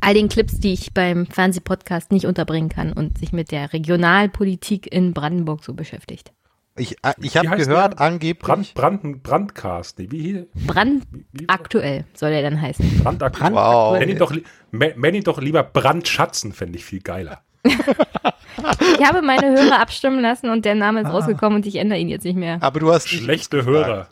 [0.00, 4.92] all den Clips, die ich beim Fernsehpodcast nicht unterbringen kann und sich mit der Regionalpolitik
[4.92, 6.32] in Brandenburg so beschäftigt.
[6.78, 8.00] Ich, äh, ich habe gehört, der?
[8.00, 8.42] angeblich.
[8.46, 9.98] Brand, Brand, Brandcast.
[9.98, 10.46] Nee, wie hier?
[10.66, 13.02] Brand Wie- aktuell soll er dann heißen.
[13.02, 13.98] Brand- Wow.
[13.98, 14.32] Nenn ihn doch,
[14.72, 17.42] nenn ihn doch lieber Brandschatzen, fände ich viel geiler.
[17.64, 22.08] Ich habe meine Hörer abstimmen lassen und der Name ist rausgekommen und ich ändere ihn
[22.08, 22.58] jetzt nicht mehr.
[22.60, 23.64] Aber du hast Schlechte.
[23.64, 24.08] Hörer.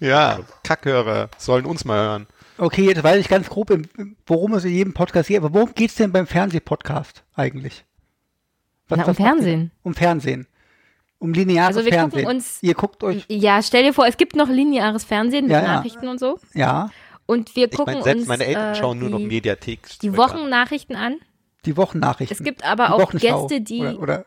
[0.00, 2.26] Ja, Kackhörer sollen uns mal hören.
[2.58, 3.72] okay, jetzt weiß ich ganz grob,
[4.26, 5.38] worum es in jedem Podcast geht.
[5.38, 7.84] Aber worum geht's denn beim Fernsehpodcast eigentlich?
[8.88, 9.14] Was, Na, um?
[9.14, 9.70] Fernsehen.
[9.82, 10.46] Um Fernsehen.
[11.18, 12.36] Um lineares Also wir gucken Fernsehen.
[12.36, 15.62] uns- Ihr guckt euch, Ja, stell dir vor, es gibt noch lineares Fernsehen mit Ja,
[15.62, 15.74] ja.
[15.76, 16.38] Nachrichten und so.
[16.54, 16.90] ja,
[17.26, 19.98] Und wir Ich gucken meine, selbst uns meine Eltern äh, schauen nur noch die, Mediathek.
[20.02, 21.16] die Wochennachrichten an.
[21.64, 22.36] die Wochennachrichten.
[22.36, 23.10] Es gibt aber die auch.
[23.12, 24.26] Gäste, die Oder, oder,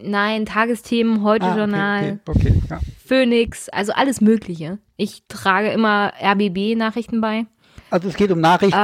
[0.00, 2.80] nein, Tagesthemen, heute ah, Journal, okay, okay, okay, ja.
[3.04, 4.78] Phoenix, also alles Mögliche.
[4.96, 7.46] Ich trage immer RBB-Nachrichten bei.
[7.90, 8.78] Also es geht um Nachrichten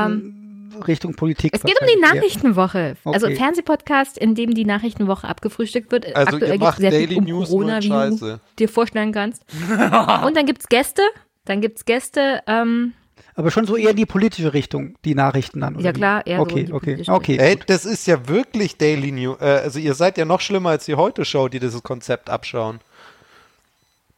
[0.87, 1.53] Richtung Politik.
[1.55, 2.01] Es geht um die.
[2.01, 2.97] Nachrichtenwoche.
[3.05, 3.37] Also Okay.
[3.37, 6.15] Fernsehpodcast, in dem die Nachrichtenwoche abgefrühstückt wird.
[6.15, 9.45] Also Aktuell geht's macht sehr Daily viel um News Corona, wie du dir vorstellen kannst.
[10.27, 11.03] Und dann gibt's Gäste.
[11.45, 12.43] Dann gibt's Gäste.
[12.47, 12.93] Ähm,
[13.35, 15.77] Aber schon so eher in die politische Richtung, die Nachrichten dann.
[15.77, 17.37] oder Ja, klar, eher so okay, in die okay, politische okay.
[17.39, 19.39] Ey, das ist ja wirklich Daily News.
[19.41, 22.81] Äh, also ihr seid ja noch schlimmer als die Heute-Show, die dieses Konzept abschauen.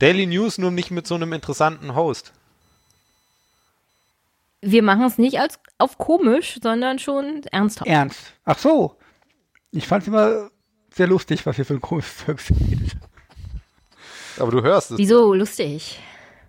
[0.01, 2.33] Daily News nur nicht mit so einem interessanten Host.
[4.63, 7.89] wir machen es nicht als auf komisch, sondern schon ernsthaft.
[7.89, 8.35] Ernst.
[8.45, 8.97] Ach so.
[9.71, 10.51] Ich fand es immer
[10.93, 12.97] sehr lustig, was hier für ein komisches Zeug sind.
[14.39, 14.99] Aber du hörst es.
[14.99, 16.01] Wieso lustig?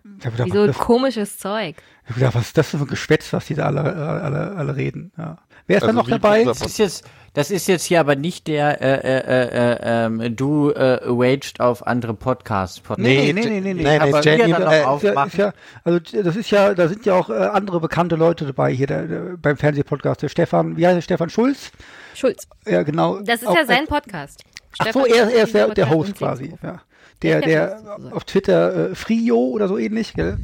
[0.03, 1.75] Gedacht, Wieso was, komisches Zeug?
[2.03, 4.75] ich hab gedacht, was ist das für ein Geschwätz, was die da alle, alle, alle
[4.75, 5.11] reden.
[5.17, 5.37] Ja.
[5.67, 6.43] Wer ist da Also noch wie dabei?
[6.43, 10.35] Das ist jetzt, das ist jetzt hier aber nicht der, äh, äh, äh, äh, ähm,
[10.35, 12.79] du äh, waged auf andere Podcasts.
[12.79, 12.99] Podcast.
[12.99, 13.73] Nee, nee, nee, nee, nee.
[13.73, 15.29] nee, nee, aber Jenny, wir dann äh, noch ja, aufmachen.
[15.29, 18.73] ist ja, also das ist ja, da sind ja auch äh, andere bekannte Leute dabei
[18.73, 20.21] hier der, der, beim Fernsehpodcast.
[20.23, 21.71] Der Stefan, wie heißt der Stefan Schulz?
[22.15, 22.47] Schulz.
[22.65, 23.19] Ja, genau.
[23.21, 24.43] Das ist Auch ja sein Podcast.
[24.79, 26.53] Ach so, Stefan er, er ist der, der Host quasi.
[26.61, 26.81] Ja.
[27.21, 30.37] Der, der auf Twitter äh, Frio oder so ähnlich, gell?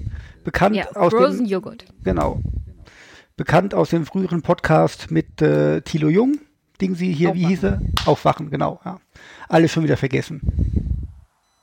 [0.43, 1.85] Bekannt ja, aus Frozen dem, Joghurt.
[2.03, 2.39] Genau.
[3.37, 6.39] Bekannt aus dem früheren Podcast mit äh, Thilo Jung.
[6.81, 7.43] Ding sie hier, Aufwachen.
[7.43, 7.81] wie hieß er?
[8.07, 8.79] Aufwachen, genau.
[8.83, 8.99] Ja.
[9.47, 10.41] Alles schon wieder vergessen.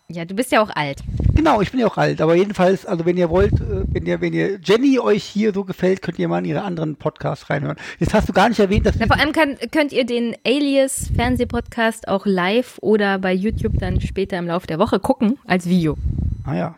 [0.08, 1.02] Ja, du bist ja auch alt.
[1.34, 4.20] Genau, ich bin ja auch alt, aber jedenfalls, also wenn ihr wollt, äh, wenn ihr,
[4.20, 7.76] wenn ihr Jenny euch hier so gefällt, könnt ihr mal in ihre anderen Podcasts reinhören.
[7.98, 11.10] Jetzt hast du gar nicht erwähnt, dass ja, vor allem kann, könnt ihr den Alias
[11.16, 15.96] Fernsehpodcast auch live oder bei YouTube dann später im Laufe der Woche gucken als Video.
[16.44, 16.76] Ah ja.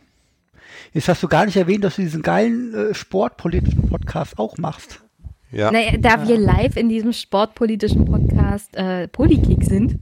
[0.97, 5.02] Jetzt hast du gar nicht erwähnt, dass du diesen geilen äh, sportpolitischen Podcast auch machst.
[5.52, 5.70] Ja.
[5.70, 6.28] Naja, da ja.
[6.28, 9.98] wir live in diesem sportpolitischen Podcast äh, Polykick sind,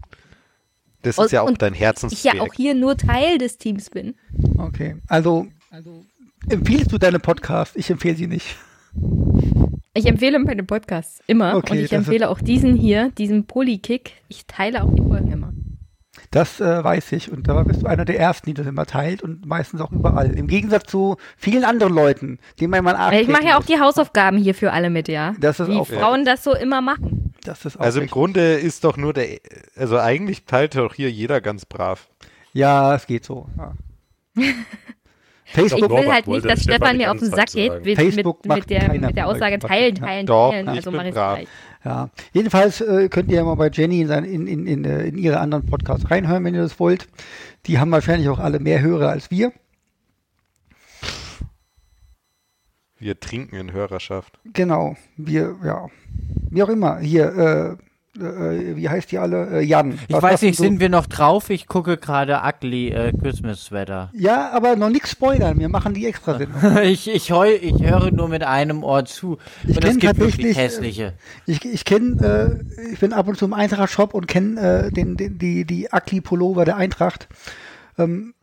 [1.03, 2.37] das ist ja auch dein Herzensprojekt.
[2.37, 4.15] Ich ja auch hier nur Teil des Teams bin.
[4.57, 6.05] Okay, also, also
[6.49, 7.75] empfiehlst du deine Podcasts?
[7.75, 8.55] Ich empfehle sie nicht.
[9.95, 14.13] Ich empfehle meine Podcasts immer okay, und ich empfehle auch diesen hier, diesen Polykick.
[14.29, 15.53] Ich teile auch die Folgen immer.
[16.31, 19.23] Das äh, weiß ich und da bist du einer der Ersten, die das immer teilt
[19.23, 20.31] und meistens auch überall.
[20.33, 24.39] Im Gegensatz zu vielen anderen Leuten, denen man mal Ich mache ja auch die Hausaufgaben
[24.39, 25.35] hier für alle mit, ja.
[25.39, 27.35] Das ist Wie auch Frauen das so immer machen.
[27.45, 29.39] Das ist auch also im Grunde ist doch nur der,
[29.77, 32.09] also eigentlich teilt doch hier jeder ganz brav.
[32.53, 33.49] Ja, es geht so.
[33.59, 33.73] Ja.
[35.55, 38.57] Facebook ich will halt nicht, dass Stefan mir auf den Sack geht mit, Facebook mit,
[38.57, 40.69] mit, der, mit der Aussage teilen, teilen, Doch, teilen.
[40.69, 41.49] Also mache ich gleich.
[41.85, 45.19] Ja, jedenfalls äh, könnt ihr ja mal bei Jenny in, in, in, in, äh, in
[45.19, 47.07] ihre anderen Podcasts reinhören, wenn ihr das wollt.
[47.67, 49.53] Die haben wahrscheinlich auch alle mehr Hörer als wir.
[52.99, 54.41] Wir trinken in Hörerschaft.
[54.55, 55.89] Genau, wir, ja.
[56.51, 57.85] Wie auch immer, hier, äh,
[58.17, 59.61] äh, wie heißt die alle?
[59.61, 59.99] Äh, Jan.
[60.09, 61.51] Ich weiß nicht, sind wir noch drauf?
[61.51, 64.11] Ich gucke gerade Ugly äh, Christmas Sweater.
[64.15, 65.59] Ja, aber noch nichts spoilern.
[65.59, 66.77] Wir machen die extra Sendung.
[66.83, 69.39] ich, ich, heu, ich höre nur mit einem Ohr zu.
[69.67, 71.15] Ich es gibt wirklich hässliche.
[71.47, 74.87] Äh, ich, ich kenne, äh, ich bin ab und zu im Eintracht Shop und kenne
[74.87, 77.29] äh, den, den, die, die Ugly Pullover der Eintracht.
[77.99, 78.35] Ähm,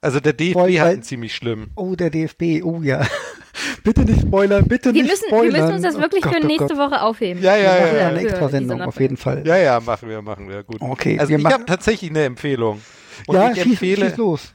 [0.00, 1.70] also der DFB hat einen ziemlich schlimm.
[1.74, 3.06] Oh, der DFB, oh ja.
[3.82, 5.54] bitte nicht spoilern, bitte wir nicht müssen, spoilern.
[5.54, 7.42] Wir müssen uns das wirklich oh Gott, für nächste oh Woche aufheben.
[7.42, 7.96] Ja, ja, wir ja.
[7.96, 9.46] ja, eine extra Sendung auf jeden Fall.
[9.46, 10.80] Ja, ja, machen wir, machen wir, gut.
[10.80, 11.18] Okay.
[11.18, 12.80] Also ich habe tatsächlich eine Empfehlung.
[13.26, 14.54] Und ja, ich schieß, empfehle, schieß los.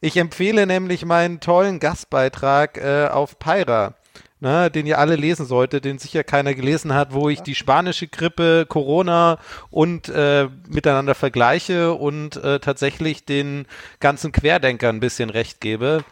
[0.00, 3.94] Ich empfehle nämlich meinen tollen Gastbeitrag äh, auf Pyra
[4.40, 8.08] ne, den ihr alle lesen solltet, den sicher keiner gelesen hat, wo ich die spanische
[8.08, 9.38] Grippe, Corona
[9.70, 13.66] und äh, miteinander vergleiche und äh, tatsächlich den
[14.00, 16.04] ganzen Querdenkern ein bisschen recht gebe.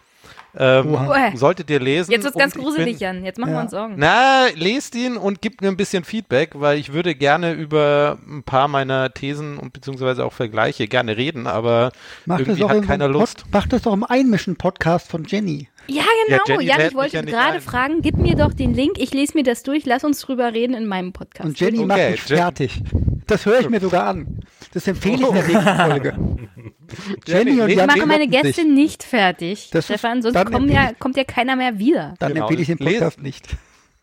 [0.57, 0.97] Ähm,
[1.35, 2.13] solltet ihr lesen.
[2.13, 3.25] Jetzt wird's ganz gruselig, bin, Jan.
[3.25, 3.59] Jetzt machen ja.
[3.59, 3.95] wir uns Sorgen.
[3.97, 8.43] Na, lest ihn und gebt mir ein bisschen Feedback, weil ich würde gerne über ein
[8.43, 11.93] paar meiner Thesen und beziehungsweise auch Vergleiche gerne reden, aber
[12.27, 13.43] Mach irgendwie hat keiner Lust.
[13.43, 15.69] Pod, mach das doch im Einmischen-Podcast von Jenny.
[15.86, 16.61] Ja, genau.
[16.61, 19.43] Ja, Jan, ich wollte ja gerade fragen, gib mir doch den Link, ich lese mir
[19.43, 21.48] das durch, lass uns drüber reden in meinem Podcast.
[21.48, 22.82] Und Jenny okay, macht mich Jen fertig.
[23.27, 24.40] Das höre ich mir sogar an.
[24.73, 26.15] Das empfehle ich in der nächsten Folge.
[27.27, 28.66] Jenny und ich Jan mache meine Gäste sich.
[28.66, 32.15] nicht fertig, das Stefan, sonst kommt ja, kommt ja keiner mehr wieder.
[32.19, 32.44] Dann genau.
[32.47, 33.48] empfehle ich den Podcast nicht.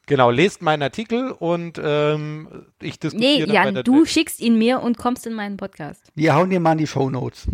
[0.07, 2.47] Genau, lest meinen Artikel und ähm,
[2.81, 3.47] ich diskutiere.
[3.47, 6.11] Nee, Jan, du schickst ihn mir und kommst in meinen Podcast.
[6.15, 7.47] Wir hauen dir mal in die Show Notes.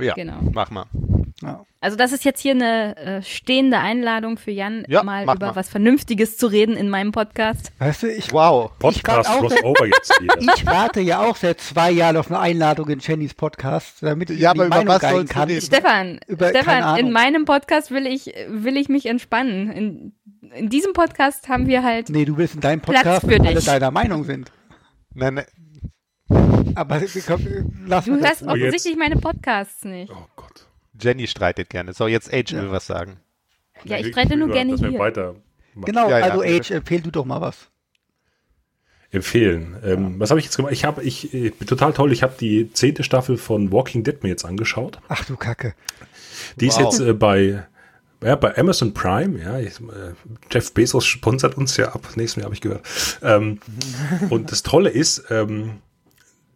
[0.00, 0.38] Ja, genau.
[0.52, 0.86] mach mal.
[1.42, 1.64] Ja.
[1.80, 5.56] Also das ist jetzt hier eine äh, stehende Einladung für Jan, ja, mal über mal.
[5.56, 7.72] was Vernünftiges zu reden in meinem Podcast.
[7.78, 10.54] Weißt du, ich, wow, Podcast Crossover jetzt wieder.
[10.54, 14.40] Ich warte ja auch seit zwei Jahren auf eine Einladung in Jennys Podcast, damit ich
[14.40, 15.50] ja, aber über Meinung was kann.
[15.60, 19.70] Stefan, über, Stefan, in meinem Podcast will ich, will ich mich entspannen.
[19.70, 20.12] In,
[20.54, 22.10] in diesem Podcast haben wir halt.
[22.10, 24.52] Nee, du willst in deinem Podcast, wo alle deiner Meinung sind.
[25.14, 25.46] Nein, nein.
[26.74, 30.12] Aber komm, lass Du hörst offensichtlich meine Podcasts nicht.
[30.12, 30.26] Oh.
[31.00, 31.92] Jenny streitet gerne.
[31.92, 32.62] So, jetzt Age ja.
[32.62, 33.18] will was sagen.
[33.84, 34.98] Ja, ich streite nur gerne hier.
[34.98, 35.36] Weiter
[35.74, 36.58] genau, ja, also ja.
[36.58, 37.68] Age, empfehl du doch mal was.
[39.12, 39.76] Empfehlen.
[39.84, 40.72] Ähm, was habe ich jetzt gemacht?
[40.72, 42.12] Ich habe, ich, ich total toll.
[42.12, 45.00] Ich habe die zehnte Staffel von Walking Dead mir jetzt angeschaut.
[45.08, 45.74] Ach du Kacke.
[46.56, 46.72] Die wow.
[46.72, 47.66] ist jetzt äh, bei
[48.22, 50.12] ja, bei Amazon Prime, ja, ich, äh,
[50.50, 52.86] Jeff Bezos sponsert uns ja ab, nächstes Jahr habe ich gehört.
[53.22, 53.60] Ähm,
[54.28, 55.78] und das Tolle ist, ähm,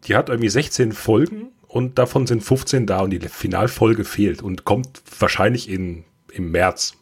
[0.06, 4.64] die hat irgendwie 16 Folgen und davon sind 15 da und die Finalfolge fehlt und
[4.64, 6.94] kommt wahrscheinlich in, im März.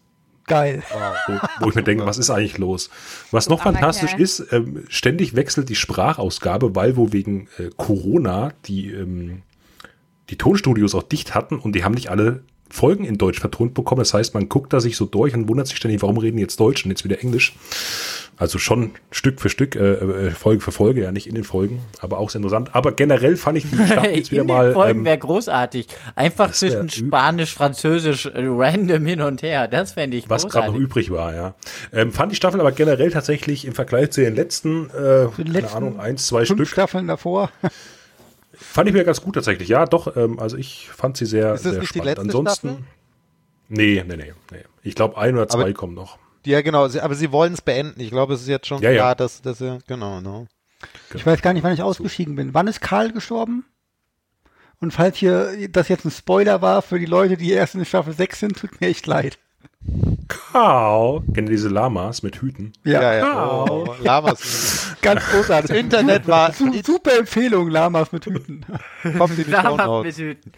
[0.46, 0.82] Geil.
[1.26, 2.88] Wo, wo ich mir denke, was ist eigentlich los?
[3.30, 8.90] Was noch fantastisch ist, ähm, ständig wechselt die Sprachausgabe, weil wo wegen äh, Corona die,
[8.92, 9.42] ähm,
[10.30, 12.42] die Tonstudios auch dicht hatten und die haben nicht alle
[12.72, 13.98] Folgen in Deutsch vertont bekommen.
[13.98, 16.58] Das heißt, man guckt da sich so durch und wundert sich ständig, warum reden jetzt
[16.58, 17.54] Deutsch und jetzt wieder Englisch.
[18.38, 21.80] Also schon Stück für Stück, äh, äh, Folge für Folge, ja nicht in den Folgen,
[22.00, 22.70] aber auch sehr interessant.
[22.72, 24.72] Aber generell fand ich die Staffel jetzt wieder mal.
[24.72, 25.86] Folgen ähm, wäre großartig.
[26.16, 29.68] Einfach zwischen Spanisch, Französisch, äh, random hin und her.
[29.68, 31.54] Das fände ich Was gerade noch übrig war, ja.
[31.92, 35.52] Ähm, fand die Staffel aber generell tatsächlich im Vergleich zu den letzten, äh, den letzten
[35.52, 36.68] keine Ahnung, eins, zwei fünf Stück.
[36.68, 37.50] Staffeln davor.
[38.62, 39.68] Fand ich mir ganz gut tatsächlich.
[39.68, 40.16] Ja, doch.
[40.16, 42.06] Ähm, also ich fand sie sehr, Ist das sehr nicht die spannend.
[42.18, 42.68] letzte Ansonsten.
[42.68, 42.84] Staffel?
[43.68, 44.58] Nee, nee, nee, nee.
[44.82, 46.18] Ich glaube, ein oder zwei Aber- kommen noch.
[46.44, 48.00] Ja, genau, sie, aber sie wollen es beenden.
[48.00, 48.96] Ich glaube, es ist jetzt schon Ja, ja.
[49.02, 50.46] klar, dass, dass sie, genau, genau.
[51.14, 52.52] Ich weiß gar nicht, wann ich ausgeschieden bin.
[52.52, 53.64] Wann ist Karl gestorben?
[54.80, 58.12] Und falls hier das jetzt ein Spoiler war für die Leute, die erst in Staffel
[58.12, 59.38] 6 sind, tut mir echt leid.
[60.28, 61.20] Kau.
[61.34, 62.72] Kennt ihr diese Lamas mit Hüten?
[62.84, 63.64] Ja, ja.
[63.68, 64.94] Oh, Lamas.
[65.02, 65.70] ganz großartig.
[65.70, 68.64] Das Internet war, Su super Empfehlung, Lamas mit Hüten.
[69.18, 70.18] kommt in die Shownotes.
[70.18, 70.52] mit Hüten.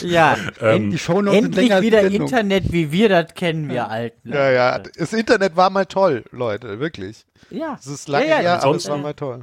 [0.00, 2.02] Ja, Ähm, Die Shownotes sind endlich die wieder.
[2.02, 4.32] Internet, wie wir das kennen, wir Alten.
[4.32, 7.26] Ja, ja, das Internet war mal toll, Leute, wirklich.
[7.50, 7.76] Ja.
[7.78, 9.42] Es ist lange Ja, ja, her, aber es war mal toll.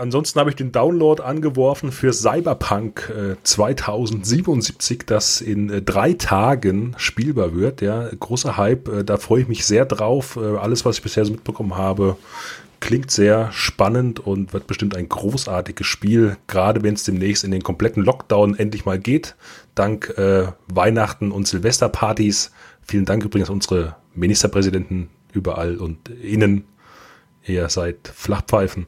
[0.00, 6.94] Ansonsten habe ich den Download angeworfen für Cyberpunk äh, 2077, das in äh, drei Tagen
[6.96, 7.82] spielbar wird.
[7.82, 10.36] Ja, großer Hype, äh, da freue ich mich sehr drauf.
[10.36, 12.16] Äh, alles, was ich bisher so mitbekommen habe,
[12.80, 17.62] klingt sehr spannend und wird bestimmt ein großartiges Spiel, gerade wenn es demnächst in den
[17.62, 19.36] kompletten Lockdown endlich mal geht.
[19.74, 22.52] Dank äh, Weihnachten und Silvesterpartys.
[22.80, 26.64] Vielen Dank übrigens unsere Ministerpräsidenten überall und innen.
[27.44, 28.86] Ihr seid Flachpfeifen.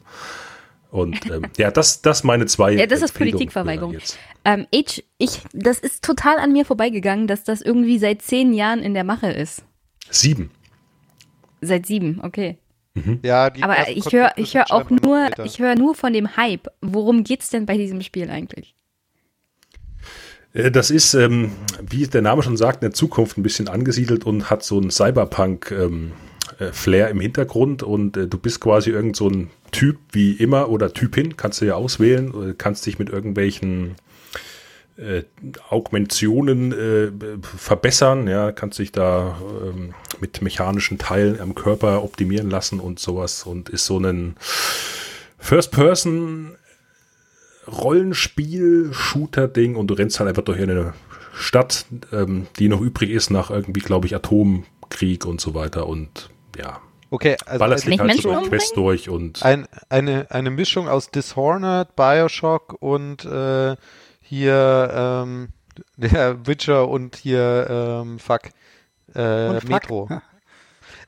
[0.93, 2.73] Und ähm, ja, das, das meine zwei.
[2.73, 3.97] Ja, das ist Politikverweigerung.
[4.45, 8.81] Ähm, Age, ich, das ist total an mir vorbeigegangen, dass das irgendwie seit zehn Jahren
[8.81, 9.65] in der Mache ist.
[10.11, 10.51] Sieben.
[11.63, 12.59] Seit sieben, okay.
[13.23, 16.37] Ja, die Aber ich höre, ich höre sind auch nur, ich höre nur von dem
[16.37, 16.69] Hype.
[16.83, 18.75] Worum geht's denn bei diesem Spiel eigentlich?
[20.53, 24.27] Äh, Das ist, ähm, wie der Name schon sagt, in der Zukunft ein bisschen angesiedelt
[24.27, 29.49] und hat so einen Cyberpunk-Flair im Hintergrund und äh, du bist quasi irgend so ein
[29.73, 33.97] Typ wie immer oder Typin, kannst du ja auswählen, äh, kannst dich mit irgendwelchen
[34.97, 35.23] äh,
[35.71, 37.11] Augmentationen äh,
[37.43, 43.45] verbessern, ja, kannst dich da ähm, mit mechanischen Teilen am Körper optimieren lassen und sowas
[43.45, 44.37] und ist so ein
[45.39, 46.57] First-Person
[47.67, 50.93] Rollenspiel-Shooter-Ding und du rennst halt einfach durch eine
[51.33, 56.29] Stadt, ähm, die noch übrig ist nach irgendwie, glaube ich, Atomkrieg und so weiter und
[56.59, 56.83] ja,
[57.13, 61.11] Okay, also ballerst Nicht dich halt so Quest durch und ein, eine, eine Mischung aus
[61.11, 63.77] Dishonored, Bioshock und äh,
[64.23, 65.49] hier ähm,
[65.99, 67.67] der Witcher und hier
[68.03, 68.45] ähm, fuck,
[69.15, 69.69] äh, Und fuck.
[69.69, 70.09] Metro.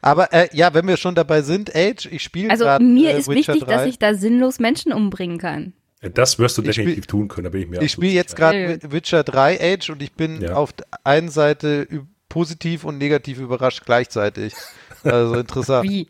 [0.03, 3.19] Aber äh, ja, wenn wir schon dabei sind, Age, ich spiele Also grad, mir äh,
[3.21, 3.75] ist Witcher wichtig, 3.
[3.75, 5.73] dass ich da sinnlos Menschen umbringen kann.
[6.03, 8.37] das wirst du Ich spiel- definitiv tun können, da bin ich mir Ich spiele jetzt
[8.37, 10.53] gerade Witcher 3 Age und ich bin Ja.
[10.57, 11.89] auf der einen Seite
[12.29, 14.53] positiv und negativ überrascht gleichzeitig.
[15.05, 15.89] Also interessant.
[15.89, 16.09] Wie?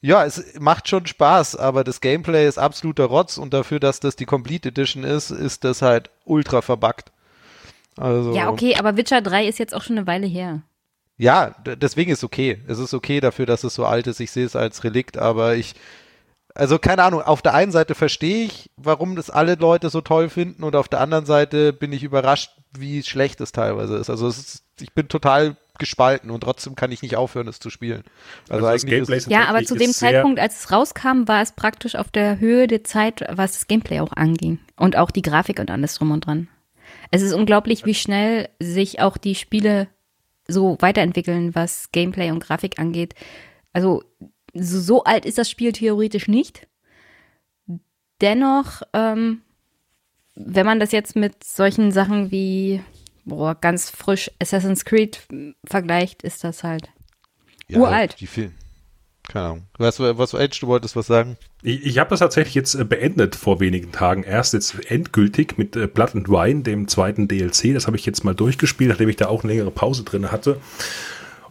[0.00, 4.14] Ja, es macht schon Spaß, aber das Gameplay ist absoluter Rotz und dafür, dass das
[4.14, 7.10] die Complete Edition ist, ist das halt ultra verbuggt.
[7.96, 10.62] Also, Ja, okay, aber Witcher 3 ist jetzt auch schon eine Weile her.
[11.18, 12.62] Ja, deswegen ist okay.
[12.68, 14.20] Es ist okay dafür, dass es so alt ist.
[14.20, 15.74] Ich sehe es als Relikt, aber ich,
[16.54, 20.28] also keine Ahnung, auf der einen Seite verstehe ich, warum das alle Leute so toll
[20.28, 24.10] finden und auf der anderen Seite bin ich überrascht, wie schlecht es teilweise ist.
[24.10, 27.70] Also es ist, ich bin total gespalten und trotzdem kann ich nicht aufhören, es zu
[27.70, 28.02] spielen.
[28.48, 31.52] Also, Also das eigentlich ist, Ja, aber zu dem Zeitpunkt, als es rauskam, war es
[31.52, 34.58] praktisch auf der Höhe der Zeit, was das Gameplay auch anging.
[34.76, 36.48] Und auch die Grafik und alles drum und dran.
[37.10, 39.88] Es ist unglaublich, wie schnell sich auch die Spiele
[40.48, 43.14] so weiterentwickeln, was Gameplay und Grafik angeht.
[43.72, 44.02] Also
[44.54, 46.66] so, so alt ist das Spiel theoretisch nicht.
[48.20, 49.42] Dennoch, ähm,
[50.34, 52.80] wenn man das jetzt mit solchen Sachen wie
[53.26, 55.20] boah, ganz frisch Assassin's Creed
[55.66, 56.88] vergleicht, ist das halt
[57.68, 58.16] ja, uralt.
[58.20, 58.52] Die viel,
[59.28, 59.62] keine Ahnung.
[59.76, 61.36] Was, was, Age, du wolltest was sagen?
[61.62, 64.22] Ich, ich habe das tatsächlich jetzt äh, beendet vor wenigen Tagen.
[64.22, 67.74] Erst jetzt endgültig mit äh, Blood and Wine, dem zweiten DLC.
[67.74, 70.60] Das habe ich jetzt mal durchgespielt, nachdem ich da auch eine längere Pause drin hatte.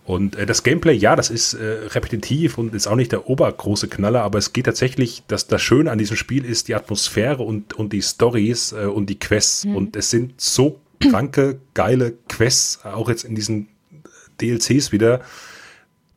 [0.05, 3.87] Und äh, das Gameplay, ja, das ist äh, repetitiv und ist auch nicht der obergroße
[3.87, 7.73] Knaller, aber es geht tatsächlich, dass das Schöne an diesem Spiel ist die Atmosphäre und,
[7.73, 9.65] und die Stories äh, und die Quests.
[9.65, 10.79] Und es sind so
[11.09, 13.67] kranke, geile Quests, auch jetzt in diesen
[14.41, 15.21] DLCs wieder.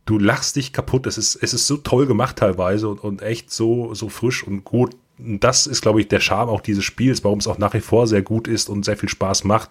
[0.06, 1.06] Du lachst dich kaputt.
[1.06, 4.64] Es ist, es ist so toll gemacht teilweise und, und echt so, so frisch und
[4.64, 4.96] gut.
[5.18, 7.80] Und das ist, glaube ich, der Charme auch dieses Spiels, warum es auch nach wie
[7.80, 9.70] vor sehr gut ist und sehr viel Spaß macht,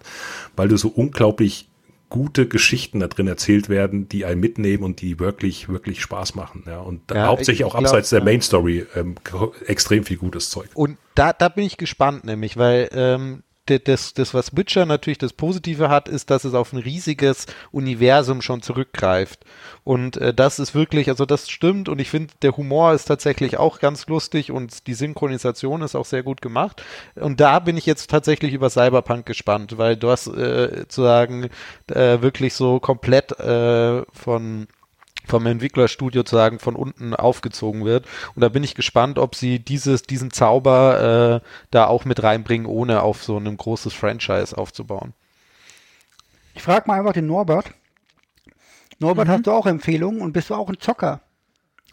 [0.56, 1.68] weil du so unglaublich
[2.10, 6.64] gute Geschichten da drin erzählt werden, die einen mitnehmen und die wirklich, wirklich Spaß machen.
[6.66, 8.24] Ja, und Ja, hauptsächlich ich auch glaub, abseits der.
[8.24, 9.16] Main Story ähm,
[9.66, 10.68] extrem viel gutes Zeug.
[10.74, 15.32] Und da, da bin ich gespannt, nämlich, weil ähm, das, das, was Witcher natürlich das
[15.32, 19.44] Positive hat, ist, dass es auf ein riesiges Universum schon zurückgreift.
[19.84, 23.58] Und äh, das ist wirklich, also das stimmt und ich finde, der Humor ist tatsächlich
[23.58, 26.82] auch ganz lustig und die Synchronisation ist auch sehr gut gemacht.
[27.14, 31.48] Und da bin ich jetzt tatsächlich über Cyberpunk gespannt, weil du hast äh, zu sagen,
[31.88, 34.68] äh, wirklich so komplett äh, von
[35.28, 38.06] vom Entwicklerstudio sozusagen von unten aufgezogen wird.
[38.34, 42.66] Und da bin ich gespannt, ob sie dieses, diesen Zauber äh, da auch mit reinbringen,
[42.66, 45.14] ohne auf so ein großes Franchise aufzubauen.
[46.54, 47.72] Ich frage mal einfach den Norbert.
[48.98, 49.32] Norbert, mhm.
[49.32, 51.20] hast du auch Empfehlungen und bist du auch ein Zocker?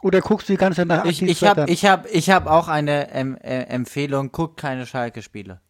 [0.02, 2.68] Oder guckst du die ganze Zeit nach Ich, ich habe ich hab, ich hab auch
[2.68, 5.62] eine ähm, äh, Empfehlung, guck keine Schalke-Spiele.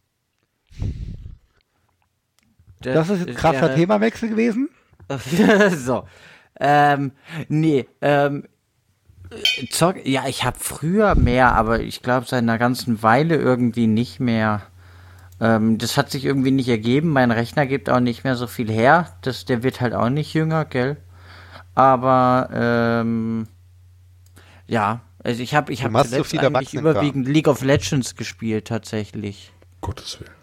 [2.80, 4.68] Das, das, ist ein krasser Themawechsel gewesen.
[5.76, 6.04] so.
[6.60, 7.12] Ähm,
[7.48, 8.44] nee, ähm,
[9.70, 14.20] Zock, ja, ich habe früher mehr, aber ich glaube seit einer ganzen Weile irgendwie nicht
[14.20, 14.62] mehr.
[15.40, 17.10] Ähm, das hat sich irgendwie nicht ergeben.
[17.10, 19.16] Mein Rechner gibt auch nicht mehr so viel her.
[19.22, 20.96] Das, der wird halt auch nicht jünger, gell?
[21.74, 23.48] Aber ähm,
[24.66, 29.52] ja, also ich habe ich habe zuletzt so eigentlich überwiegend League of Legends gespielt tatsächlich.
[29.80, 30.35] Gottes Willen.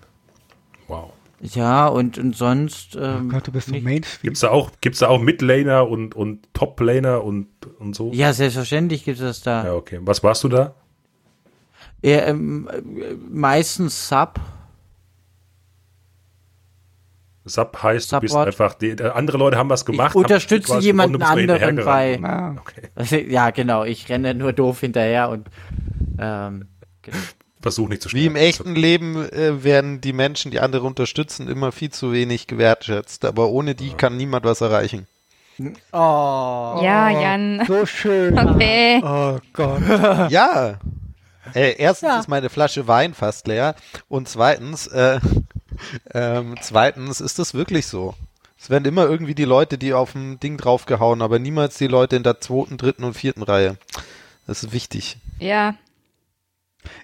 [1.43, 2.95] Ja, und, und sonst.
[2.95, 4.21] Ähm, oh Gott, du bist so Mainstream.
[4.21, 7.47] Gibt's da auch, gibt's da auch Midlaner und, und Toplaner und,
[7.79, 8.11] und so?
[8.13, 9.65] Ja, selbstverständlich gibt es da.
[9.65, 9.99] Ja, okay.
[10.01, 10.75] Was warst du da?
[12.01, 12.69] Ja, ähm,
[13.29, 14.39] meistens Sub.
[17.43, 18.23] Sub heißt, Support.
[18.23, 20.11] du bist einfach, die, andere Leute haben was gemacht.
[20.11, 22.21] Ich unterstütze jemanden anderen bei.
[22.23, 22.55] Ah,
[22.97, 23.27] okay.
[23.29, 23.83] Ja, genau.
[23.83, 25.49] Ich renne nur doof hinterher und
[26.17, 26.69] ähm,
[27.01, 27.17] genau
[27.63, 28.21] versuche nicht zu schnell.
[28.21, 32.45] Wie im echten Leben äh, werden die Menschen, die andere unterstützen, immer viel zu wenig
[32.45, 33.25] gewertschätzt.
[33.25, 33.95] Aber ohne die ja.
[33.95, 35.07] kann niemand was erreichen.
[35.59, 36.77] Oh.
[36.81, 37.63] Ja, Jan.
[37.67, 38.37] So schön.
[38.37, 39.01] Okay.
[39.03, 39.81] Oh Gott.
[40.29, 40.79] Ja.
[41.53, 42.19] Äh, erstens ja.
[42.19, 43.75] ist meine Flasche Wein fast leer
[44.07, 45.19] und zweitens, äh,
[46.13, 48.15] ähm, zweitens ist das wirklich so.
[48.59, 52.15] Es werden immer irgendwie die Leute, die auf dem Ding draufgehauen, aber niemals die Leute
[52.15, 53.75] in der zweiten, dritten und vierten Reihe.
[54.47, 55.17] Das ist wichtig.
[55.39, 55.75] Ja,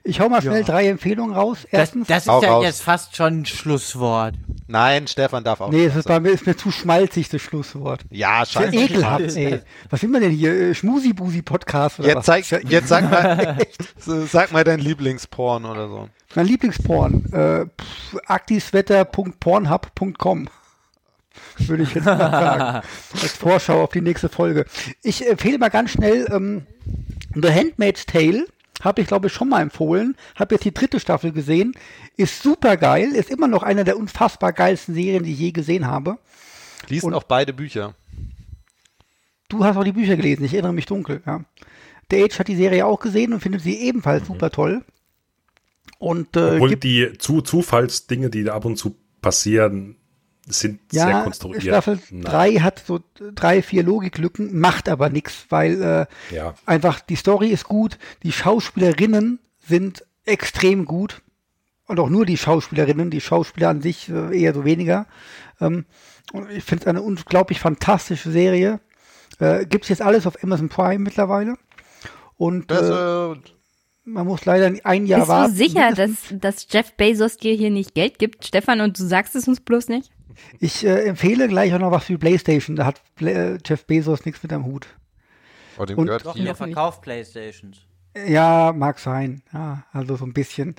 [0.04, 0.66] ich hau mal schnell ja.
[0.66, 1.68] drei Empfehlungen raus.
[1.72, 2.64] Erstens, das, das ist ja raus.
[2.64, 4.34] jetzt fast schon ein Schlusswort.
[4.68, 5.72] Nein, Stefan darf auch.
[5.72, 8.02] Nee, es ist, bei mir, ist mir zu schmalzig, das Schlusswort.
[8.10, 8.76] Ja, scheiße.
[8.76, 9.62] Ja ekelhaft, ey.
[9.90, 10.52] Was will man denn hier?
[10.52, 12.26] Äh, Schmusi-Busi-Podcast oder jetzt, was?
[12.26, 13.58] Zeig, jetzt sag mal,
[13.98, 16.10] sag mal dein Lieblingsporn oder so.
[16.36, 17.66] Mein Lieblingsporn, äh,
[18.28, 20.50] aktiswetter.pornhub.com
[21.68, 22.88] würde ich jetzt mal sagen.
[23.22, 24.66] Als Vorschau auf die nächste Folge.
[25.04, 26.66] Ich empfehle mal ganz schnell ähm,
[27.36, 28.46] The Handmaid's Tale
[28.82, 31.74] habe ich glaube ich schon mal empfohlen, habe jetzt die dritte Staffel gesehen,
[32.18, 35.88] ist super geil, ist immer noch einer der unfassbar geilsten Serien, die ich je gesehen
[35.88, 36.18] habe.
[36.88, 37.96] Liest auch beide Bücher.
[39.50, 41.44] Du hast auch die Bücher gelesen, ich erinnere mich dunkel, ja.
[42.12, 44.34] Der Age hat die Serie auch gesehen und findet sie ebenfalls mhm.
[44.34, 44.84] super toll.
[46.00, 49.99] Und, äh, Obwohl die zu Zufallsdinge, die da ab und zu passieren,
[50.50, 51.64] sind ja, sehr konstruiert.
[51.64, 53.00] Staffel 3 hat so
[53.36, 55.82] drei, vier Logiklücken, macht aber nichts, weil
[56.32, 56.56] äh, ja.
[56.66, 61.22] einfach die Story ist gut, die Schauspielerinnen sind extrem gut
[61.86, 65.08] und auch nur die Schauspielerinnen, die Schauspieler an sich äh, eher so weniger.
[65.60, 65.86] Ähm,
[66.52, 68.80] ich finde es eine unglaublich fantastische Serie.
[69.40, 71.56] Äh, Gibt es jetzt alles auf Amazon Prime mittlerweile.
[72.38, 73.40] Und das, äh,
[74.06, 75.56] man muss leider ein Jahr Bist warten.
[75.56, 79.06] Bist du sicher, dass, dass Jeff Bezos dir hier nicht Geld gibt, Stefan, und du
[79.06, 80.12] sagst es uns bloß nicht?
[80.60, 82.76] Ich äh, empfehle gleich auch noch was für PlayStation.
[82.76, 84.88] Da hat äh, Jeff Bezos nichts mit am Hut.
[85.78, 87.86] Oh, dem Und gehört doch, der verkauft PlayStations.
[88.28, 89.44] Ja, mag sein.
[89.54, 90.76] Ja, also so ein bisschen.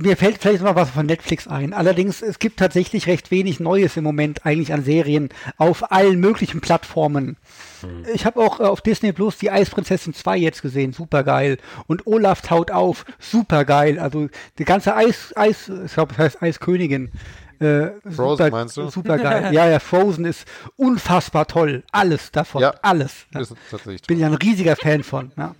[0.00, 1.72] Mir fällt vielleicht noch was von Netflix ein.
[1.72, 6.60] Allerdings, es gibt tatsächlich recht wenig Neues im Moment eigentlich an Serien auf allen möglichen
[6.60, 7.36] Plattformen.
[7.80, 8.04] Hm.
[8.12, 10.92] Ich habe auch äh, auf Disney Plus die Eisprinzessin 2 jetzt gesehen.
[10.92, 11.58] Super geil.
[11.86, 13.04] Und Olaf taut auf.
[13.20, 14.00] Super geil.
[14.00, 14.28] Also
[14.58, 17.12] die ganze Eis, Eis, ich glaube, es heißt Eiskönigin.
[17.60, 18.88] Äh, Frozen super, meinst du?
[18.90, 19.48] Super geil.
[19.52, 21.82] ja, ja, Frozen ist unfassbar toll.
[21.92, 22.62] Alles davon.
[22.62, 23.26] Ja, alles.
[23.34, 23.42] Ja.
[24.06, 25.32] Bin ja ein riesiger Fan von.
[25.36, 25.54] Ja.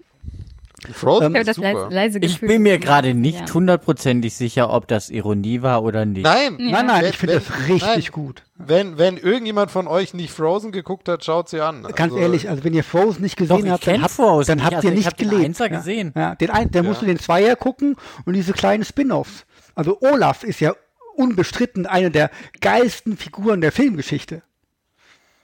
[0.93, 1.89] Frozen ähm, ist super.
[1.91, 4.39] Leise ich bin mir gerade nicht hundertprozentig ja.
[4.39, 6.23] sicher, ob das Ironie war oder nicht.
[6.23, 6.71] Nein, ja.
[6.71, 8.13] nein, nein, ich finde das richtig nein.
[8.13, 8.45] gut.
[8.57, 11.83] Wenn, wenn irgendjemand von euch nicht Frozen geguckt hat, schaut sie an.
[11.83, 14.75] Ganz also, ehrlich, also wenn ihr Frozen nicht gesehen Doch, habt, dann, habt, dann habt
[14.77, 15.39] also ihr nicht gelebt.
[15.39, 16.13] Den Einser gesehen.
[16.15, 19.47] Ja, den ein, dann musst du den Zweier gucken und diese kleinen Spin-offs.
[19.75, 20.75] Also Olaf ist ja
[21.19, 22.31] unbestritten eine der
[22.61, 24.43] geilsten Figuren der Filmgeschichte.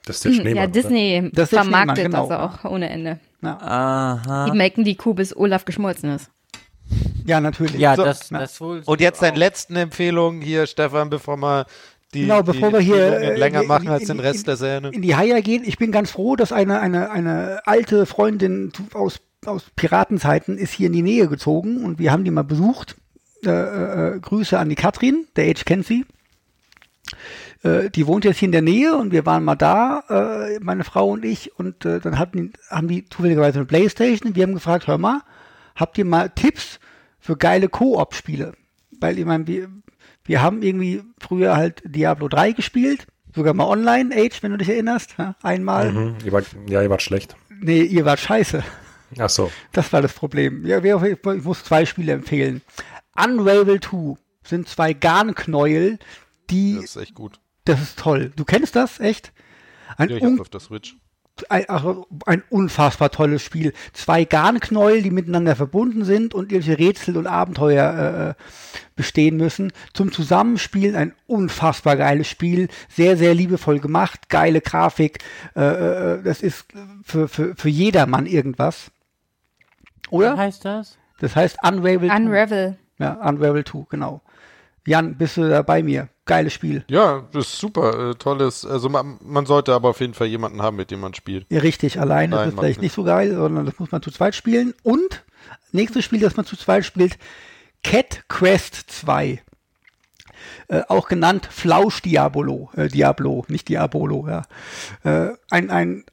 [0.05, 0.55] Das ist der hm, Schneemann.
[0.55, 2.27] Ja, Disney das vermarktet genau.
[2.27, 3.19] das auch ohne Ende.
[3.41, 3.57] Ja.
[3.59, 4.45] Aha.
[4.45, 6.29] Die melken die Kuh, bis Olaf geschmolzen ist.
[7.25, 7.79] Ja, natürlich.
[7.79, 8.83] Ja, so, das, das wohl.
[8.85, 11.65] Und jetzt deine letzten Empfehlungen hier, Stefan, bevor wir
[12.13, 14.45] die, genau, bevor die wir hier äh, länger in, machen als in, den Rest in,
[14.45, 14.91] der Serie.
[14.91, 15.63] In die Haie gehen.
[15.65, 20.87] Ich bin ganz froh, dass eine, eine, eine alte Freundin aus, aus Piratenzeiten ist hier
[20.87, 22.95] in die Nähe gezogen und wir haben die mal besucht.
[23.45, 26.05] Äh, äh, Grüße an die Katrin, der Age kennt sie.
[27.63, 30.83] Äh, die wohnt jetzt hier in der Nähe und wir waren mal da, äh, meine
[30.83, 34.87] Frau und ich, und äh, dann hatten, haben die zufälligerweise eine Playstation wir haben gefragt,
[34.87, 35.21] hör mal,
[35.75, 36.79] habt ihr mal Tipps
[37.19, 38.53] für geile Koop-Spiele?
[38.99, 39.69] Weil ich meine, wir,
[40.23, 44.69] wir haben irgendwie früher halt Diablo 3 gespielt, sogar mal online, Age, wenn du dich
[44.69, 45.91] erinnerst, einmal.
[45.91, 47.35] Mhm, ihr wart, ja, ihr wart schlecht.
[47.49, 48.63] Nee, ihr wart scheiße.
[49.17, 49.51] Ach so.
[49.71, 50.65] Das war das Problem.
[50.65, 52.61] Ja, ich muss zwei Spiele empfehlen.
[53.15, 55.99] Unravel 2 sind zwei Garnknäuel,
[56.49, 56.75] die.
[56.75, 57.39] Das ist echt gut.
[57.65, 58.31] Das ist toll.
[58.35, 59.31] Du kennst das, echt?
[59.97, 60.95] Ein ja, ich hab's auf der Switch
[61.49, 61.65] ein,
[62.25, 63.73] ein unfassbar tolles Spiel.
[63.93, 68.43] Zwei Garnknäuel, die miteinander verbunden sind und irgendwelche Rätsel und Abenteuer äh,
[68.95, 69.73] bestehen müssen.
[69.93, 75.19] Zum Zusammenspielen ein unfassbar geiles Spiel, sehr, sehr liebevoll gemacht, geile Grafik.
[75.55, 76.65] Äh, äh das ist
[77.03, 78.91] für, für, für jedermann irgendwas.
[80.09, 80.33] Oder?
[80.33, 80.97] Was heißt das?
[81.19, 82.09] Das heißt Unravel.
[82.11, 82.77] Unravel.
[82.97, 83.03] 2.
[83.03, 84.21] Ja, Unravel 2, genau.
[84.87, 86.09] Jan, bist du da bei mir?
[86.25, 86.85] Geiles Spiel.
[86.89, 88.11] Ja, das ist super.
[88.11, 88.65] Äh, tolles.
[88.65, 91.45] Also man, man, sollte aber auf jeden Fall jemanden haben, mit dem man spielt.
[91.49, 91.99] Ja, richtig.
[91.99, 94.73] Alleine ist vielleicht nicht so geil, sondern das muss man zu zweit spielen.
[94.83, 95.23] Und
[95.71, 97.17] nächstes Spiel, das man zu zweit spielt,
[97.83, 99.41] Cat Quest 2.
[100.67, 104.43] Äh, auch genannt Flausch Diabolo, äh, Diablo, nicht Diabolo, ja.
[105.03, 106.05] Äh, ein, ein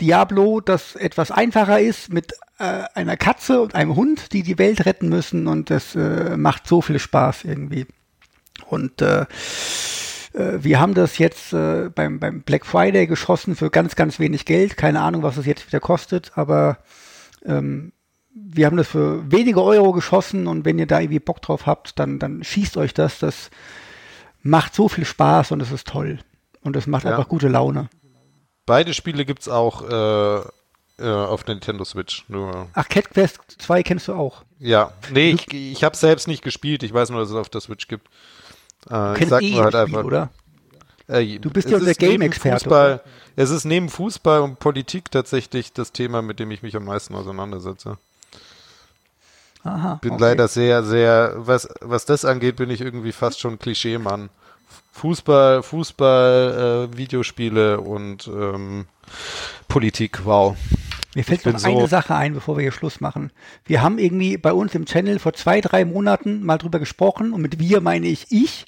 [0.00, 4.84] Diablo, das etwas einfacher ist mit äh, einer Katze und einem Hund, die die Welt
[4.86, 7.86] retten müssen und das äh, macht so viel Spaß irgendwie.
[8.68, 9.22] Und äh,
[10.36, 14.44] äh, wir haben das jetzt äh, beim, beim Black Friday geschossen für ganz, ganz wenig
[14.44, 14.76] Geld.
[14.76, 16.78] Keine Ahnung, was es jetzt wieder kostet, aber
[17.44, 17.92] ähm,
[18.34, 21.98] wir haben das für wenige Euro geschossen und wenn ihr da irgendwie Bock drauf habt,
[21.98, 23.18] dann, dann schießt euch das.
[23.18, 23.50] Das
[24.42, 26.18] macht so viel Spaß und es ist toll.
[26.60, 27.12] Und es macht ja.
[27.12, 27.88] einfach gute Laune.
[28.66, 30.42] Beide Spiele gibt es auch äh,
[30.98, 32.24] äh, auf Nintendo Switch.
[32.28, 32.68] Nur.
[32.74, 34.42] Ach, Cat Quest 2 kennst du auch?
[34.58, 36.82] Ja, nee, ich, ich habe selbst nicht gespielt.
[36.82, 38.08] Ich weiß nur, dass es auf der Switch gibt.
[38.90, 40.30] Äh, ich sag eh halt einfach, oder?
[41.08, 43.02] Äh, du bist ja der Game-Experte.
[43.36, 47.14] Es ist neben Fußball und Politik tatsächlich das Thema, mit dem ich mich am meisten
[47.14, 47.98] auseinandersetze.
[49.62, 50.22] Aha, bin okay.
[50.22, 54.30] leider sehr, sehr, was, was das angeht, bin ich irgendwie fast schon Klischee-Mann.
[54.96, 58.86] Fußball, Fußball, äh, Videospiele und ähm,
[59.68, 60.56] Politik, wow.
[61.14, 63.30] Mir fällt noch eine so Sache ein, bevor wir hier Schluss machen.
[63.66, 67.42] Wir haben irgendwie bei uns im Channel vor zwei, drei Monaten mal drüber gesprochen und
[67.42, 68.64] mit wir meine ich ich,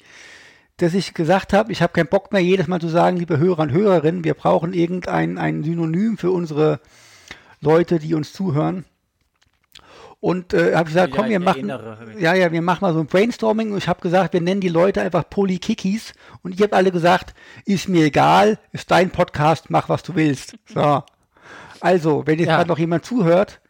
[0.77, 3.63] dass ich gesagt habe, ich habe keinen Bock mehr jedes Mal zu sagen, liebe Hörer
[3.63, 6.79] und Hörerinnen, wir brauchen irgendein ein Synonym für unsere
[7.59, 8.85] Leute, die uns zuhören.
[10.21, 11.71] Und äh, habe gesagt, komm, wir machen,
[12.19, 13.71] ja, ja, wir machen mal so ein Brainstorming.
[13.71, 16.13] Und ich habe gesagt, wir nennen die Leute einfach Polykikis.
[16.43, 17.33] Und ihr habt alle gesagt,
[17.65, 20.57] ist mir egal, ist dein Podcast, mach was du willst.
[20.65, 21.03] So.
[21.79, 22.57] Also, wenn jetzt ja.
[22.57, 23.61] gerade noch jemand zuhört,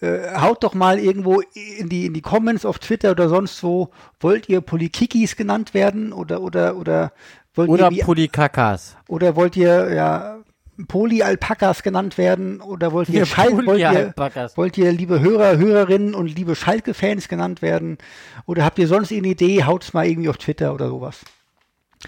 [0.00, 1.40] äh, haut doch mal irgendwo
[1.78, 6.12] in die, in die Comments auf Twitter oder sonst wo, wollt ihr Polykikis genannt werden
[6.12, 7.12] oder, oder, oder
[7.54, 7.98] wollt oder ihr.
[7.98, 8.96] Oder Polykakas.
[9.08, 10.39] Oder wollt ihr, ja,
[10.86, 14.14] Polyalpakas genannt werden oder wollt ihr, Schal wollt, ihr,
[14.56, 17.98] wollt ihr liebe Hörer, Hörerinnen und liebe Schalke-Fans genannt werden
[18.46, 21.20] oder habt ihr sonst eine Idee, haut's mal irgendwie auf Twitter oder sowas.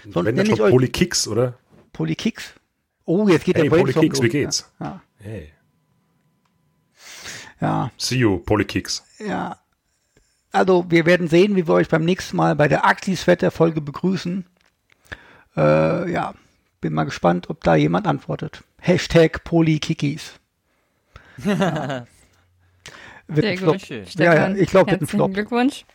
[0.09, 1.55] Sonst Wenn ich euch Polykicks, oder?
[1.91, 2.53] Polykicks?
[3.05, 4.71] Oh, jetzt geht hey, der Brainstorm Polykicks, wie geht's?
[4.79, 5.01] Ja.
[5.19, 5.51] Hey.
[7.61, 7.91] Ja.
[7.97, 9.03] See you, Polykicks.
[9.19, 9.57] Ja.
[10.51, 14.45] Also, wir werden sehen, wie wir euch beim nächsten Mal bei der Axis-Wetter-Folge begrüßen.
[15.55, 16.33] Äh, ja,
[16.83, 18.63] bin mal gespannt, ob da jemand antwortet.
[18.79, 20.33] Hashtag Polykikis.
[21.43, 22.05] ja.
[23.27, 24.15] wird Sehr gut.
[24.15, 25.33] Ja, ja, ich glaube, wird ein Flop.
[25.33, 25.85] Glückwunsch.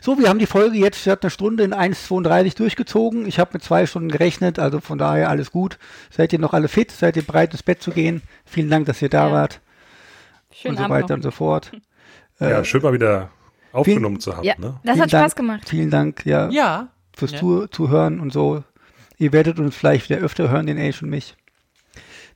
[0.00, 3.26] So, wir haben die Folge jetzt statt eine Stunde in 1,32 durchgezogen.
[3.26, 5.78] Ich habe mit zwei Stunden gerechnet, also von daher alles gut.
[6.10, 6.90] Seid ihr noch alle fit?
[6.90, 8.22] Seid ihr bereit, ins Bett zu gehen?
[8.46, 9.32] Vielen Dank, dass ihr da ja.
[9.32, 9.60] wart.
[10.52, 11.16] Schönen und so weiter noch.
[11.16, 11.70] und so fort.
[12.40, 13.30] Ja, äh, schön mal wieder
[13.70, 14.42] aufgenommen zu haben.
[14.42, 14.80] Ja, ne?
[14.82, 15.68] Das hat Spaß gemacht.
[15.68, 16.48] Vielen Dank, ja.
[16.50, 16.88] Ja.
[17.16, 17.38] Fürs ja.
[17.38, 18.64] Zu Zuhören und so.
[19.18, 21.36] Ihr werdet uns vielleicht wieder öfter hören, den Age und mich.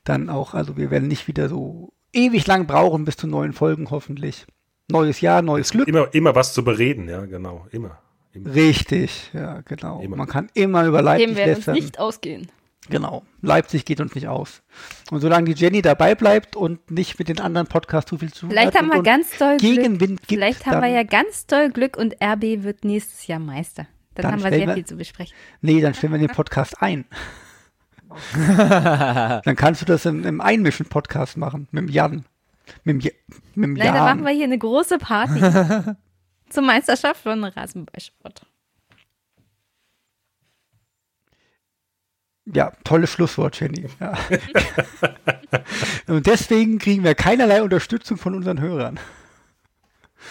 [0.03, 3.89] Dann auch, also wir werden nicht wieder so ewig lang brauchen bis zu neuen Folgen,
[3.89, 4.45] hoffentlich.
[4.89, 5.87] Neues Jahr, neues Glück.
[5.87, 7.67] Immer, immer was zu bereden, ja, genau.
[7.71, 7.99] Immer.
[8.33, 8.53] immer.
[8.53, 10.01] Richtig, ja, genau.
[10.01, 10.17] Immer.
[10.17, 12.49] Man kann immer über Leipzig Dem werden uns nicht ausgehen.
[12.89, 13.23] Genau.
[13.41, 14.63] Leipzig geht uns nicht aus.
[15.11, 18.47] Und solange die Jenny dabei bleibt und nicht mit den anderen Podcasts zu viel zu
[18.47, 20.27] Vielleicht haben wir ganz doll Gegenwind Glück.
[20.27, 23.87] Gibt, Vielleicht haben wir ja ganz doll Glück und RB wird nächstes Jahr Meister.
[24.21, 25.35] Dann, dann haben wir sehr wir, viel zu besprechen.
[25.61, 27.05] Nee, dann stellen wir den Podcast ein.
[28.35, 32.25] dann kannst du das im, im Einmischen-Podcast machen, mit dem Jan.
[32.83, 33.11] Mit dem,
[33.55, 33.95] mit dem Nein, Jan.
[33.95, 35.39] dann machen wir hier eine große Party
[36.49, 38.45] zur Meisterschaft von Rasenballsport.
[42.45, 43.85] Ja, tolles Schlusswort, Jenny.
[43.99, 44.17] Ja.
[46.07, 48.99] Und deswegen kriegen wir keinerlei Unterstützung von unseren Hörern.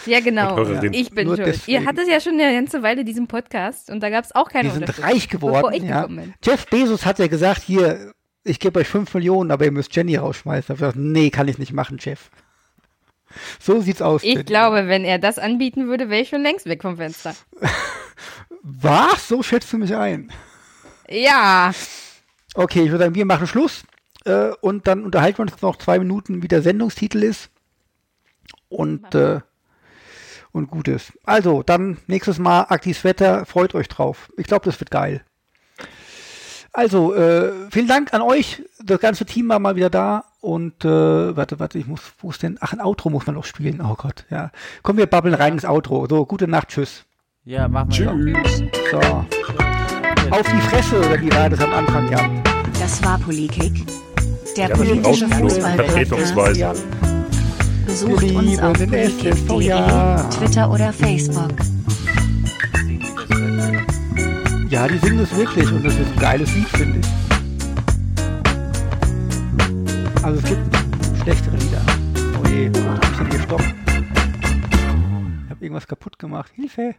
[0.06, 0.62] Ja, genau.
[0.64, 0.82] Ja.
[0.92, 1.48] Ich bin Nur schuld.
[1.48, 1.82] Deswegen.
[1.82, 4.68] Ihr hattet ja schon eine ganze Weile diesen Podcast und da gab es auch keine
[4.68, 5.84] Wir sind reich geworden.
[5.86, 6.08] Ja.
[6.44, 8.12] Jeff Bezos hat ja gesagt, hier,
[8.44, 10.62] ich gebe euch 5 Millionen, aber ihr müsst Jenny rausschmeißen.
[10.64, 12.30] Ich habe gesagt, nee, kann ich nicht machen, Jeff.
[13.60, 14.22] So sieht's aus.
[14.24, 17.34] Ich glaube, wenn er das anbieten würde, wäre ich schon längst weg vom Fenster.
[18.62, 19.28] Was?
[19.28, 20.32] So schätzt du mich ein?
[21.08, 21.72] Ja.
[22.54, 23.84] Okay, ich würde sagen, wir machen Schluss.
[24.24, 27.50] äh, und dann unterhalten wir uns noch zwei Minuten, wie der Sendungstitel ist.
[28.68, 29.40] Und, äh,
[30.52, 31.12] und gut ist.
[31.24, 34.30] Also, dann nächstes Mal Aktis Wetter, freut euch drauf.
[34.36, 35.22] Ich glaube, das wird geil.
[36.72, 38.62] Also, äh, vielen Dank an euch.
[38.84, 40.24] Das ganze Team war mal wieder da.
[40.40, 42.58] Und äh, warte, warte, ich muss, wo ist denn?
[42.60, 43.80] Ach, ein Outro muss man noch spielen.
[43.80, 44.52] Oh Gott, ja.
[44.82, 46.06] Kommen wir babbeln rein ins Outro.
[46.08, 47.04] So, gute Nacht, tschüss.
[47.44, 48.42] Ja, machen wir.
[48.44, 48.62] Tschüss.
[48.92, 49.00] So.
[50.30, 52.30] Auf die Fresse, oder wie war das am Anfang, ja.
[52.78, 53.86] Das war Politik.
[54.56, 56.56] Der ja, politische Fußball-Podcast.
[56.56, 56.74] Ja.
[57.88, 58.78] Besucht uns auf
[59.62, 60.22] ja.
[60.28, 61.54] Twitter oder Facebook.
[64.68, 67.06] Ja, die singen es wirklich und das ist ein geiles Lied, finde ich.
[70.22, 70.60] Also es gibt
[71.22, 71.80] schlechtere Lieder.
[72.38, 73.74] Oh je, hab ich denn gestoppt?
[75.44, 76.52] Ich habe irgendwas kaputt gemacht.
[76.54, 76.94] Hilfe!